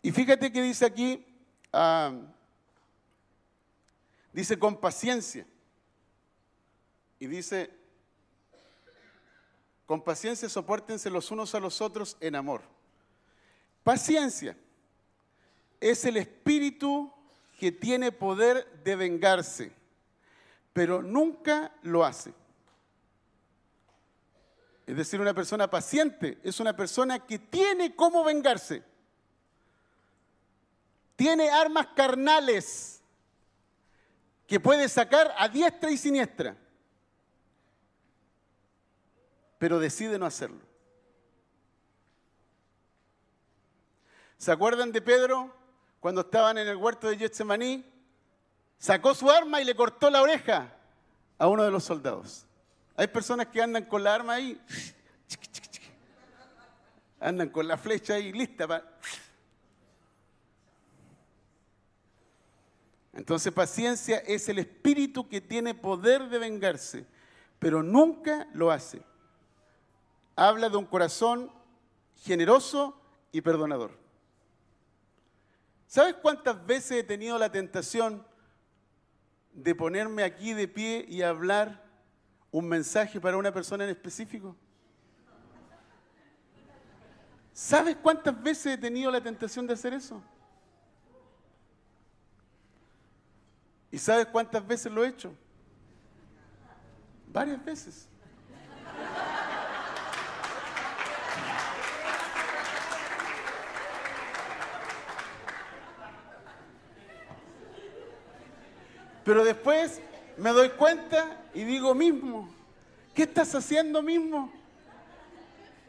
Y 0.02 0.12
fíjate 0.12 0.52
que 0.52 0.62
dice 0.62 0.86
aquí, 0.86 1.26
ah, 1.72 2.14
dice 4.34 4.58
con 4.58 4.78
paciencia. 4.78 5.46
Y 7.20 7.28
dice, 7.28 7.70
con 9.86 10.02
paciencia 10.02 10.50
soportense 10.50 11.10
los 11.10 11.30
unos 11.30 11.54
a 11.54 11.60
los 11.60 11.82
otros 11.82 12.18
en 12.20 12.36
amor. 12.36 12.62
Paciencia 13.84 14.58
es 15.80 16.06
el 16.06 16.18
espíritu 16.18 17.12
que 17.60 17.72
tiene 17.72 18.12
poder 18.12 18.82
de 18.84 18.96
vengarse, 18.96 19.72
pero 20.74 21.04
nunca 21.04 21.72
lo 21.84 22.04
hace. 22.04 22.34
Es 24.92 24.98
decir, 24.98 25.22
una 25.22 25.34
persona 25.34 25.70
paciente 25.70 26.38
es 26.44 26.60
una 26.60 26.76
persona 26.76 27.26
que 27.26 27.40
tiene 27.40 27.96
cómo 27.96 28.26
vengarse. 28.26 28.84
Tiene 31.16 31.50
armas 31.50 31.88
carnales 31.96 33.02
que 34.46 34.60
puede 34.60 34.90
sacar 34.90 35.34
a 35.38 35.48
diestra 35.48 35.90
y 35.90 35.98
siniestra 35.98 36.58
pero 39.58 39.80
decide 39.80 40.18
no 40.20 40.26
hacerlo. 40.26 40.60
¿Se 44.36 44.52
acuerdan 44.52 44.92
de 44.92 45.04
Pedro 45.04 45.56
cuando 46.02 46.22
estaban 46.22 46.58
en 46.58 46.68
el 46.68 46.76
huerto 46.76 47.08
de 47.08 47.18
Getsemaní? 47.18 47.86
Sacó 48.80 49.14
su 49.14 49.30
arma 49.30 49.62
y 49.62 49.64
le 49.64 49.74
cortó 49.76 50.10
la 50.10 50.22
oreja 50.22 50.76
a 51.38 51.48
uno 51.48 51.64
de 51.64 51.70
los 51.70 51.84
soldados. 51.84 52.46
Hay 52.96 53.08
personas 53.08 53.48
que 53.48 53.62
andan 53.62 53.86
con 53.86 54.04
la 54.04 54.16
arma 54.16 54.34
ahí, 54.34 54.62
andan 57.20 57.50
con 57.50 57.68
la 57.68 57.78
flecha 57.78 58.16
ahí 58.16 58.32
lista 58.32 58.68
para... 58.68 58.92
Entonces 63.14 63.52
paciencia 63.52 64.18
es 64.20 64.48
el 64.50 64.60
espíritu 64.60 65.28
que 65.28 65.42
tiene 65.42 65.76
poder 65.76 66.30
de 66.30 66.40
vengarse, 66.40 67.06
pero 67.60 67.84
nunca 67.84 68.48
lo 68.54 68.72
hace. 68.72 69.02
Habla 70.36 70.70
de 70.70 70.78
un 70.78 70.86
corazón 70.86 71.52
generoso 72.16 73.00
y 73.32 73.42
perdonador. 73.42 73.92
¿Sabes 75.88 76.16
cuántas 76.16 76.66
veces 76.66 77.00
he 77.00 77.04
tenido 77.04 77.38
la 77.38 77.52
tentación 77.52 78.26
de 79.52 79.76
ponerme 79.76 80.24
aquí 80.24 80.54
de 80.54 80.68
pie 80.68 81.06
y 81.08 81.22
hablar 81.22 81.91
un 82.52 82.68
mensaje 82.68 83.20
para 83.20 83.38
una 83.38 83.54
persona 83.54 83.86
en 83.86 83.92
específico? 83.92 84.56
¿Sabes 87.54 87.96
cuántas 88.02 88.42
veces 88.42 88.74
he 88.74 88.78
tenido 88.78 89.12
la 89.12 89.22
tentación 89.22 89.68
de 89.68 89.74
hacer 89.74 89.94
eso? 89.94 90.22
¿Y 93.92 93.98
sabes 93.98 94.26
cuántas 94.28 94.66
veces 94.66 94.92
lo 94.92 95.04
he 95.04 95.10
hecho? 95.10 95.34
Varias 97.28 97.64
veces. 97.64 98.08
Pero 109.24 109.44
después 109.44 110.02
me 110.38 110.52
doy 110.52 110.70
cuenta 110.70 111.42
y 111.54 111.64
digo 111.64 111.94
mismo, 111.94 112.50
¿qué 113.14 113.24
estás 113.24 113.54
haciendo 113.56 114.02
mismo? 114.02 114.52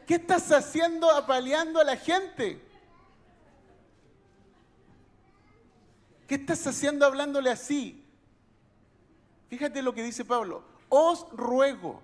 ¿Qué 0.07 0.15
estás 0.15 0.51
haciendo 0.51 1.09
apaleando 1.09 1.79
a 1.79 1.83
la 1.83 1.95
gente? 1.95 2.61
¿Qué 6.27 6.35
estás 6.35 6.65
haciendo 6.67 7.05
hablándole 7.05 7.49
así? 7.49 8.03
Fíjate 9.49 9.81
lo 9.81 9.93
que 9.93 10.03
dice 10.03 10.25
Pablo. 10.25 10.63
Os 10.89 11.29
ruego. 11.31 12.01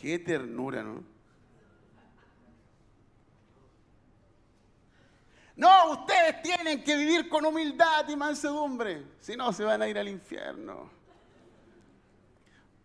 Qué 0.00 0.18
ternura, 0.18 0.82
¿no? 0.82 1.15
No, 5.56 5.92
ustedes 5.92 6.42
tienen 6.42 6.84
que 6.84 6.96
vivir 6.96 7.30
con 7.30 7.46
humildad 7.46 8.06
y 8.08 8.14
mansedumbre, 8.14 9.06
si 9.20 9.36
no 9.36 9.52
se 9.54 9.64
van 9.64 9.80
a 9.80 9.88
ir 9.88 9.98
al 9.98 10.06
infierno. 10.06 10.90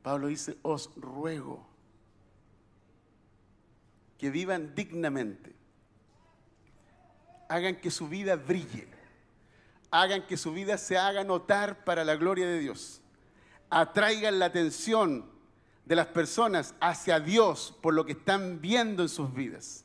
Pablo 0.02 0.28
dice, 0.28 0.58
os 0.62 0.90
ruego 0.96 1.68
que 4.18 4.30
vivan 4.30 4.74
dignamente, 4.74 5.54
hagan 7.50 7.76
que 7.76 7.92
su 7.92 8.08
vida 8.08 8.38
brille, 8.38 8.88
hagan 9.92 10.26
que 10.26 10.38
su 10.38 10.54
vida 10.54 10.78
se 10.78 10.98
haga 10.98 11.26
notar 11.26 11.84
para 11.84 12.06
la 12.06 12.16
gloria 12.16 12.48
de 12.48 12.60
Dios, 12.60 13.02
atraigan 13.70 14.40
la 14.40 14.46
atención 14.46 15.30
de 15.86 15.96
las 15.96 16.08
personas 16.08 16.74
hacia 16.80 17.20
Dios 17.20 17.76
por 17.82 17.94
lo 17.94 18.06
que 18.06 18.14
están 18.14 18.62
viendo 18.62 19.04
en 19.04 19.10
sus 19.10 19.34
vidas, 19.34 19.84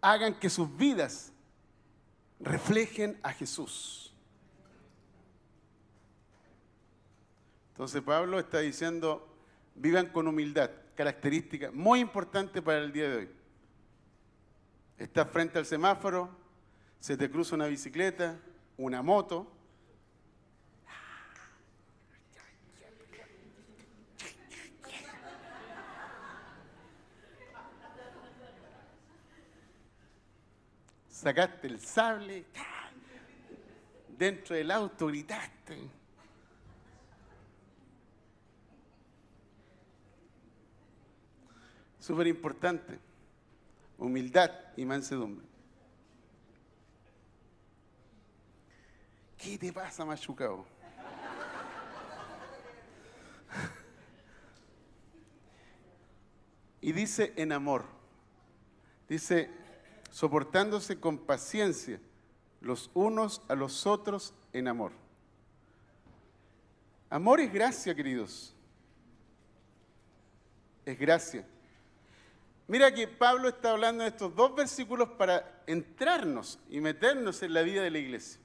hagan 0.00 0.34
que 0.34 0.48
sus 0.48 0.76
vidas 0.76 1.32
reflejen 2.40 3.18
a 3.22 3.32
Jesús. 3.32 4.14
Entonces 7.72 8.02
Pablo 8.02 8.38
está 8.38 8.60
diciendo, 8.60 9.28
vivan 9.74 10.06
con 10.06 10.26
humildad, 10.26 10.70
característica 10.94 11.70
muy 11.72 12.00
importante 12.00 12.62
para 12.62 12.78
el 12.78 12.92
día 12.92 13.08
de 13.10 13.16
hoy. 13.16 13.28
Estás 14.98 15.30
frente 15.30 15.58
al 15.58 15.66
semáforo, 15.66 16.30
se 17.00 17.16
te 17.16 17.30
cruza 17.30 17.54
una 17.54 17.66
bicicleta, 17.66 18.40
una 18.78 19.02
moto. 19.02 19.52
Sacaste 31.16 31.66
el 31.66 31.80
sable, 31.80 32.44
dentro 34.18 34.54
del 34.54 34.70
auto 34.70 35.06
gritaste. 35.06 35.88
Súper 41.98 42.26
importante 42.26 42.98
humildad 43.96 44.50
y 44.76 44.84
mansedumbre. 44.84 45.46
¿Qué 49.38 49.56
te 49.56 49.72
pasa, 49.72 50.04
machucado? 50.04 50.66
Y 56.82 56.92
dice 56.92 57.32
en 57.36 57.52
amor, 57.52 57.86
dice 59.08 59.65
soportándose 60.10 60.98
con 60.98 61.18
paciencia 61.18 62.00
los 62.60 62.90
unos 62.94 63.42
a 63.48 63.54
los 63.54 63.86
otros 63.86 64.34
en 64.52 64.68
amor. 64.68 64.92
Amor 67.10 67.40
es 67.40 67.52
gracia, 67.52 67.94
queridos. 67.94 68.54
Es 70.84 70.98
gracia. 70.98 71.46
Mira 72.68 72.92
que 72.92 73.06
Pablo 73.06 73.48
está 73.48 73.72
hablando 73.72 74.02
en 74.02 74.12
estos 74.12 74.34
dos 74.34 74.54
versículos 74.56 75.10
para 75.10 75.62
entrarnos 75.66 76.58
y 76.68 76.80
meternos 76.80 77.42
en 77.42 77.54
la 77.54 77.62
vida 77.62 77.82
de 77.82 77.90
la 77.90 77.98
iglesia. 77.98 78.40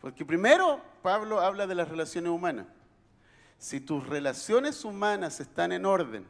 Porque 0.00 0.24
primero 0.24 0.80
Pablo 1.02 1.40
habla 1.40 1.66
de 1.66 1.74
las 1.74 1.88
relaciones 1.88 2.30
humanas. 2.30 2.66
Si 3.58 3.80
tus 3.80 4.06
relaciones 4.06 4.84
humanas 4.84 5.40
están 5.40 5.72
en 5.72 5.84
orden, 5.84 6.24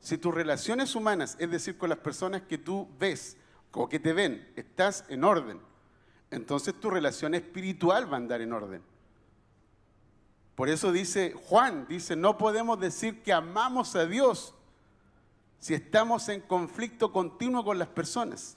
si 0.00 0.18
tus 0.18 0.34
relaciones 0.34 0.94
humanas, 0.94 1.36
es 1.38 1.50
decir, 1.50 1.76
con 1.76 1.88
las 1.88 1.98
personas 1.98 2.42
que 2.42 2.58
tú 2.58 2.88
ves 2.98 3.36
o 3.72 3.88
que 3.88 3.98
te 3.98 4.12
ven, 4.12 4.50
estás 4.56 5.04
en 5.08 5.24
orden, 5.24 5.60
entonces 6.30 6.78
tu 6.78 6.90
relación 6.90 7.34
espiritual 7.34 8.10
va 8.10 8.16
a 8.16 8.20
andar 8.20 8.40
en 8.40 8.52
orden. 8.52 8.82
Por 10.54 10.68
eso 10.68 10.90
dice 10.90 11.34
Juan, 11.46 11.86
dice, 11.88 12.16
no 12.16 12.36
podemos 12.36 12.80
decir 12.80 13.22
que 13.22 13.32
amamos 13.32 13.94
a 13.94 14.06
Dios 14.06 14.54
si 15.58 15.74
estamos 15.74 16.28
en 16.28 16.40
conflicto 16.40 17.12
continuo 17.12 17.64
con 17.64 17.78
las 17.78 17.88
personas? 17.88 18.56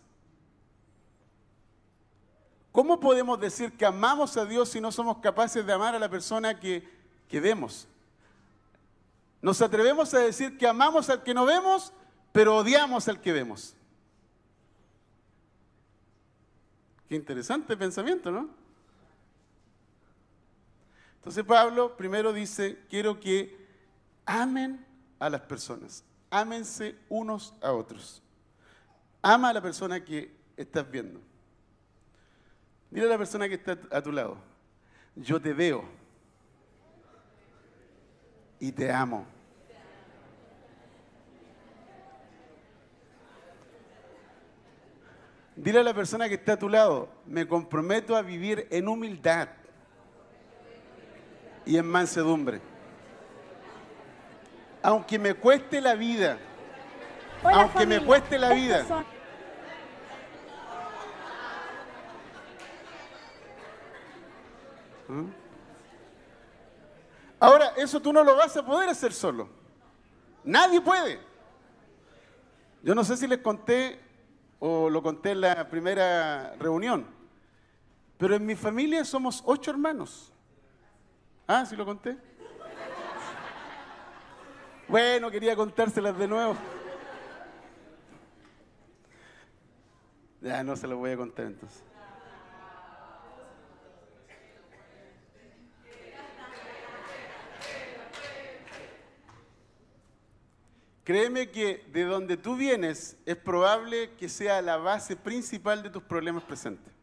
¿Cómo 2.71 2.99
podemos 2.99 3.39
decir 3.39 3.75
que 3.75 3.85
amamos 3.85 4.37
a 4.37 4.45
Dios 4.45 4.69
si 4.69 4.79
no 4.79 4.91
somos 4.91 5.17
capaces 5.17 5.65
de 5.65 5.73
amar 5.73 5.95
a 5.95 5.99
la 5.99 6.09
persona 6.09 6.59
que, 6.59 6.87
que 7.27 7.39
vemos? 7.39 7.87
Nos 9.41 9.61
atrevemos 9.61 10.13
a 10.13 10.19
decir 10.19 10.57
que 10.57 10.67
amamos 10.67 11.09
al 11.09 11.23
que 11.23 11.33
no 11.33 11.45
vemos, 11.45 11.93
pero 12.31 12.57
odiamos 12.57 13.07
al 13.07 13.19
que 13.19 13.33
vemos. 13.33 13.75
Qué 17.09 17.15
interesante 17.15 17.75
pensamiento, 17.75 18.31
¿no? 18.31 18.49
Entonces 21.15 21.43
Pablo 21.43 21.97
primero 21.97 22.33
dice, 22.33 22.79
quiero 22.89 23.19
que 23.19 23.67
amen 24.25 24.85
a 25.19 25.29
las 25.29 25.41
personas 25.41 26.03
ámense 26.31 26.95
unos 27.09 27.53
a 27.61 27.73
otros. 27.73 28.23
Ama 29.21 29.49
a 29.49 29.53
la 29.53 29.61
persona 29.61 30.03
que 30.03 30.33
estás 30.57 30.89
viendo. 30.89 31.19
Dile 32.89 33.05
a 33.05 33.09
la 33.09 33.17
persona 33.17 33.47
que 33.47 33.55
está 33.55 33.77
a 33.91 34.01
tu 34.01 34.11
lado, 34.11 34.37
yo 35.15 35.39
te 35.39 35.53
veo 35.53 35.85
y 38.61 38.71
te 38.71 38.89
amo. 38.89 39.25
Dile 45.57 45.79
a 45.79 45.83
la 45.83 45.93
persona 45.93 46.29
que 46.29 46.35
está 46.35 46.53
a 46.53 46.57
tu 46.57 46.69
lado, 46.69 47.09
me 47.25 47.45
comprometo 47.45 48.15
a 48.15 48.21
vivir 48.21 48.67
en 48.71 48.87
humildad 48.87 49.49
y 51.65 51.75
en 51.75 51.85
mansedumbre 51.85 52.61
aunque 54.81 55.19
me 55.19 55.33
cueste 55.33 55.79
la 55.79 55.95
vida, 55.95 56.37
aunque 57.43 57.85
me 57.85 57.99
cueste 58.03 58.37
la 58.37 58.53
vida. 58.53 58.85
¿Mm? 65.07 65.25
Eso 67.81 67.99
tú 67.99 68.13
no 68.13 68.23
lo 68.23 68.35
vas 68.35 68.55
a 68.55 68.63
poder 68.63 68.89
hacer 68.89 69.11
solo. 69.11 69.49
Nadie 70.43 70.79
puede. 70.81 71.19
Yo 72.83 72.93
no 72.93 73.03
sé 73.03 73.17
si 73.17 73.27
les 73.27 73.39
conté 73.39 73.99
o 74.59 74.87
lo 74.87 75.01
conté 75.01 75.31
en 75.31 75.41
la 75.41 75.67
primera 75.67 76.55
reunión, 76.59 77.07
pero 78.19 78.35
en 78.35 78.45
mi 78.45 78.55
familia 78.55 79.03
somos 79.03 79.41
ocho 79.47 79.71
hermanos. 79.71 80.31
Ah, 81.47 81.65
¿sí 81.65 81.75
lo 81.75 81.83
conté? 81.83 82.17
Bueno, 84.87 85.31
quería 85.31 85.55
contárselas 85.55 86.15
de 86.17 86.27
nuevo. 86.27 86.55
Ya 90.41 90.63
no 90.63 90.75
se 90.75 90.87
las 90.87 90.97
voy 90.97 91.11
a 91.11 91.17
contar 91.17 91.47
entonces. 91.47 91.83
Créeme 101.03 101.49
que 101.49 101.85
de 101.91 102.03
donde 102.03 102.37
tú 102.37 102.55
vienes 102.55 103.17
es 103.25 103.35
probable 103.35 104.11
que 104.17 104.29
sea 104.29 104.61
la 104.61 104.77
base 104.77 105.15
principal 105.15 105.81
de 105.81 105.89
tus 105.89 106.03
problemas 106.03 106.43
presentes. 106.43 106.93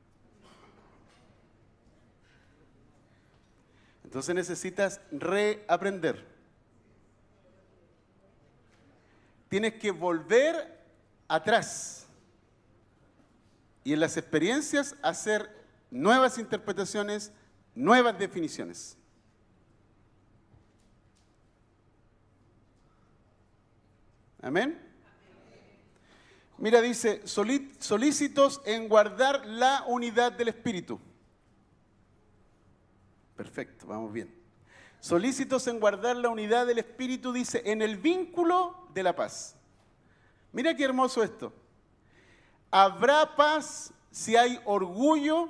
Entonces 4.04 4.34
necesitas 4.34 5.00
reaprender. 5.10 6.38
tienes 9.48 9.74
que 9.74 9.90
volver 9.90 10.78
atrás 11.26 12.06
y 13.84 13.94
en 13.94 14.00
las 14.00 14.16
experiencias 14.16 14.94
hacer 15.02 15.50
nuevas 15.90 16.38
interpretaciones, 16.38 17.32
nuevas 17.74 18.18
definiciones. 18.18 18.97
Amén. 24.40 24.80
Mira, 26.58 26.80
dice, 26.80 27.22
solícitos 27.26 28.60
en 28.64 28.88
guardar 28.88 29.46
la 29.46 29.84
unidad 29.86 30.32
del 30.32 30.48
Espíritu. 30.48 31.00
Perfecto, 33.36 33.86
vamos 33.86 34.12
bien. 34.12 34.34
Solícitos 35.00 35.66
en 35.68 35.78
guardar 35.78 36.16
la 36.16 36.28
unidad 36.28 36.66
del 36.66 36.78
Espíritu, 36.78 37.32
dice, 37.32 37.62
en 37.64 37.82
el 37.82 37.96
vínculo 37.96 38.88
de 38.92 39.04
la 39.04 39.14
paz. 39.14 39.54
Mira 40.52 40.74
qué 40.74 40.84
hermoso 40.84 41.22
esto. 41.22 41.52
¿Habrá 42.70 43.36
paz 43.36 43.92
si 44.10 44.36
hay 44.36 44.60
orgullo? 44.64 45.48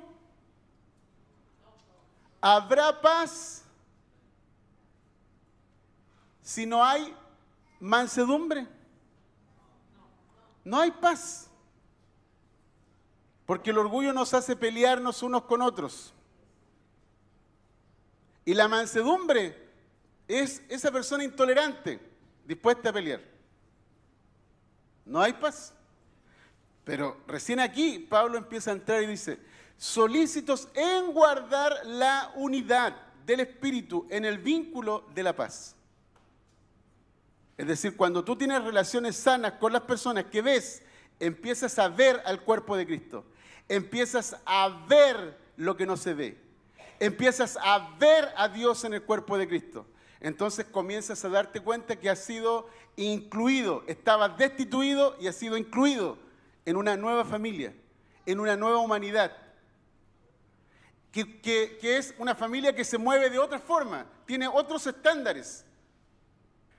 ¿Habrá 2.39 3.01
paz 3.01 3.63
si 6.43 6.65
no 6.65 6.83
hay 6.83 7.13
mansedumbre? 7.79 8.67
No 10.63 10.79
hay 10.79 10.91
paz. 10.91 11.49
Porque 13.45 13.71
el 13.71 13.77
orgullo 13.77 14.13
nos 14.13 14.33
hace 14.33 14.55
pelearnos 14.55 15.23
unos 15.23 15.43
con 15.43 15.61
otros. 15.61 16.13
Y 18.45 18.53
la 18.53 18.67
mansedumbre 18.67 19.69
es 20.27 20.61
esa 20.69 20.91
persona 20.91 21.23
intolerante, 21.23 21.99
dispuesta 22.45 22.89
a 22.89 22.93
pelear. 22.93 23.21
No 25.05 25.21
hay 25.21 25.33
paz. 25.33 25.73
Pero 26.83 27.17
recién 27.27 27.59
aquí 27.59 27.99
Pablo 27.99 28.37
empieza 28.37 28.71
a 28.71 28.73
entrar 28.73 29.01
y 29.03 29.07
dice, 29.07 29.39
solícitos 29.77 30.67
en 30.73 31.11
guardar 31.13 31.85
la 31.85 32.31
unidad 32.35 32.95
del 33.25 33.41
Espíritu 33.41 34.07
en 34.09 34.25
el 34.25 34.39
vínculo 34.39 35.05
de 35.13 35.23
la 35.23 35.35
paz. 35.35 35.75
Es 37.59 37.67
decir, 37.67 37.97
cuando 37.97 38.23
tú 38.23 38.37
tienes 38.37 38.63
relaciones 38.63 39.17
sanas 39.17 39.51
con 39.59 39.73
las 39.73 39.81
personas 39.81 40.23
que 40.23 40.41
ves, 40.41 40.81
empiezas 41.19 41.77
a 41.77 41.89
ver 41.89 42.21
al 42.23 42.39
cuerpo 42.39 42.77
de 42.77 42.85
Cristo. 42.85 43.25
Empiezas 43.67 44.37
a 44.45 44.85
ver 44.87 45.37
lo 45.57 45.75
que 45.75 45.85
no 45.85 45.97
se 45.97 46.13
ve. 46.13 46.37
Empiezas 47.01 47.57
a 47.61 47.97
ver 47.99 48.29
a 48.37 48.47
Dios 48.47 48.85
en 48.85 48.93
el 48.93 49.03
cuerpo 49.03 49.37
de 49.37 49.49
Cristo. 49.49 49.85
Entonces 50.21 50.67
comienzas 50.67 51.25
a 51.25 51.27
darte 51.27 51.59
cuenta 51.59 51.97
que 51.97 52.09
has 52.09 52.23
sido 52.23 52.69
incluido, 52.95 53.83
estabas 53.87 54.37
destituido 54.37 55.17
y 55.19 55.27
has 55.27 55.35
sido 55.35 55.57
incluido 55.57 56.17
en 56.63 56.77
una 56.77 56.95
nueva 56.95 57.25
familia, 57.25 57.73
en 58.25 58.39
una 58.39 58.55
nueva 58.55 58.77
humanidad. 58.77 59.35
Que, 61.11 61.41
que, 61.41 61.97
es 61.97 62.15
una 62.19 62.35
familia 62.35 62.73
que 62.73 62.85
se 62.85 62.97
mueve 62.97 63.29
de 63.29 63.37
otra 63.37 63.59
forma, 63.59 64.05
tiene 64.25 64.47
otros 64.47 64.87
estándares, 64.87 65.65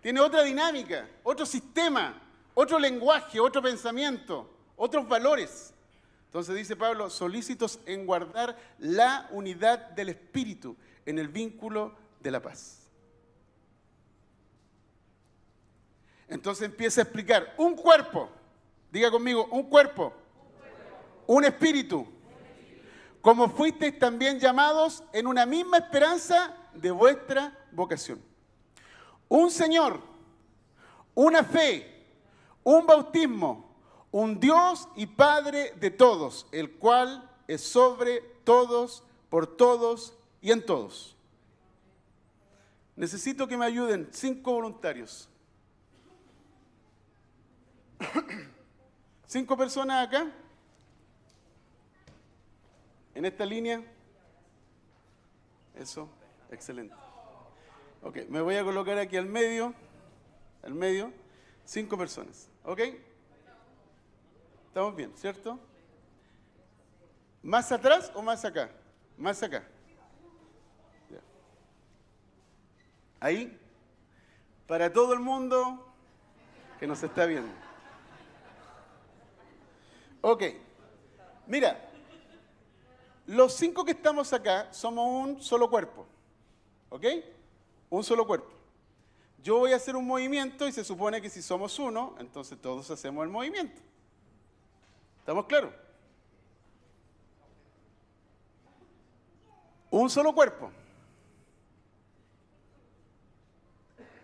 tiene 0.01 0.21
otra 0.21 0.43
dinámica, 0.43 1.09
otro 1.23 1.45
sistema, 1.45 2.21
otro 2.55 2.79
lenguaje, 2.79 3.39
otro 3.41 3.63
pensamiento, 3.63 4.51
otros 4.77 5.07
valores. 5.09 5.75
Entonces 6.27 6.55
dice 6.55 6.77
Pablo, 6.77 7.11
solícitos 7.11 7.81
en 7.87 8.07
guardar 8.07 8.57
la 8.79 9.29
unidad 9.33 9.91
del 9.91 10.11
espíritu 10.11 10.77
en 11.05 11.19
el 11.19 11.29
vínculo 11.29 11.95
de 12.21 12.31
la 12.31 12.41
paz. 12.41 12.89
Entonces 16.29 16.67
empieza 16.67 17.01
a 17.01 17.05
explicar, 17.05 17.55
un 17.59 17.75
cuerpo, 17.75 18.31
diga 18.93 19.11
conmigo, 19.11 19.49
un 19.51 19.65
cuerpo, 19.65 20.13
un 21.27 21.45
espíritu, 21.45 22.07
como 23.21 23.51
fuisteis 23.51 23.99
también 23.99 24.39
llamados 24.39 25.03
en 25.13 25.27
una 25.27 25.45
misma 25.45 25.79
esperanza 25.79 26.57
de 26.73 26.91
vuestra 26.93 27.59
vocación. 27.73 28.30
Un 29.31 29.51
Señor, 29.53 30.01
una 31.15 31.45
fe, 31.45 32.05
un 32.65 32.85
bautismo, 32.85 33.73
un 34.11 34.41
Dios 34.41 34.89
y 34.97 35.07
Padre 35.07 35.73
de 35.79 35.93
todos, 35.93 36.49
el 36.51 36.73
cual 36.73 37.31
es 37.47 37.61
sobre 37.61 38.23
todos, 38.43 39.05
por 39.29 39.57
todos 39.57 40.19
y 40.41 40.51
en 40.51 40.67
todos. 40.67 41.17
Necesito 42.97 43.47
que 43.47 43.57
me 43.57 43.67
ayuden 43.67 44.09
cinco 44.11 44.53
voluntarios. 44.53 45.29
¿Cinco 49.29 49.57
personas 49.57 50.09
acá? 50.09 50.29
¿En 53.15 53.25
esta 53.25 53.47
línea? 53.47 53.81
Eso, 55.77 56.09
excelente. 56.51 57.10
Ok, 58.03 58.17
me 58.29 58.41
voy 58.41 58.57
a 58.57 58.65
colocar 58.65 58.97
aquí 58.99 59.17
al 59.17 59.27
medio, 59.27 59.75
al 60.63 60.75
medio, 60.75 61.13
cinco 61.65 61.99
personas. 61.99 62.49
¿Ok? 62.65 62.81
Estamos 64.69 64.97
bien, 64.97 65.13
¿cierto? 65.17 65.59
¿Más 67.43 67.71
atrás 67.73 68.11
o 68.15 68.23
más 68.23 68.45
acá? 68.45 68.71
Más 69.19 69.43
acá. 69.43 69.65
Ahí, 73.19 73.59
para 74.67 74.91
todo 74.91 75.13
el 75.13 75.21
mundo 75.21 75.87
que 76.79 76.87
nos 76.87 77.03
está 77.03 77.27
viendo. 77.27 77.53
Ok. 80.23 80.45
Mira, 81.47 81.87
los 83.27 83.53
cinco 83.55 83.85
que 83.85 83.93
estamos 83.93 84.33
acá 84.33 84.73
somos 84.73 85.07
un 85.07 85.43
solo 85.43 85.69
cuerpo. 85.69 86.07
¿Ok? 86.89 87.05
Un 87.91 88.05
solo 88.05 88.27
cuerpo. 88.27 88.49
Yo 89.43 89.59
voy 89.59 89.73
a 89.73 89.77
hacer 89.77 89.97
un 89.97 90.07
movimiento 90.07 90.69
y 90.69 90.73
se 90.73 90.85
supone 90.85 91.21
que 91.21 91.29
si 91.29 91.43
somos 91.43 91.79
uno, 91.79 92.15
entonces 92.19 92.61
todos 92.61 92.91
hacemos 92.91 93.25
el 93.25 93.31
movimiento. 93.31 93.81
¿Estamos 95.19 95.47
claros? 95.47 95.73
Un 99.91 100.09
solo 100.09 100.33
cuerpo. 100.33 100.71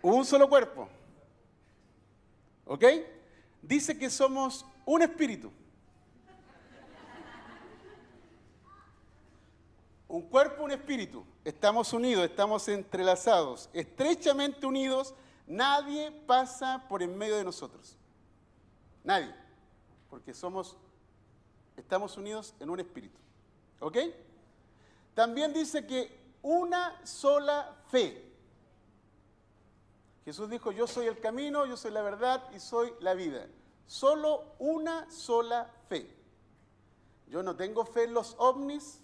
Un 0.01 0.23
solo 0.23 0.47
cuerpo. 0.47 0.87
¿Ok? 2.65 2.83
Dice 3.61 3.97
que 3.97 4.09
somos 4.09 4.65
un 4.85 5.01
espíritu. 5.01 5.51
Un 10.07 10.21
cuerpo, 10.23 10.63
un 10.63 10.71
espíritu. 10.71 11.25
Estamos 11.43 11.93
unidos, 11.93 12.25
estamos 12.25 12.67
entrelazados, 12.67 13.69
estrechamente 13.73 14.65
unidos. 14.65 15.13
Nadie 15.45 16.11
pasa 16.25 16.85
por 16.87 17.03
en 17.03 17.17
medio 17.17 17.37
de 17.37 17.43
nosotros. 17.43 17.97
Nadie. 19.03 19.33
Porque 20.09 20.33
somos, 20.33 20.77
estamos 21.75 22.17
unidos 22.17 22.53
en 22.59 22.69
un 22.69 22.79
espíritu. 22.79 23.17
¿Ok? 23.79 23.97
También 25.13 25.53
dice 25.53 25.85
que 25.85 26.17
una 26.41 27.05
sola 27.05 27.75
fe. 27.89 28.23
Jesús 30.25 30.49
dijo, 30.49 30.71
yo 30.71 30.87
soy 30.87 31.07
el 31.07 31.19
camino, 31.19 31.65
yo 31.65 31.77
soy 31.77 31.91
la 31.91 32.01
verdad 32.01 32.43
y 32.53 32.59
soy 32.59 32.93
la 32.99 33.13
vida. 33.13 33.47
Solo 33.85 34.43
una 34.59 35.09
sola 35.09 35.71
fe. 35.87 36.13
Yo 37.27 37.43
no 37.43 37.55
tengo 37.55 37.85
fe 37.85 38.03
en 38.03 38.13
los 38.13 38.35
ovnis, 38.37 39.01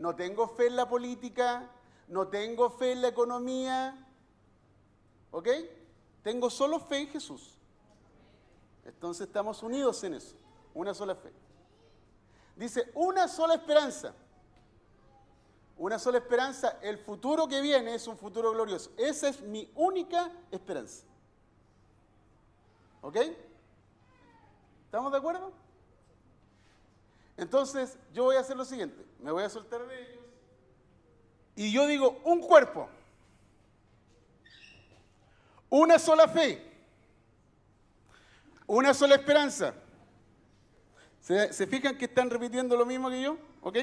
no 0.00 0.16
tengo 0.16 0.48
fe 0.48 0.66
en 0.66 0.76
la 0.76 0.88
política, 0.88 1.70
no 2.08 2.28
tengo 2.28 2.70
fe 2.70 2.92
en 2.92 3.02
la 3.02 3.08
economía, 3.08 4.08
¿ok? 5.30 5.48
Tengo 6.22 6.48
solo 6.48 6.80
fe 6.80 7.02
en 7.02 7.08
Jesús. 7.08 7.58
Entonces 8.86 9.26
estamos 9.26 9.62
unidos 9.62 10.02
en 10.04 10.14
eso, 10.14 10.34
una 10.72 10.94
sola 10.94 11.14
fe. 11.14 11.30
Dice, 12.56 12.90
una 12.94 13.28
sola 13.28 13.54
esperanza. 13.54 14.14
Una 15.76 15.98
sola 15.98 16.16
esperanza, 16.16 16.78
el 16.80 16.96
futuro 16.96 17.46
que 17.46 17.60
viene 17.60 17.94
es 17.94 18.06
un 18.06 18.16
futuro 18.16 18.52
glorioso. 18.52 18.90
Esa 18.96 19.28
es 19.28 19.42
mi 19.42 19.70
única 19.74 20.32
esperanza. 20.50 21.04
¿Ok? 23.02 23.16
¿Estamos 24.86 25.12
de 25.12 25.18
acuerdo? 25.18 25.52
Entonces, 27.36 27.98
yo 28.14 28.24
voy 28.24 28.36
a 28.36 28.40
hacer 28.40 28.56
lo 28.56 28.64
siguiente. 28.64 29.09
Me 29.22 29.30
voy 29.30 29.42
a 29.42 29.48
soltar 29.48 29.86
de 29.86 30.00
ellos. 30.02 30.24
Y 31.56 31.72
yo 31.72 31.86
digo, 31.86 32.20
un 32.24 32.40
cuerpo. 32.40 32.88
Una 35.68 35.98
sola 35.98 36.26
fe. 36.26 36.66
Una 38.66 38.94
sola 38.94 39.16
esperanza. 39.16 39.74
¿Se, 41.20 41.66
fijan 41.66 41.96
que 41.96 42.06
están 42.06 42.30
repitiendo 42.30 42.76
lo 42.76 42.86
mismo 42.86 43.10
que 43.10 43.22
yo? 43.22 43.36
¿Ok? 43.60 43.78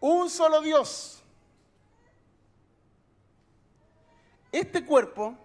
Un 0.00 0.28
solo 0.28 0.60
Dios. 0.60 1.22
Este 4.52 4.84
cuerpo 4.84 5.36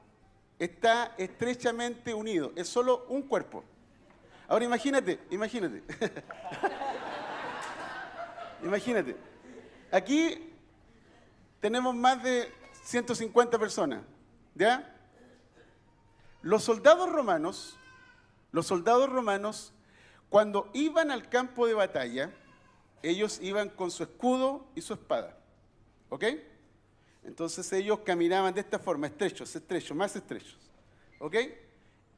está 0.59 1.15
estrechamente 1.17 2.13
unido. 2.13 2.51
Es 2.55 2.67
solo 2.67 3.05
un 3.09 3.23
cuerpo. 3.23 3.63
Ahora 4.47 4.65
imagínate, 4.65 5.19
imagínate. 5.31 5.83
imagínate. 8.63 9.15
Aquí 9.91 10.51
tenemos 11.59 11.95
más 11.95 12.21
de 12.23 12.51
150 12.83 13.57
personas, 13.57 14.03
¿ya? 14.53 14.95
Los 16.41 16.63
soldados 16.63 17.11
romanos, 17.11 17.77
los 18.51 18.67
soldados 18.67 19.09
romanos, 19.09 19.73
cuando 20.29 20.69
iban 20.73 21.11
al 21.11 21.29
campo 21.29 21.65
de 21.67 21.73
batalla, 21.73 22.31
ellos 23.01 23.39
iban 23.41 23.69
con 23.69 23.91
su 23.91 24.03
escudo 24.03 24.67
y 24.75 24.81
su 24.81 24.93
espada, 24.93 25.37
¿ok? 26.09 26.25
Entonces 27.23 27.71
ellos 27.73 27.99
caminaban 28.05 28.53
de 28.53 28.61
esta 28.61 28.77
forma, 28.77 29.07
estrechos, 29.07 29.55
estrechos, 29.55 29.95
más 29.97 30.15
estrechos, 30.15 30.59
¿ok? 31.19 31.35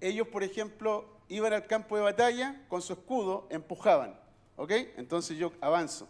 ellos, 0.01 0.27
por 0.27 0.43
ejemplo, 0.43 1.05
iban 1.27 1.53
al 1.53 1.65
campo 1.65 1.95
de 1.95 2.03
batalla 2.03 2.61
con 2.69 2.81
su 2.81 2.93
escudo, 2.93 3.47
empujaban. 3.49 4.19
¿Ok? 4.55 4.71
Entonces 4.97 5.37
yo 5.37 5.51
avanzo 5.61 6.07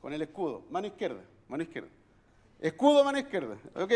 con 0.00 0.12
el 0.12 0.22
escudo, 0.22 0.62
mano 0.70 0.86
izquierda, 0.86 1.20
mano 1.48 1.62
izquierda. 1.62 1.88
Escudo, 2.60 3.04
mano 3.04 3.18
izquierda, 3.18 3.56
¿ok? 3.74 3.92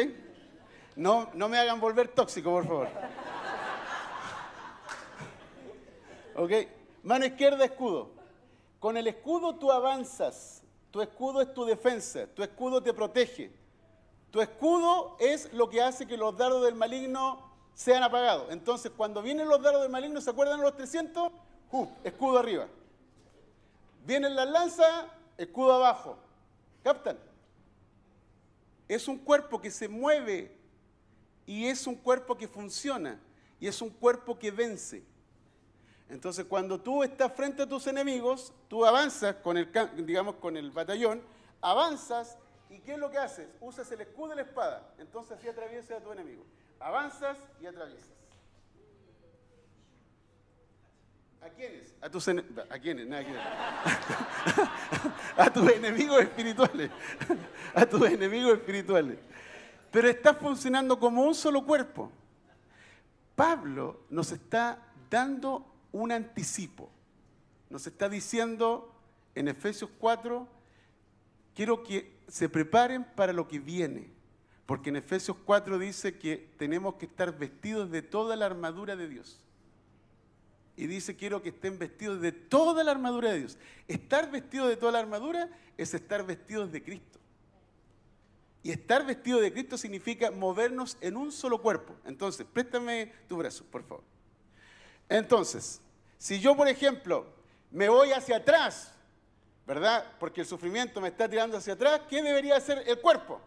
No, 0.96 1.28
no 1.34 1.48
me 1.48 1.58
hagan 1.58 1.80
volver 1.80 2.08
tóxico, 2.08 2.50
por 2.50 2.66
favor. 2.66 2.88
¿Ok? 6.36 6.50
Mano 7.02 7.26
izquierda, 7.26 7.64
escudo. 7.64 8.10
Con 8.78 8.96
el 8.96 9.06
escudo 9.06 9.56
tú 9.56 9.72
avanzas. 9.72 10.62
Tu 10.90 11.02
escudo 11.02 11.40
es 11.40 11.52
tu 11.52 11.64
defensa. 11.64 12.26
Tu 12.34 12.42
escudo 12.42 12.82
te 12.82 12.94
protege. 12.94 13.52
Tu 14.30 14.40
escudo 14.40 15.16
es 15.18 15.52
lo 15.52 15.68
que 15.68 15.82
hace 15.82 16.06
que 16.06 16.16
los 16.16 16.36
dardos 16.36 16.64
del 16.64 16.74
maligno 16.74 17.52
sean 17.72 18.02
apagados. 18.02 18.50
Entonces, 18.50 18.92
cuando 18.96 19.22
vienen 19.22 19.48
los 19.48 19.62
dardos 19.62 19.82
del 19.82 19.90
maligno, 19.90 20.20
¿se 20.20 20.30
acuerdan 20.30 20.60
los 20.60 20.76
300? 20.76 21.32
Uh, 21.72 21.86
escudo 22.04 22.38
arriba. 22.38 22.66
Vienen 24.04 24.36
las 24.36 24.48
lanzas, 24.48 25.06
escudo 25.36 25.74
abajo. 25.74 26.18
¿Captan? 26.82 27.18
Es 28.88 29.08
un 29.08 29.18
cuerpo 29.18 29.60
que 29.60 29.70
se 29.70 29.88
mueve 29.88 30.56
y 31.46 31.66
es 31.66 31.86
un 31.86 31.96
cuerpo 31.96 32.36
que 32.36 32.48
funciona 32.48 33.20
y 33.58 33.66
es 33.66 33.80
un 33.80 33.90
cuerpo 33.90 34.38
que 34.38 34.50
vence. 34.50 35.04
Entonces, 36.08 36.44
cuando 36.44 36.80
tú 36.80 37.02
estás 37.02 37.32
frente 37.32 37.62
a 37.62 37.68
tus 37.68 37.86
enemigos, 37.86 38.52
tú 38.68 38.84
avanzas 38.84 39.36
con 39.36 39.56
el, 39.56 39.70
digamos, 40.04 40.36
con 40.36 40.56
el 40.56 40.70
batallón, 40.70 41.22
avanzas 41.60 42.36
y 42.68 42.80
¿qué 42.80 42.92
es 42.94 42.98
lo 42.98 43.10
que 43.10 43.18
haces? 43.18 43.48
Usas 43.60 43.90
el 43.92 44.02
escudo 44.02 44.32
y 44.32 44.36
la 44.36 44.42
espada. 44.42 44.94
Entonces 44.98 45.38
así 45.38 45.48
atraviesas 45.48 45.98
a 45.98 46.04
tu 46.04 46.12
enemigo. 46.12 46.44
Avanzas 46.78 47.38
y 47.60 47.66
atraviesas. 47.66 48.13
¿A 51.44 51.50
quiénes? 51.50 51.94
A 52.00 52.08
tus, 52.08 52.26
¿A 52.26 52.78
quiénes? 52.80 53.06
tus 55.52 55.70
enemigos 55.72 56.22
espirituales. 56.22 56.90
a 57.74 57.84
tus 57.84 58.08
enemigos 58.08 58.54
espirituales. 58.54 59.18
Pero 59.90 60.08
está 60.08 60.32
funcionando 60.32 60.98
como 60.98 61.22
un 61.22 61.34
solo 61.34 61.66
cuerpo. 61.66 62.10
Pablo 63.36 64.04
nos 64.08 64.32
está 64.32 64.78
dando 65.10 65.70
un 65.92 66.12
anticipo. 66.12 66.88
Nos 67.68 67.86
está 67.86 68.08
diciendo 68.08 68.90
en 69.34 69.48
Efesios 69.48 69.90
4, 69.98 70.48
quiero 71.54 71.82
que 71.82 72.16
se 72.26 72.48
preparen 72.48 73.04
para 73.04 73.34
lo 73.34 73.48
que 73.48 73.58
viene. 73.58 74.10
Porque 74.64 74.88
en 74.88 74.96
Efesios 74.96 75.36
4 75.44 75.78
dice 75.78 76.18
que 76.18 76.54
tenemos 76.56 76.94
que 76.94 77.04
estar 77.04 77.36
vestidos 77.36 77.90
de 77.90 78.00
toda 78.00 78.34
la 78.34 78.46
armadura 78.46 78.96
de 78.96 79.08
Dios. 79.08 79.43
Y 80.76 80.86
dice, 80.86 81.14
quiero 81.14 81.40
que 81.40 81.50
estén 81.50 81.78
vestidos 81.78 82.20
de 82.20 82.32
toda 82.32 82.82
la 82.82 82.90
armadura 82.90 83.32
de 83.32 83.40
Dios. 83.40 83.58
Estar 83.86 84.30
vestido 84.30 84.66
de 84.66 84.76
toda 84.76 84.92
la 84.92 84.98
armadura 84.98 85.48
es 85.76 85.94
estar 85.94 86.24
vestidos 86.26 86.72
de 86.72 86.82
Cristo. 86.82 87.20
Y 88.62 88.72
estar 88.72 89.04
vestido 89.04 89.40
de 89.40 89.52
Cristo 89.52 89.78
significa 89.78 90.30
movernos 90.30 90.96
en 91.00 91.16
un 91.16 91.30
solo 91.30 91.60
cuerpo. 91.60 91.94
Entonces, 92.04 92.46
préstame 92.50 93.12
tu 93.28 93.36
brazo, 93.36 93.64
por 93.70 93.84
favor. 93.84 94.02
Entonces, 95.08 95.80
si 96.18 96.40
yo, 96.40 96.56
por 96.56 96.66
ejemplo, 96.66 97.26
me 97.70 97.88
voy 97.88 98.12
hacia 98.12 98.38
atrás, 98.38 98.92
¿verdad? 99.66 100.12
Porque 100.18 100.40
el 100.40 100.46
sufrimiento 100.46 101.00
me 101.00 101.08
está 101.08 101.28
tirando 101.28 101.58
hacia 101.58 101.74
atrás, 101.74 102.00
¿qué 102.08 102.22
debería 102.22 102.56
hacer 102.56 102.82
el 102.86 102.98
cuerpo? 103.00 103.40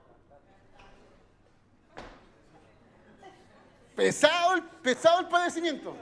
Pesado 3.95 4.61
pesado 4.83 5.21
el 5.21 5.27
padecimiento. 5.27 5.95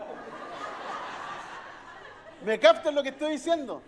¿Me 2.46 2.60
captan 2.60 2.94
lo 2.94 3.02
que 3.02 3.10
estoy 3.10 3.32
diciendo? 3.32 3.82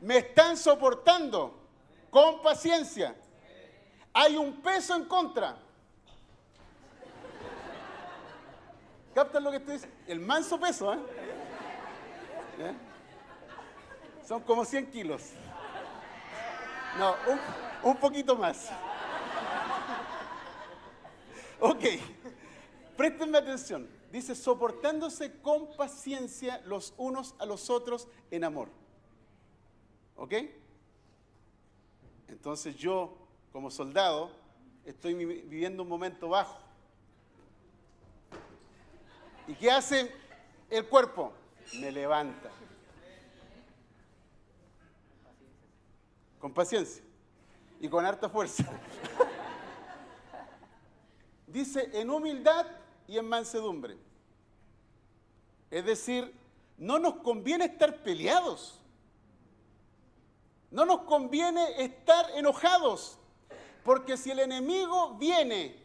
Me 0.00 0.18
están 0.18 0.56
soportando 0.56 1.56
con 2.10 2.42
paciencia. 2.42 3.14
Hay 4.12 4.36
un 4.36 4.60
peso 4.60 4.96
en 4.96 5.04
contra. 5.04 5.56
¿Captan 9.14 9.44
lo 9.44 9.52
que 9.52 9.58
estoy 9.58 9.74
diciendo? 9.74 9.96
El 10.08 10.18
manso 10.18 10.58
peso, 10.58 10.92
¿eh? 10.92 10.98
¿Eh? 12.58 12.74
Son 14.26 14.40
como 14.42 14.64
100 14.64 14.90
kilos. 14.90 15.30
No, 16.98 17.14
un, 17.28 17.90
un 17.90 17.96
poquito 17.96 18.34
más. 18.34 18.70
Ok, 21.60 21.84
préstenme 22.96 23.38
atención. 23.38 23.99
Dice, 24.10 24.34
soportándose 24.34 25.40
con 25.40 25.76
paciencia 25.76 26.60
los 26.66 26.94
unos 26.96 27.36
a 27.38 27.46
los 27.46 27.70
otros 27.70 28.08
en 28.30 28.42
amor. 28.42 28.68
¿Ok? 30.16 30.34
Entonces 32.26 32.74
yo, 32.74 33.16
como 33.52 33.70
soldado, 33.70 34.32
estoy 34.84 35.14
viviendo 35.14 35.84
un 35.84 35.88
momento 35.88 36.28
bajo. 36.28 36.58
¿Y 39.46 39.54
qué 39.54 39.70
hace 39.70 40.12
el 40.68 40.86
cuerpo? 40.86 41.32
Me 41.80 41.92
levanta. 41.92 42.50
Con 46.40 46.52
paciencia 46.52 47.04
y 47.80 47.88
con 47.88 48.04
harta 48.04 48.28
fuerza. 48.28 48.64
Dice, 51.46 51.90
en 51.92 52.10
humildad 52.10 52.66
y 53.10 53.18
en 53.18 53.28
mansedumbre. 53.28 53.98
Es 55.68 55.84
decir, 55.84 56.32
no 56.78 57.00
nos 57.00 57.16
conviene 57.16 57.64
estar 57.64 58.04
peleados. 58.04 58.80
No 60.70 60.84
nos 60.84 61.00
conviene 61.00 61.82
estar 61.82 62.30
enojados. 62.36 63.18
Porque 63.82 64.16
si 64.16 64.30
el 64.30 64.38
enemigo 64.38 65.14
viene 65.14 65.76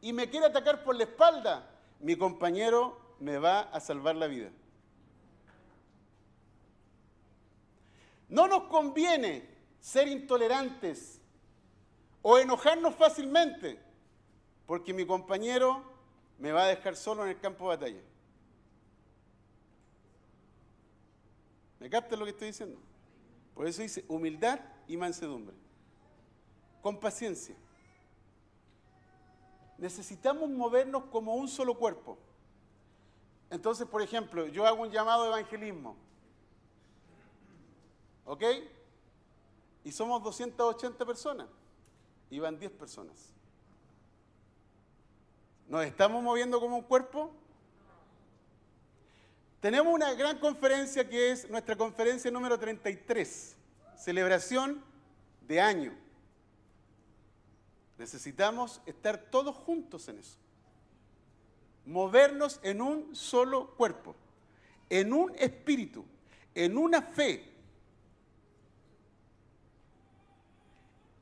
y 0.00 0.12
me 0.12 0.30
quiere 0.30 0.46
atacar 0.46 0.84
por 0.84 0.94
la 0.94 1.02
espalda, 1.02 1.68
mi 1.98 2.14
compañero 2.14 3.16
me 3.18 3.38
va 3.38 3.62
a 3.62 3.80
salvar 3.80 4.14
la 4.14 4.28
vida. 4.28 4.50
No 8.28 8.46
nos 8.46 8.64
conviene 8.64 9.48
ser 9.80 10.06
intolerantes 10.06 11.20
o 12.22 12.38
enojarnos 12.38 12.94
fácilmente, 12.94 13.80
porque 14.64 14.94
mi 14.94 15.04
compañero 15.04 15.91
me 16.42 16.50
va 16.50 16.64
a 16.64 16.66
dejar 16.66 16.96
solo 16.96 17.22
en 17.22 17.28
el 17.28 17.38
campo 17.38 17.70
de 17.70 17.76
batalla. 17.76 18.02
¿Me 21.78 21.88
captas 21.88 22.18
lo 22.18 22.24
que 22.24 22.32
estoy 22.32 22.48
diciendo? 22.48 22.80
Por 23.54 23.68
eso 23.68 23.80
dice 23.80 24.04
humildad 24.08 24.58
y 24.88 24.96
mansedumbre. 24.96 25.54
Con 26.82 26.98
paciencia. 26.98 27.54
Necesitamos 29.78 30.50
movernos 30.50 31.04
como 31.12 31.36
un 31.36 31.46
solo 31.46 31.78
cuerpo. 31.78 32.18
Entonces, 33.48 33.86
por 33.86 34.02
ejemplo, 34.02 34.48
yo 34.48 34.66
hago 34.66 34.82
un 34.82 34.90
llamado 34.90 35.22
de 35.22 35.28
evangelismo. 35.28 35.94
¿Ok? 38.24 38.42
Y 39.84 39.92
somos 39.92 40.20
280 40.24 41.06
personas. 41.06 41.46
Y 42.30 42.40
van 42.40 42.58
10 42.58 42.72
personas. 42.72 43.32
¿Nos 45.68 45.84
estamos 45.84 46.22
moviendo 46.22 46.60
como 46.60 46.76
un 46.76 46.82
cuerpo? 46.82 47.32
Tenemos 49.60 49.94
una 49.94 50.12
gran 50.14 50.38
conferencia 50.38 51.08
que 51.08 51.30
es 51.30 51.48
nuestra 51.48 51.76
conferencia 51.76 52.30
número 52.30 52.58
33, 52.58 53.56
celebración 53.96 54.82
de 55.46 55.60
año. 55.60 55.92
Necesitamos 57.96 58.80
estar 58.86 59.16
todos 59.16 59.54
juntos 59.54 60.08
en 60.08 60.18
eso. 60.18 60.36
Movernos 61.86 62.58
en 62.64 62.82
un 62.82 63.14
solo 63.14 63.70
cuerpo, 63.76 64.16
en 64.90 65.12
un 65.12 65.32
espíritu, 65.38 66.04
en 66.54 66.76
una 66.76 67.00
fe. 67.00 67.48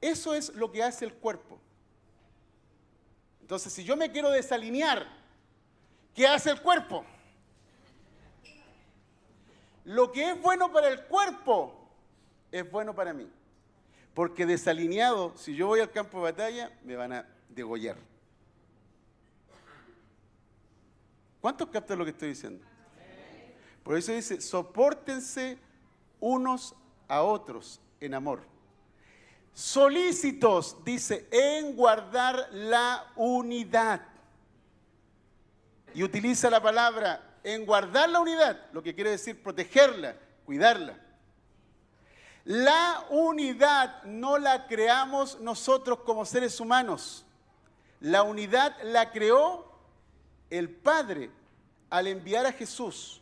Eso 0.01 0.35
es 0.35 0.55
lo 0.55 0.73
que 0.73 0.83
hace 0.83 1.05
el 1.05 1.13
cuerpo. 1.13 1.59
Entonces, 3.51 3.73
si 3.73 3.83
yo 3.83 3.97
me 3.97 4.13
quiero 4.13 4.31
desalinear, 4.31 5.09
¿qué 6.15 6.25
hace 6.25 6.53
el 6.53 6.63
cuerpo? 6.63 7.05
Lo 9.85 10.13
que 10.13 10.31
es 10.31 10.41
bueno 10.41 10.73
para 10.73 10.87
el 10.87 11.03
cuerpo 11.07 11.75
es 12.53 12.71
bueno 12.71 12.95
para 12.95 13.13
mí. 13.13 13.29
Porque 14.15 14.47
desalineado, 14.47 15.37
si 15.37 15.57
yo 15.57 15.67
voy 15.67 15.81
al 15.81 15.91
campo 15.91 16.19
de 16.19 16.23
batalla, 16.31 16.79
me 16.85 16.95
van 16.95 17.13
a 17.13 17.29
degollar. 17.49 17.97
¿Cuántos 21.41 21.71
captan 21.71 21.99
lo 21.99 22.05
que 22.05 22.13
estoy 22.13 22.29
diciendo? 22.29 22.65
Por 23.83 23.97
eso 23.97 24.13
dice, 24.13 24.41
soportense 24.41 25.59
unos 26.21 26.77
a 27.09 27.23
otros 27.23 27.81
en 27.99 28.15
amor 28.15 28.50
solícitos, 29.55 30.77
dice, 30.85 31.29
en 31.31 31.77
guardar 31.77 32.49
la 32.53 33.07
unidad. 33.17 34.07
y 35.93 36.05
utiliza 36.05 36.49
la 36.49 36.63
palabra 36.63 37.31
en 37.43 37.67
guardar 37.67 38.09
la 38.09 38.21
unidad, 38.21 38.71
lo 38.73 38.83
que 38.83 38.95
quiere 38.95 39.11
decir 39.11 39.43
protegerla, 39.43 40.15
cuidarla. 40.45 40.99
La 42.45 43.07
unidad 43.11 44.03
no 44.05 44.39
la 44.39 44.67
creamos 44.67 45.41
nosotros 45.41 46.01
como 46.01 46.25
seres 46.25 46.59
humanos. 46.61 47.25
La 48.01 48.23
unidad 48.23 48.77
la 48.83 49.11
creó 49.11 49.71
el 50.49 50.71
Padre 50.71 51.31
al 51.91 52.07
enviar 52.07 52.47
a 52.47 52.53
Jesús, 52.53 53.21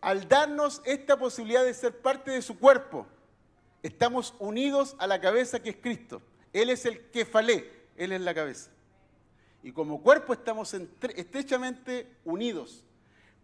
al 0.00 0.28
darnos 0.28 0.82
esta 0.84 1.18
posibilidad 1.18 1.64
de 1.64 1.74
ser 1.74 2.00
parte 2.00 2.30
de 2.30 2.42
su 2.42 2.58
cuerpo. 2.58 3.06
Estamos 3.82 4.34
unidos 4.38 4.96
a 4.98 5.06
la 5.06 5.20
cabeza 5.20 5.62
que 5.62 5.70
es 5.70 5.76
Cristo. 5.76 6.22
Él 6.52 6.70
es 6.70 6.84
el 6.84 7.10
que 7.10 7.24
falé, 7.24 7.88
Él 7.96 8.12
es 8.12 8.20
la 8.20 8.34
cabeza. 8.34 8.70
Y 9.62 9.72
como 9.72 10.02
cuerpo 10.02 10.32
estamos 10.32 10.74
estrechamente 10.74 12.16
unidos. 12.24 12.84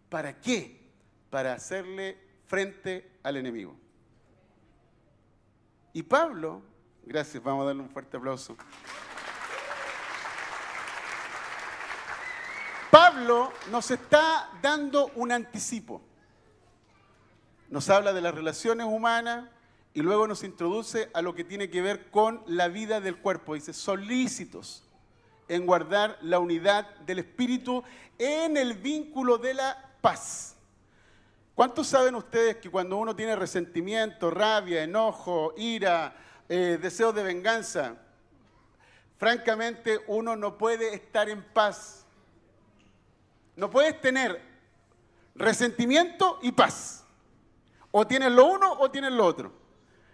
¿Para 0.09 0.39
qué? 0.39 0.89
Para 1.29 1.53
hacerle 1.53 2.17
frente 2.45 3.19
al 3.23 3.37
enemigo. 3.37 3.75
Y 5.93 6.03
Pablo, 6.03 6.61
gracias, 7.03 7.43
vamos 7.43 7.63
a 7.63 7.67
darle 7.67 7.81
un 7.81 7.89
fuerte 7.89 8.17
aplauso. 8.17 8.55
Pablo 12.91 13.51
nos 13.71 13.91
está 13.91 14.51
dando 14.61 15.11
un 15.15 15.31
anticipo. 15.31 16.01
Nos 17.69 17.89
habla 17.89 18.13
de 18.13 18.21
las 18.21 18.33
relaciones 18.33 18.85
humanas 18.87 19.49
y 19.97 20.03
luego 20.03 20.27
nos 20.27 20.43
introduce 20.43 21.09
a 21.15 21.23
lo 21.23 21.33
que 21.33 21.43
tiene 21.43 21.71
que 21.71 21.81
ver 21.81 22.11
con 22.11 22.43
la 22.45 22.67
vida 22.67 23.01
del 23.01 23.17
cuerpo. 23.17 23.55
Dice, 23.55 23.73
solícitos 23.73 24.83
en 25.47 25.65
guardar 25.65 26.19
la 26.21 26.37
unidad 26.37 26.97
del 26.97 27.17
espíritu 27.17 27.83
en 28.19 28.57
el 28.57 28.75
vínculo 28.75 29.39
de 29.39 29.55
la 29.55 29.95
paz. 29.99 30.55
¿Cuántos 31.55 31.87
saben 31.87 32.13
ustedes 32.13 32.57
que 32.57 32.69
cuando 32.69 32.95
uno 32.95 33.15
tiene 33.15 33.35
resentimiento, 33.35 34.29
rabia, 34.29 34.83
enojo, 34.83 35.55
ira, 35.57 36.15
eh, 36.47 36.77
deseo 36.79 37.11
de 37.11 37.23
venganza, 37.23 37.95
francamente 39.17 39.99
uno 40.05 40.35
no 40.35 40.59
puede 40.59 40.93
estar 40.93 41.27
en 41.27 41.41
paz? 41.41 42.05
No 43.55 43.71
puedes 43.71 43.99
tener 43.99 44.39
resentimiento 45.33 46.37
y 46.43 46.51
paz. 46.51 47.03
O 47.89 48.05
tienes 48.05 48.31
lo 48.31 48.45
uno 48.45 48.73
o 48.73 48.91
tienes 48.91 49.11
lo 49.11 49.25
otro. 49.25 49.65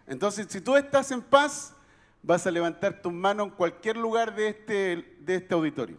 Entonces, 0.08 0.47
si 0.49 0.62
tú 0.62 0.76
estás 0.76 1.12
en 1.12 1.22
paz, 1.22 1.74
vas 2.22 2.47
a 2.47 2.51
levantar 2.51 3.01
tus 3.01 3.14
manos 3.14 3.47
en 3.47 3.54
cualquier 3.54 3.97
lugar 3.97 4.36
de 4.36 4.49
este, 4.49 5.18
de 5.20 5.36
este 5.36 5.54
auditorio. 5.54 5.97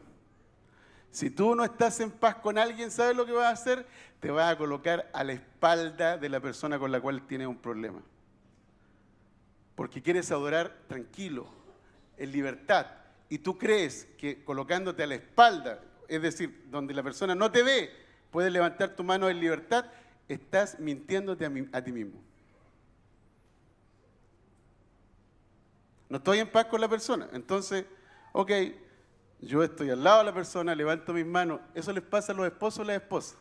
Si 1.10 1.30
tú 1.30 1.54
no 1.54 1.62
estás 1.62 2.00
en 2.00 2.10
paz 2.10 2.36
con 2.36 2.58
alguien, 2.58 2.90
¿sabes 2.90 3.16
lo 3.16 3.24
que 3.24 3.32
vas 3.32 3.46
a 3.46 3.50
hacer? 3.50 3.86
Te 4.18 4.30
vas 4.30 4.52
a 4.52 4.58
colocar 4.58 5.08
a 5.12 5.22
la 5.22 5.34
espalda 5.34 6.16
de 6.16 6.28
la 6.28 6.40
persona 6.40 6.78
con 6.78 6.90
la 6.90 7.00
cual 7.00 7.26
tienes 7.26 7.46
un 7.46 7.58
problema. 7.58 8.02
Porque 9.76 10.02
quieres 10.02 10.30
adorar 10.32 10.76
tranquilo, 10.88 11.46
en 12.16 12.32
libertad. 12.32 12.86
Y 13.28 13.38
tú 13.38 13.58
crees 13.58 14.08
que 14.18 14.42
colocándote 14.44 15.02
a 15.02 15.06
la 15.06 15.14
espalda, 15.14 15.80
es 16.08 16.20
decir, 16.20 16.64
donde 16.70 16.94
la 16.94 17.02
persona 17.02 17.34
no 17.34 17.50
te 17.50 17.62
ve, 17.62 17.90
puedes 18.30 18.52
levantar 18.52 18.96
tu 18.96 19.04
mano 19.04 19.28
en 19.28 19.40
libertad, 19.40 19.86
estás 20.28 20.78
mintiéndote 20.80 21.44
a, 21.44 21.52
a 21.78 21.82
ti 21.82 21.92
mismo. 21.92 22.20
No 26.14 26.18
estoy 26.18 26.38
en 26.38 26.48
paz 26.48 26.66
con 26.66 26.80
la 26.80 26.88
persona. 26.88 27.28
Entonces, 27.32 27.86
ok, 28.30 28.52
yo 29.40 29.64
estoy 29.64 29.90
al 29.90 30.04
lado 30.04 30.18
de 30.18 30.24
la 30.26 30.32
persona, 30.32 30.72
levanto 30.72 31.12
mis 31.12 31.26
manos. 31.26 31.58
Eso 31.74 31.92
les 31.92 32.04
pasa 32.04 32.30
a 32.30 32.36
los 32.36 32.46
esposos 32.46 32.78
o 32.78 32.84
las 32.84 33.02
esposas. 33.02 33.36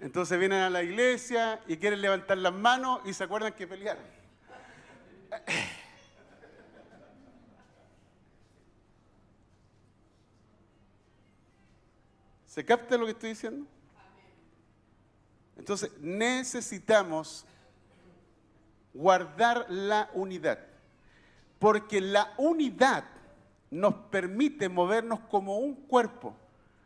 Entonces 0.00 0.38
vienen 0.38 0.62
a 0.62 0.70
la 0.70 0.82
iglesia 0.82 1.60
y 1.68 1.76
quieren 1.76 2.00
levantar 2.00 2.38
las 2.38 2.54
manos 2.54 3.02
y 3.04 3.12
se 3.12 3.24
acuerdan 3.24 3.52
que 3.52 3.66
pelearon. 3.66 4.02
¿Se 12.46 12.64
capta 12.64 12.96
lo 12.96 13.04
que 13.04 13.12
estoy 13.12 13.28
diciendo? 13.28 13.66
Entonces 15.58 15.90
necesitamos 16.00 17.44
guardar 18.94 19.66
la 19.68 20.08
unidad 20.14 20.72
porque 21.58 22.00
la 22.00 22.34
unidad 22.38 23.04
nos 23.70 23.94
permite 23.94 24.68
movernos 24.68 25.20
como 25.30 25.58
un 25.58 25.74
cuerpo, 25.74 26.36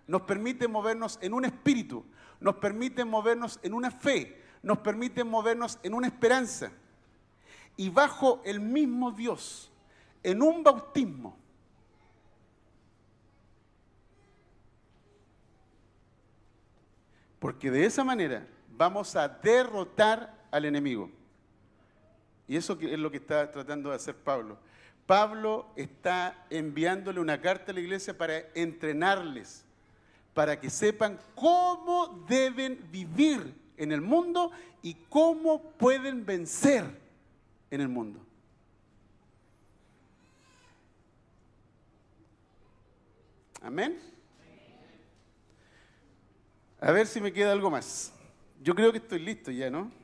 nos 0.07 0.23
permite 0.23 0.69
movernos 0.69 1.19
en 1.21 1.35
un 1.35 1.45
espíritu, 1.45 2.05
nos 2.41 2.57
permite 2.57 3.05
movernos 3.05 3.61
en 3.63 3.75
una 3.75 3.91
fe, 3.91 4.43
nos 4.63 4.79
permite 4.79 5.25
movernos 5.25 5.79
en 5.83 5.95
una 5.95 6.07
esperanza. 6.07 6.71
Y 7.77 7.91
bajo 7.91 8.41
el 8.45 8.61
mismo 8.61 9.13
Dios, 9.13 9.71
en 10.23 10.43
un 10.43 10.63
bautismo, 10.63 11.37
porque 17.39 17.71
de 17.71 17.85
esa 17.85 18.03
manera 18.03 18.47
vamos 18.77 19.15
a 19.17 19.29
derrotar 19.29 20.47
al 20.51 20.65
enemigo. 20.65 21.11
Y 22.49 22.57
eso 22.57 22.79
es 22.81 22.99
lo 22.99 23.11
que 23.11 23.19
está 23.19 23.53
tratando 23.53 23.91
de 23.91 23.97
hacer 23.97 24.17
Pablo. 24.17 24.59
Pablo 25.07 25.67
está 25.77 26.47
enviándole 26.51 27.21
una 27.21 27.41
carta 27.41 27.73
a 27.73 27.75
la 27.75 27.81
iglesia 27.81 28.17
para 28.17 28.41
entrenarles, 28.55 29.65
para 30.35 30.59
que 30.59 30.71
sepan 30.71 31.19
cómo 31.35 32.25
deben 32.29 32.87
vivir 32.91 33.55
en 33.77 33.93
el 33.93 34.01
mundo 34.01 34.51
y 34.83 34.95
cómo 35.09 35.63
pueden 35.73 36.25
vencer 36.25 36.85
en 37.71 37.81
el 37.81 37.89
mundo. 37.89 38.21
Amén. 43.63 43.99
A 46.81 46.93
ver 46.93 47.07
si 47.07 47.21
me 47.21 47.33
queda 47.33 47.53
algo 47.53 47.71
más. 47.71 48.13
Yo 48.63 48.75
creo 48.75 48.93
que 48.93 48.99
estoy 48.99 49.19
listo 49.19 49.51
ya, 49.51 49.69
¿no? 49.69 49.98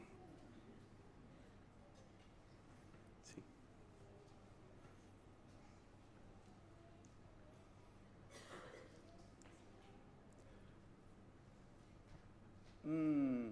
Mm. 12.84 13.48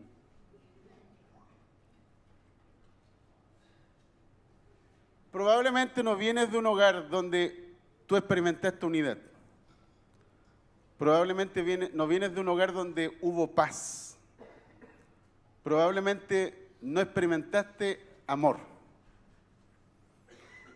Probablemente 5.31 6.03
no 6.03 6.15
vienes 6.17 6.53
de 6.53 6.59
un 6.59 6.67
hogar 6.67 7.09
donde 7.09 7.75
tú 8.07 8.17
experimentaste 8.17 8.85
unidad. 8.85 9.17
Probablemente 10.99 11.63
viene, 11.63 11.91
no 11.95 12.07
vienes 12.07 12.35
de 12.35 12.41
un 12.41 12.49
hogar 12.49 12.73
donde 12.73 13.17
hubo 13.23 13.51
paz. 13.51 14.19
Probablemente 15.65 16.69
no 16.83 17.01
experimentaste 17.01 18.07
amor. 18.27 18.59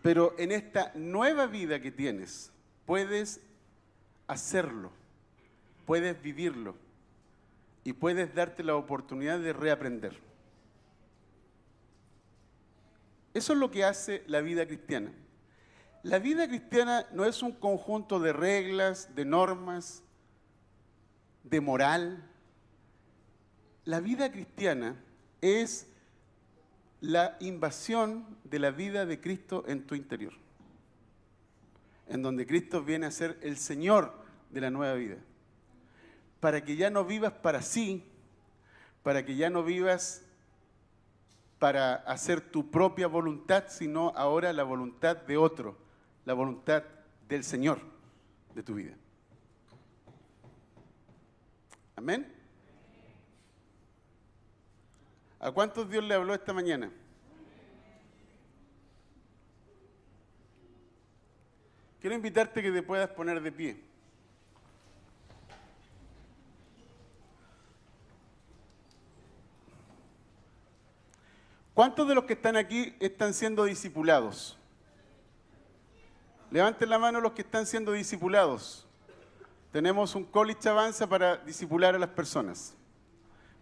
Pero 0.01 0.33
en 0.39 0.51
esta 0.51 0.91
nueva 0.95 1.45
vida 1.45 1.79
que 1.79 1.91
tienes, 1.91 2.51
puedes 2.85 3.41
hacerlo, 4.25 4.91
puedes 5.85 6.19
vivirlo 6.21 6.86
y 7.87 7.93
puedes 7.93 8.35
darte 8.35 8.65
la 8.65 8.75
oportunidad 8.75 9.39
de 9.39 9.53
reaprender. 9.53 10.19
Eso 13.33 13.53
es 13.53 13.59
lo 13.59 13.71
que 13.71 13.85
hace 13.85 14.25
la 14.27 14.41
vida 14.41 14.67
cristiana. 14.67 15.13
La 16.03 16.19
vida 16.19 16.49
cristiana 16.49 17.05
no 17.13 17.23
es 17.23 17.41
un 17.41 17.53
conjunto 17.53 18.19
de 18.19 18.33
reglas, 18.33 19.15
de 19.15 19.23
normas, 19.23 20.03
de 21.45 21.61
moral. 21.61 22.29
La 23.85 24.01
vida 24.01 24.33
cristiana 24.33 25.01
es 25.39 25.87
la 26.99 27.37
invasión 27.39 28.37
de 28.43 28.59
la 28.59 28.71
vida 28.71 29.05
de 29.05 29.21
Cristo 29.21 29.63
en 29.65 29.87
tu 29.87 29.95
interior, 29.95 30.33
en 32.09 32.21
donde 32.21 32.45
Cristo 32.45 32.83
viene 32.83 33.05
a 33.05 33.11
ser 33.11 33.39
el 33.41 33.55
Señor 33.55 34.13
de 34.49 34.59
la 34.59 34.71
nueva 34.71 34.95
vida 34.95 35.19
para 36.39 36.63
que 36.63 36.75
ya 36.75 36.89
no 36.89 37.05
vivas 37.05 37.33
para 37.33 37.61
sí, 37.61 38.03
para 39.03 39.25
que 39.25 39.35
ya 39.35 39.49
no 39.49 39.63
vivas 39.63 40.23
para 41.59 41.95
hacer 41.95 42.41
tu 42.41 42.69
propia 42.69 43.07
voluntad, 43.07 43.65
sino 43.67 44.13
ahora 44.15 44.53
la 44.53 44.63
voluntad 44.63 45.17
de 45.17 45.37
otro, 45.37 45.77
la 46.25 46.33
voluntad 46.33 46.83
del 47.27 47.43
Señor 47.43 47.79
de 48.53 48.63
tu 48.63 48.75
vida. 48.75 48.95
Amén. 51.95 52.31
¿A 55.39 55.51
cuántos 55.51 55.89
Dios 55.89 56.03
le 56.03 56.13
habló 56.13 56.33
esta 56.33 56.53
mañana? 56.53 56.91
Quiero 61.99 62.15
invitarte 62.15 62.61
que 62.61 62.71
te 62.71 62.83
puedas 62.83 63.09
poner 63.09 63.41
de 63.41 63.51
pie. 63.51 63.86
¿Cuántos 71.77 72.07
de 72.07 72.15
los 72.15 72.23
que 72.23 72.33
están 72.33 72.55
aquí 72.55 72.95
están 72.99 73.35
siendo 73.35 73.65
discipulados? 73.65 74.57
Levanten 76.49 76.89
la 76.89 76.97
mano 76.97 77.21
los 77.21 77.33
que 77.33 77.43
están 77.43 77.67
siendo 77.67 77.91
discipulados. 77.91 78.87
Tenemos 79.71 80.15
un 80.15 80.23
college 80.23 80.67
avanza 80.67 81.05
para 81.05 81.37
discipular 81.37 81.93
a 81.93 81.99
las 81.99 82.09
personas. 82.09 82.75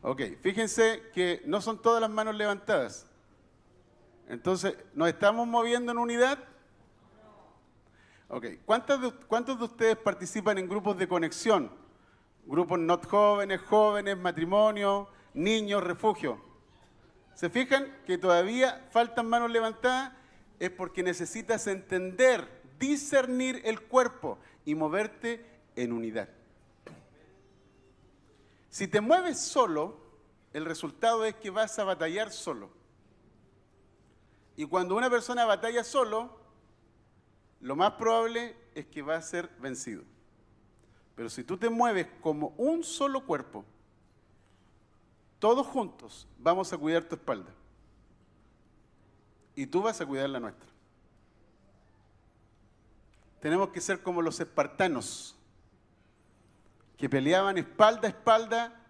Ok, 0.01 0.21
fíjense 0.39 1.03
que 1.13 1.41
no 1.45 1.59
son 1.59 1.81
todas 1.81 1.99
las 1.99 2.09
manos 2.09 2.35
levantadas. 2.35 3.05
Entonces, 4.29 4.77
¿nos 4.93 5.09
estamos 5.09 5.45
moviendo 5.45 5.91
en 5.91 5.97
unidad? 5.97 6.39
Ok, 8.29 8.45
¿cuántos 8.65 9.01
de, 9.01 9.11
¿cuántos 9.27 9.59
de 9.59 9.65
ustedes 9.65 9.97
participan 9.97 10.57
en 10.57 10.69
grupos 10.69 10.97
de 10.97 11.05
conexión? 11.05 11.69
Grupos 12.45 12.79
not 12.79 13.05
jóvenes, 13.09 13.59
jóvenes, 13.63 14.17
matrimonio, 14.17 15.09
niños, 15.33 15.83
refugio. 15.83 16.54
¿Se 17.35 17.49
fijan 17.49 17.93
que 18.05 18.17
todavía 18.17 18.87
faltan 18.91 19.27
manos 19.27 19.51
levantadas? 19.51 20.13
Es 20.57 20.71
porque 20.71 21.03
necesitas 21.03 21.67
entender, 21.67 22.47
discernir 22.79 23.61
el 23.65 23.81
cuerpo 23.81 24.39
y 24.63 24.73
moverte 24.73 25.45
en 25.75 25.91
unidad. 25.91 26.29
Si 28.69 28.87
te 28.87 29.01
mueves 29.01 29.39
solo, 29.39 29.99
el 30.53 30.63
resultado 30.63 31.25
es 31.25 31.35
que 31.35 31.49
vas 31.49 31.77
a 31.77 31.83
batallar 31.83 32.31
solo. 32.31 32.69
Y 34.55 34.65
cuando 34.65 34.95
una 34.95 35.09
persona 35.09 35.43
batalla 35.43 35.83
solo, 35.83 36.39
lo 37.59 37.75
más 37.75 37.91
probable 37.93 38.55
es 38.73 38.85
que 38.85 39.01
va 39.01 39.17
a 39.17 39.21
ser 39.21 39.49
vencido. 39.59 40.03
Pero 41.15 41.29
si 41.29 41.43
tú 41.43 41.57
te 41.57 41.69
mueves 41.69 42.07
como 42.21 42.53
un 42.57 42.83
solo 42.85 43.25
cuerpo, 43.25 43.65
todos 45.45 45.67
juntos 45.67 46.27
vamos 46.39 46.73
a 46.73 46.77
cuidar 46.79 47.03
tu 47.03 47.13
espalda. 47.13 47.51
Y 49.53 49.67
tú 49.67 49.83
vas 49.83 50.01
a 50.01 50.05
cuidar 50.07 50.27
la 50.27 50.39
nuestra. 50.39 50.67
Tenemos 53.41 53.69
que 53.69 53.79
ser 53.79 54.01
como 54.01 54.23
los 54.23 54.39
espartanos, 54.39 55.35
que 56.97 57.07
peleaban 57.07 57.59
espalda 57.59 58.07
a 58.07 58.09
espalda 58.09 58.81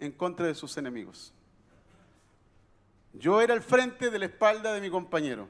en 0.00 0.10
contra 0.10 0.46
de 0.46 0.56
sus 0.56 0.76
enemigos. 0.76 1.32
Yo 3.12 3.40
era 3.40 3.54
el 3.54 3.62
frente 3.62 4.10
de 4.10 4.18
la 4.18 4.24
espalda 4.24 4.72
de 4.72 4.80
mi 4.80 4.90
compañero. 4.90 5.46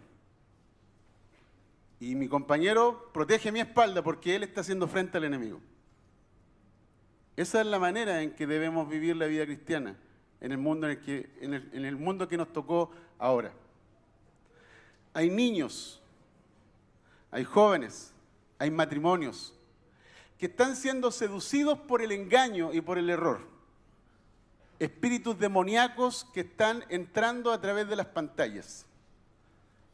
Y 2.00 2.14
mi 2.16 2.28
compañero 2.28 3.10
protege 3.14 3.50
mi 3.50 3.60
espalda 3.60 4.02
porque 4.02 4.36
él 4.36 4.42
está 4.42 4.60
haciendo 4.60 4.86
frente 4.86 5.16
al 5.16 5.24
enemigo. 5.24 5.58
Esa 7.34 7.62
es 7.62 7.66
la 7.66 7.78
manera 7.78 8.20
en 8.20 8.34
que 8.34 8.46
debemos 8.46 8.86
vivir 8.90 9.16
la 9.16 9.24
vida 9.24 9.46
cristiana 9.46 9.96
en 10.40 10.52
el 10.52 10.58
mundo, 10.58 10.86
en 10.86 10.92
el 10.92 11.00
que, 11.00 11.30
en 11.40 11.84
el, 11.84 11.96
mundo 11.96 12.28
que 12.28 12.36
nos 12.36 12.52
tocó 12.52 12.90
ahora. 13.18 13.52
Hay 15.12 15.30
niños, 15.30 16.00
hay 17.30 17.44
jóvenes, 17.44 18.12
hay 18.58 18.70
matrimonios 18.70 19.54
que 20.38 20.46
están 20.46 20.74
siendo 20.74 21.10
seducidos 21.10 21.78
por 21.78 22.00
el 22.00 22.12
engaño 22.12 22.72
y 22.72 22.80
por 22.80 22.96
el 22.96 23.10
error. 23.10 23.46
Espíritus 24.78 25.38
demoníacos 25.38 26.24
que 26.32 26.40
están 26.40 26.84
entrando 26.88 27.52
a 27.52 27.60
través 27.60 27.86
de 27.88 27.96
las 27.96 28.06
pantallas 28.06 28.86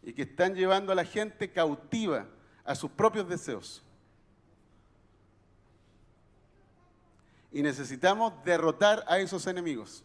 y 0.04 0.12
que 0.12 0.22
están 0.22 0.54
llevando 0.54 0.92
a 0.92 0.94
la 0.94 1.04
gente 1.04 1.50
cautiva 1.50 2.28
a 2.64 2.76
sus 2.76 2.92
propios 2.92 3.28
deseos. 3.28 3.82
Y 7.50 7.62
necesitamos 7.62 8.32
derrotar 8.44 9.04
a 9.08 9.18
esos 9.18 9.48
enemigos. 9.48 10.04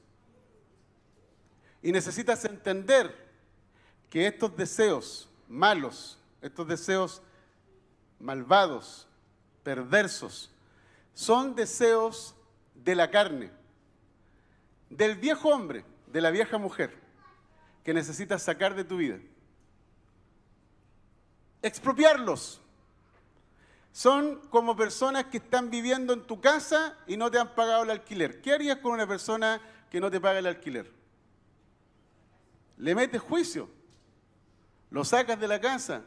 Y 1.82 1.92
necesitas 1.92 2.46
entender 2.46 3.32
que 4.10 4.28
estos 4.28 4.56
deseos 4.56 5.30
malos, 5.48 6.20
estos 6.42 6.68
deseos 6.68 7.22
malvados, 8.20 9.08
perversos, 9.64 10.52
son 11.14 11.56
deseos 11.56 12.36
de 12.76 12.96
la 12.96 13.10
carne, 13.10 13.52
del 14.90 15.16
viejo 15.16 15.50
hombre, 15.50 15.86
de 16.08 16.22
la 16.22 16.32
vieja 16.32 16.58
mujer, 16.58 16.94
que 17.84 17.94
necesitas 17.94 18.44
sacar 18.44 18.76
de 18.76 18.84
tu 18.84 18.98
vida. 18.98 19.18
Expropiarlos. 21.62 22.62
Son 23.92 24.40
como 24.50 24.76
personas 24.76 25.26
que 25.26 25.38
están 25.38 25.70
viviendo 25.70 26.14
en 26.14 26.22
tu 26.22 26.40
casa 26.40 26.98
y 27.08 27.18
no 27.18 27.30
te 27.30 27.40
han 27.40 27.56
pagado 27.56 27.84
el 27.84 27.92
alquiler. 27.92 28.42
¿Qué 28.42 28.54
harías 28.54 28.78
con 28.78 28.94
una 28.94 29.08
persona 29.08 29.62
que 29.90 30.00
no 30.00 30.10
te 30.10 30.20
paga 30.20 30.40
el 30.40 30.48
alquiler? 30.48 31.01
Le 32.82 32.96
metes 32.96 33.22
juicio, 33.22 33.70
lo 34.90 35.06
sacas 35.06 35.40
de 35.40 35.48
la 35.48 35.62
casa, 35.62 36.02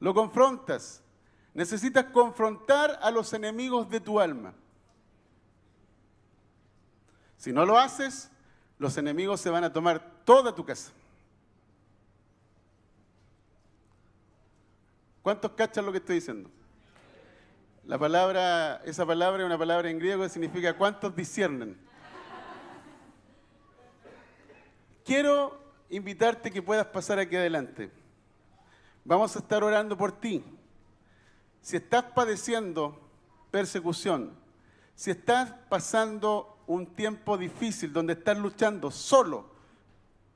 lo 0.00 0.12
confrontas. 0.12 1.00
Necesitas 1.54 2.06
confrontar 2.06 2.98
a 3.00 3.10
los 3.10 3.32
enemigos 3.32 3.88
de 3.88 4.00
tu 4.00 4.18
alma. 4.18 4.52
Si 7.36 7.52
no 7.52 7.64
lo 7.64 7.78
haces, 7.78 8.30
los 8.78 8.96
enemigos 8.98 9.40
se 9.40 9.48
van 9.48 9.62
a 9.62 9.72
tomar 9.72 10.24
toda 10.24 10.52
tu 10.52 10.64
casa. 10.64 10.90
¿Cuántos 15.22 15.52
cachan 15.52 15.86
lo 15.86 15.92
que 15.92 15.98
estoy 15.98 16.16
diciendo? 16.16 16.50
La 17.84 17.96
palabra, 17.96 18.82
esa 18.84 19.06
palabra 19.06 19.42
es 19.42 19.46
una 19.46 19.58
palabra 19.58 19.88
en 19.88 20.00
griego 20.00 20.24
que 20.24 20.30
significa 20.30 20.76
cuántos 20.76 21.14
disciernen. 21.14 21.78
Quiero 25.04 25.59
invitarte 25.90 26.50
que 26.50 26.62
puedas 26.62 26.86
pasar 26.86 27.18
aquí 27.18 27.36
adelante. 27.36 27.90
Vamos 29.04 29.34
a 29.36 29.40
estar 29.40 29.62
orando 29.62 29.96
por 29.96 30.12
ti. 30.12 30.42
Si 31.60 31.76
estás 31.76 32.04
padeciendo 32.14 32.98
persecución, 33.50 34.32
si 34.94 35.10
estás 35.10 35.52
pasando 35.68 36.62
un 36.66 36.86
tiempo 36.86 37.36
difícil 37.36 37.92
donde 37.92 38.12
estás 38.12 38.38
luchando 38.38 38.90
solo 38.90 39.50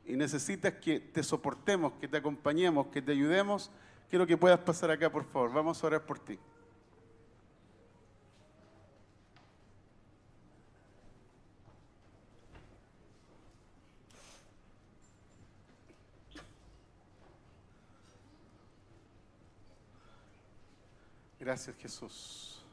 y 0.05 0.17
necesitas 0.17 0.75
que 0.75 1.01
te 1.01 1.23
soportemos, 1.23 1.93
que 2.01 2.09
te 2.09 2.17
acompañemos, 2.17 2.89
que 2.89 3.01
te 3.01 3.13
ayudemos, 3.13 3.71
quiero 4.11 4.27
que 4.27 4.37
puedas 4.37 4.59
pasar 4.61 4.91
acá, 4.91 5.11
por 5.11 5.25
favor. 5.25 5.53
Vamos 5.53 5.83
a 5.83 5.87
orar 5.87 6.03
por 6.03 6.19
ti. 6.19 6.39
Gracias 21.45 21.77
Jesús. 21.77 22.65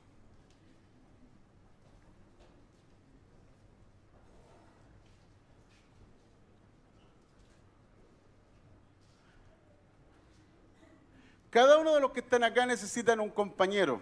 Cada 11.49 11.80
uno 11.80 11.93
de 11.95 11.99
los 11.99 12.11
que 12.11 12.22
están 12.22 12.45
acá 12.45 12.65
necesitan 12.65 13.19
un 13.19 13.30
compañero, 13.30 13.99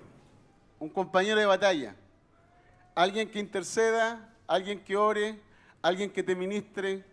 un 0.77 0.89
compañero 0.89 1.39
de 1.39 1.47
batalla, 1.47 1.95
alguien 2.93 3.27
que 3.31 3.39
interceda, 3.39 4.35
alguien 4.45 4.83
que 4.83 4.95
ore, 4.95 5.41
alguien 5.81 6.11
que 6.11 6.21
te 6.21 6.35
ministre, 6.35 7.03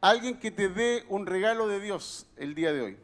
alguien 0.00 0.40
que 0.40 0.50
te 0.50 0.70
dé 0.70 1.04
un 1.10 1.26
regalo 1.26 1.68
de 1.68 1.78
Dios 1.78 2.26
el 2.38 2.54
día 2.54 2.72
de 2.72 2.80
hoy 2.80 3.03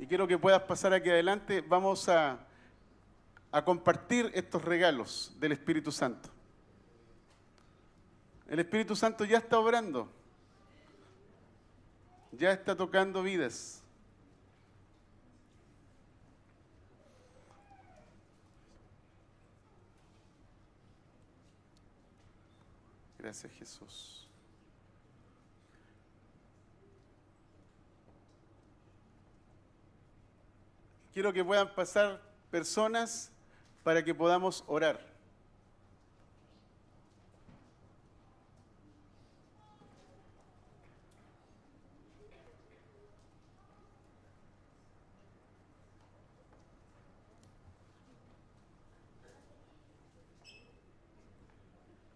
y 0.00 0.06
quiero 0.06 0.26
que 0.26 0.38
puedas 0.38 0.62
pasar 0.62 0.94
aquí 0.94 1.10
adelante, 1.10 1.60
vamos 1.60 2.08
a, 2.08 2.38
a 3.52 3.62
compartir 3.62 4.30
estos 4.32 4.64
regalos 4.64 5.36
del 5.38 5.52
Espíritu 5.52 5.92
Santo. 5.92 6.30
El 8.48 8.60
Espíritu 8.60 8.96
Santo 8.96 9.26
ya 9.26 9.36
está 9.36 9.58
obrando, 9.58 10.10
ya 12.32 12.50
está 12.50 12.74
tocando 12.74 13.22
vidas. 13.22 13.82
Gracias 23.18 23.52
Jesús. 23.52 24.29
quiero 31.12 31.32
que 31.32 31.44
puedan 31.44 31.74
pasar 31.74 32.20
personas 32.50 33.32
para 33.82 34.04
que 34.04 34.14
podamos 34.14 34.64
orar. 34.66 35.10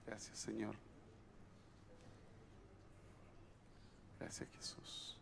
Gracias 0.07 0.39
Señor. 0.39 0.77
Gracias 4.21 4.49
Jesús. 4.57 5.14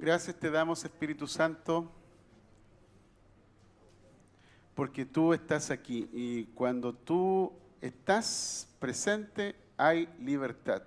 Gracias 0.00 0.34
te 0.36 0.50
damos 0.50 0.82
Espíritu 0.82 1.26
Santo 1.26 1.92
porque 4.74 5.04
tú 5.04 5.34
estás 5.34 5.70
aquí 5.70 6.08
y 6.10 6.44
cuando 6.54 6.94
tú 6.94 7.52
estás 7.82 8.66
presente 8.78 9.54
hay 9.76 10.08
libertad. 10.18 10.82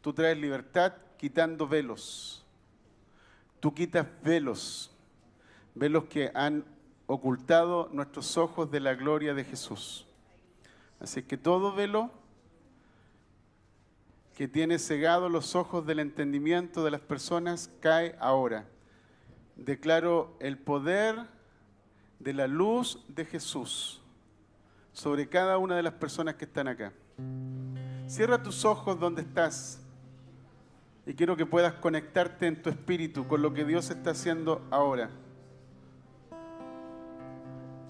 Tú 0.00 0.14
traes 0.14 0.38
libertad 0.38 0.94
quitando 1.18 1.68
velos. 1.68 2.42
Tú 3.60 3.74
quitas 3.74 4.06
velos, 4.24 4.90
velos 5.74 6.04
que 6.04 6.32
han 6.34 6.64
ocultado 7.08 7.90
nuestros 7.92 8.38
ojos 8.38 8.70
de 8.70 8.80
la 8.80 8.94
gloria 8.94 9.34
de 9.34 9.44
Jesús. 9.44 10.06
Así 10.98 11.24
que 11.24 11.36
todo 11.36 11.74
velo 11.74 12.10
que 14.36 14.48
tiene 14.48 14.78
cegado 14.78 15.28
los 15.28 15.54
ojos 15.54 15.86
del 15.86 15.98
entendimiento 15.98 16.84
de 16.84 16.90
las 16.90 17.00
personas 17.00 17.70
cae 17.80 18.16
ahora. 18.18 18.66
Declaro 19.56 20.34
el 20.40 20.58
poder 20.58 21.16
de 22.18 22.32
la 22.32 22.46
luz 22.46 23.04
de 23.08 23.24
Jesús 23.24 24.00
sobre 24.92 25.28
cada 25.28 25.58
una 25.58 25.76
de 25.76 25.82
las 25.82 25.94
personas 25.94 26.36
que 26.36 26.44
están 26.44 26.68
acá. 26.68 26.92
Cierra 28.06 28.42
tus 28.42 28.64
ojos 28.64 28.98
donde 28.98 29.22
estás 29.22 29.80
y 31.04 31.14
quiero 31.14 31.36
que 31.36 31.46
puedas 31.46 31.74
conectarte 31.74 32.46
en 32.46 32.62
tu 32.62 32.70
espíritu 32.70 33.26
con 33.26 33.42
lo 33.42 33.52
que 33.52 33.64
Dios 33.64 33.90
está 33.90 34.10
haciendo 34.10 34.66
ahora. 34.70 35.10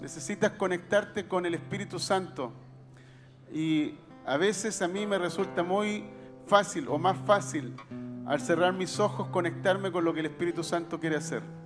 Necesitas 0.01 0.51
conectarte 0.53 1.27
con 1.27 1.45
el 1.45 1.53
Espíritu 1.53 1.97
Santo 1.97 2.51
y 3.53 3.95
a 4.25 4.35
veces 4.35 4.81
a 4.81 4.87
mí 4.87 5.05
me 5.05 5.17
resulta 5.17 5.63
muy 5.63 6.03
fácil 6.45 6.87
o 6.89 6.97
más 6.97 7.17
fácil 7.25 7.75
al 8.25 8.39
cerrar 8.39 8.73
mis 8.73 8.99
ojos 8.99 9.27
conectarme 9.29 9.91
con 9.91 10.05
lo 10.05 10.13
que 10.13 10.21
el 10.21 10.27
Espíritu 10.27 10.63
Santo 10.63 10.99
quiere 10.99 11.17
hacer. 11.17 11.62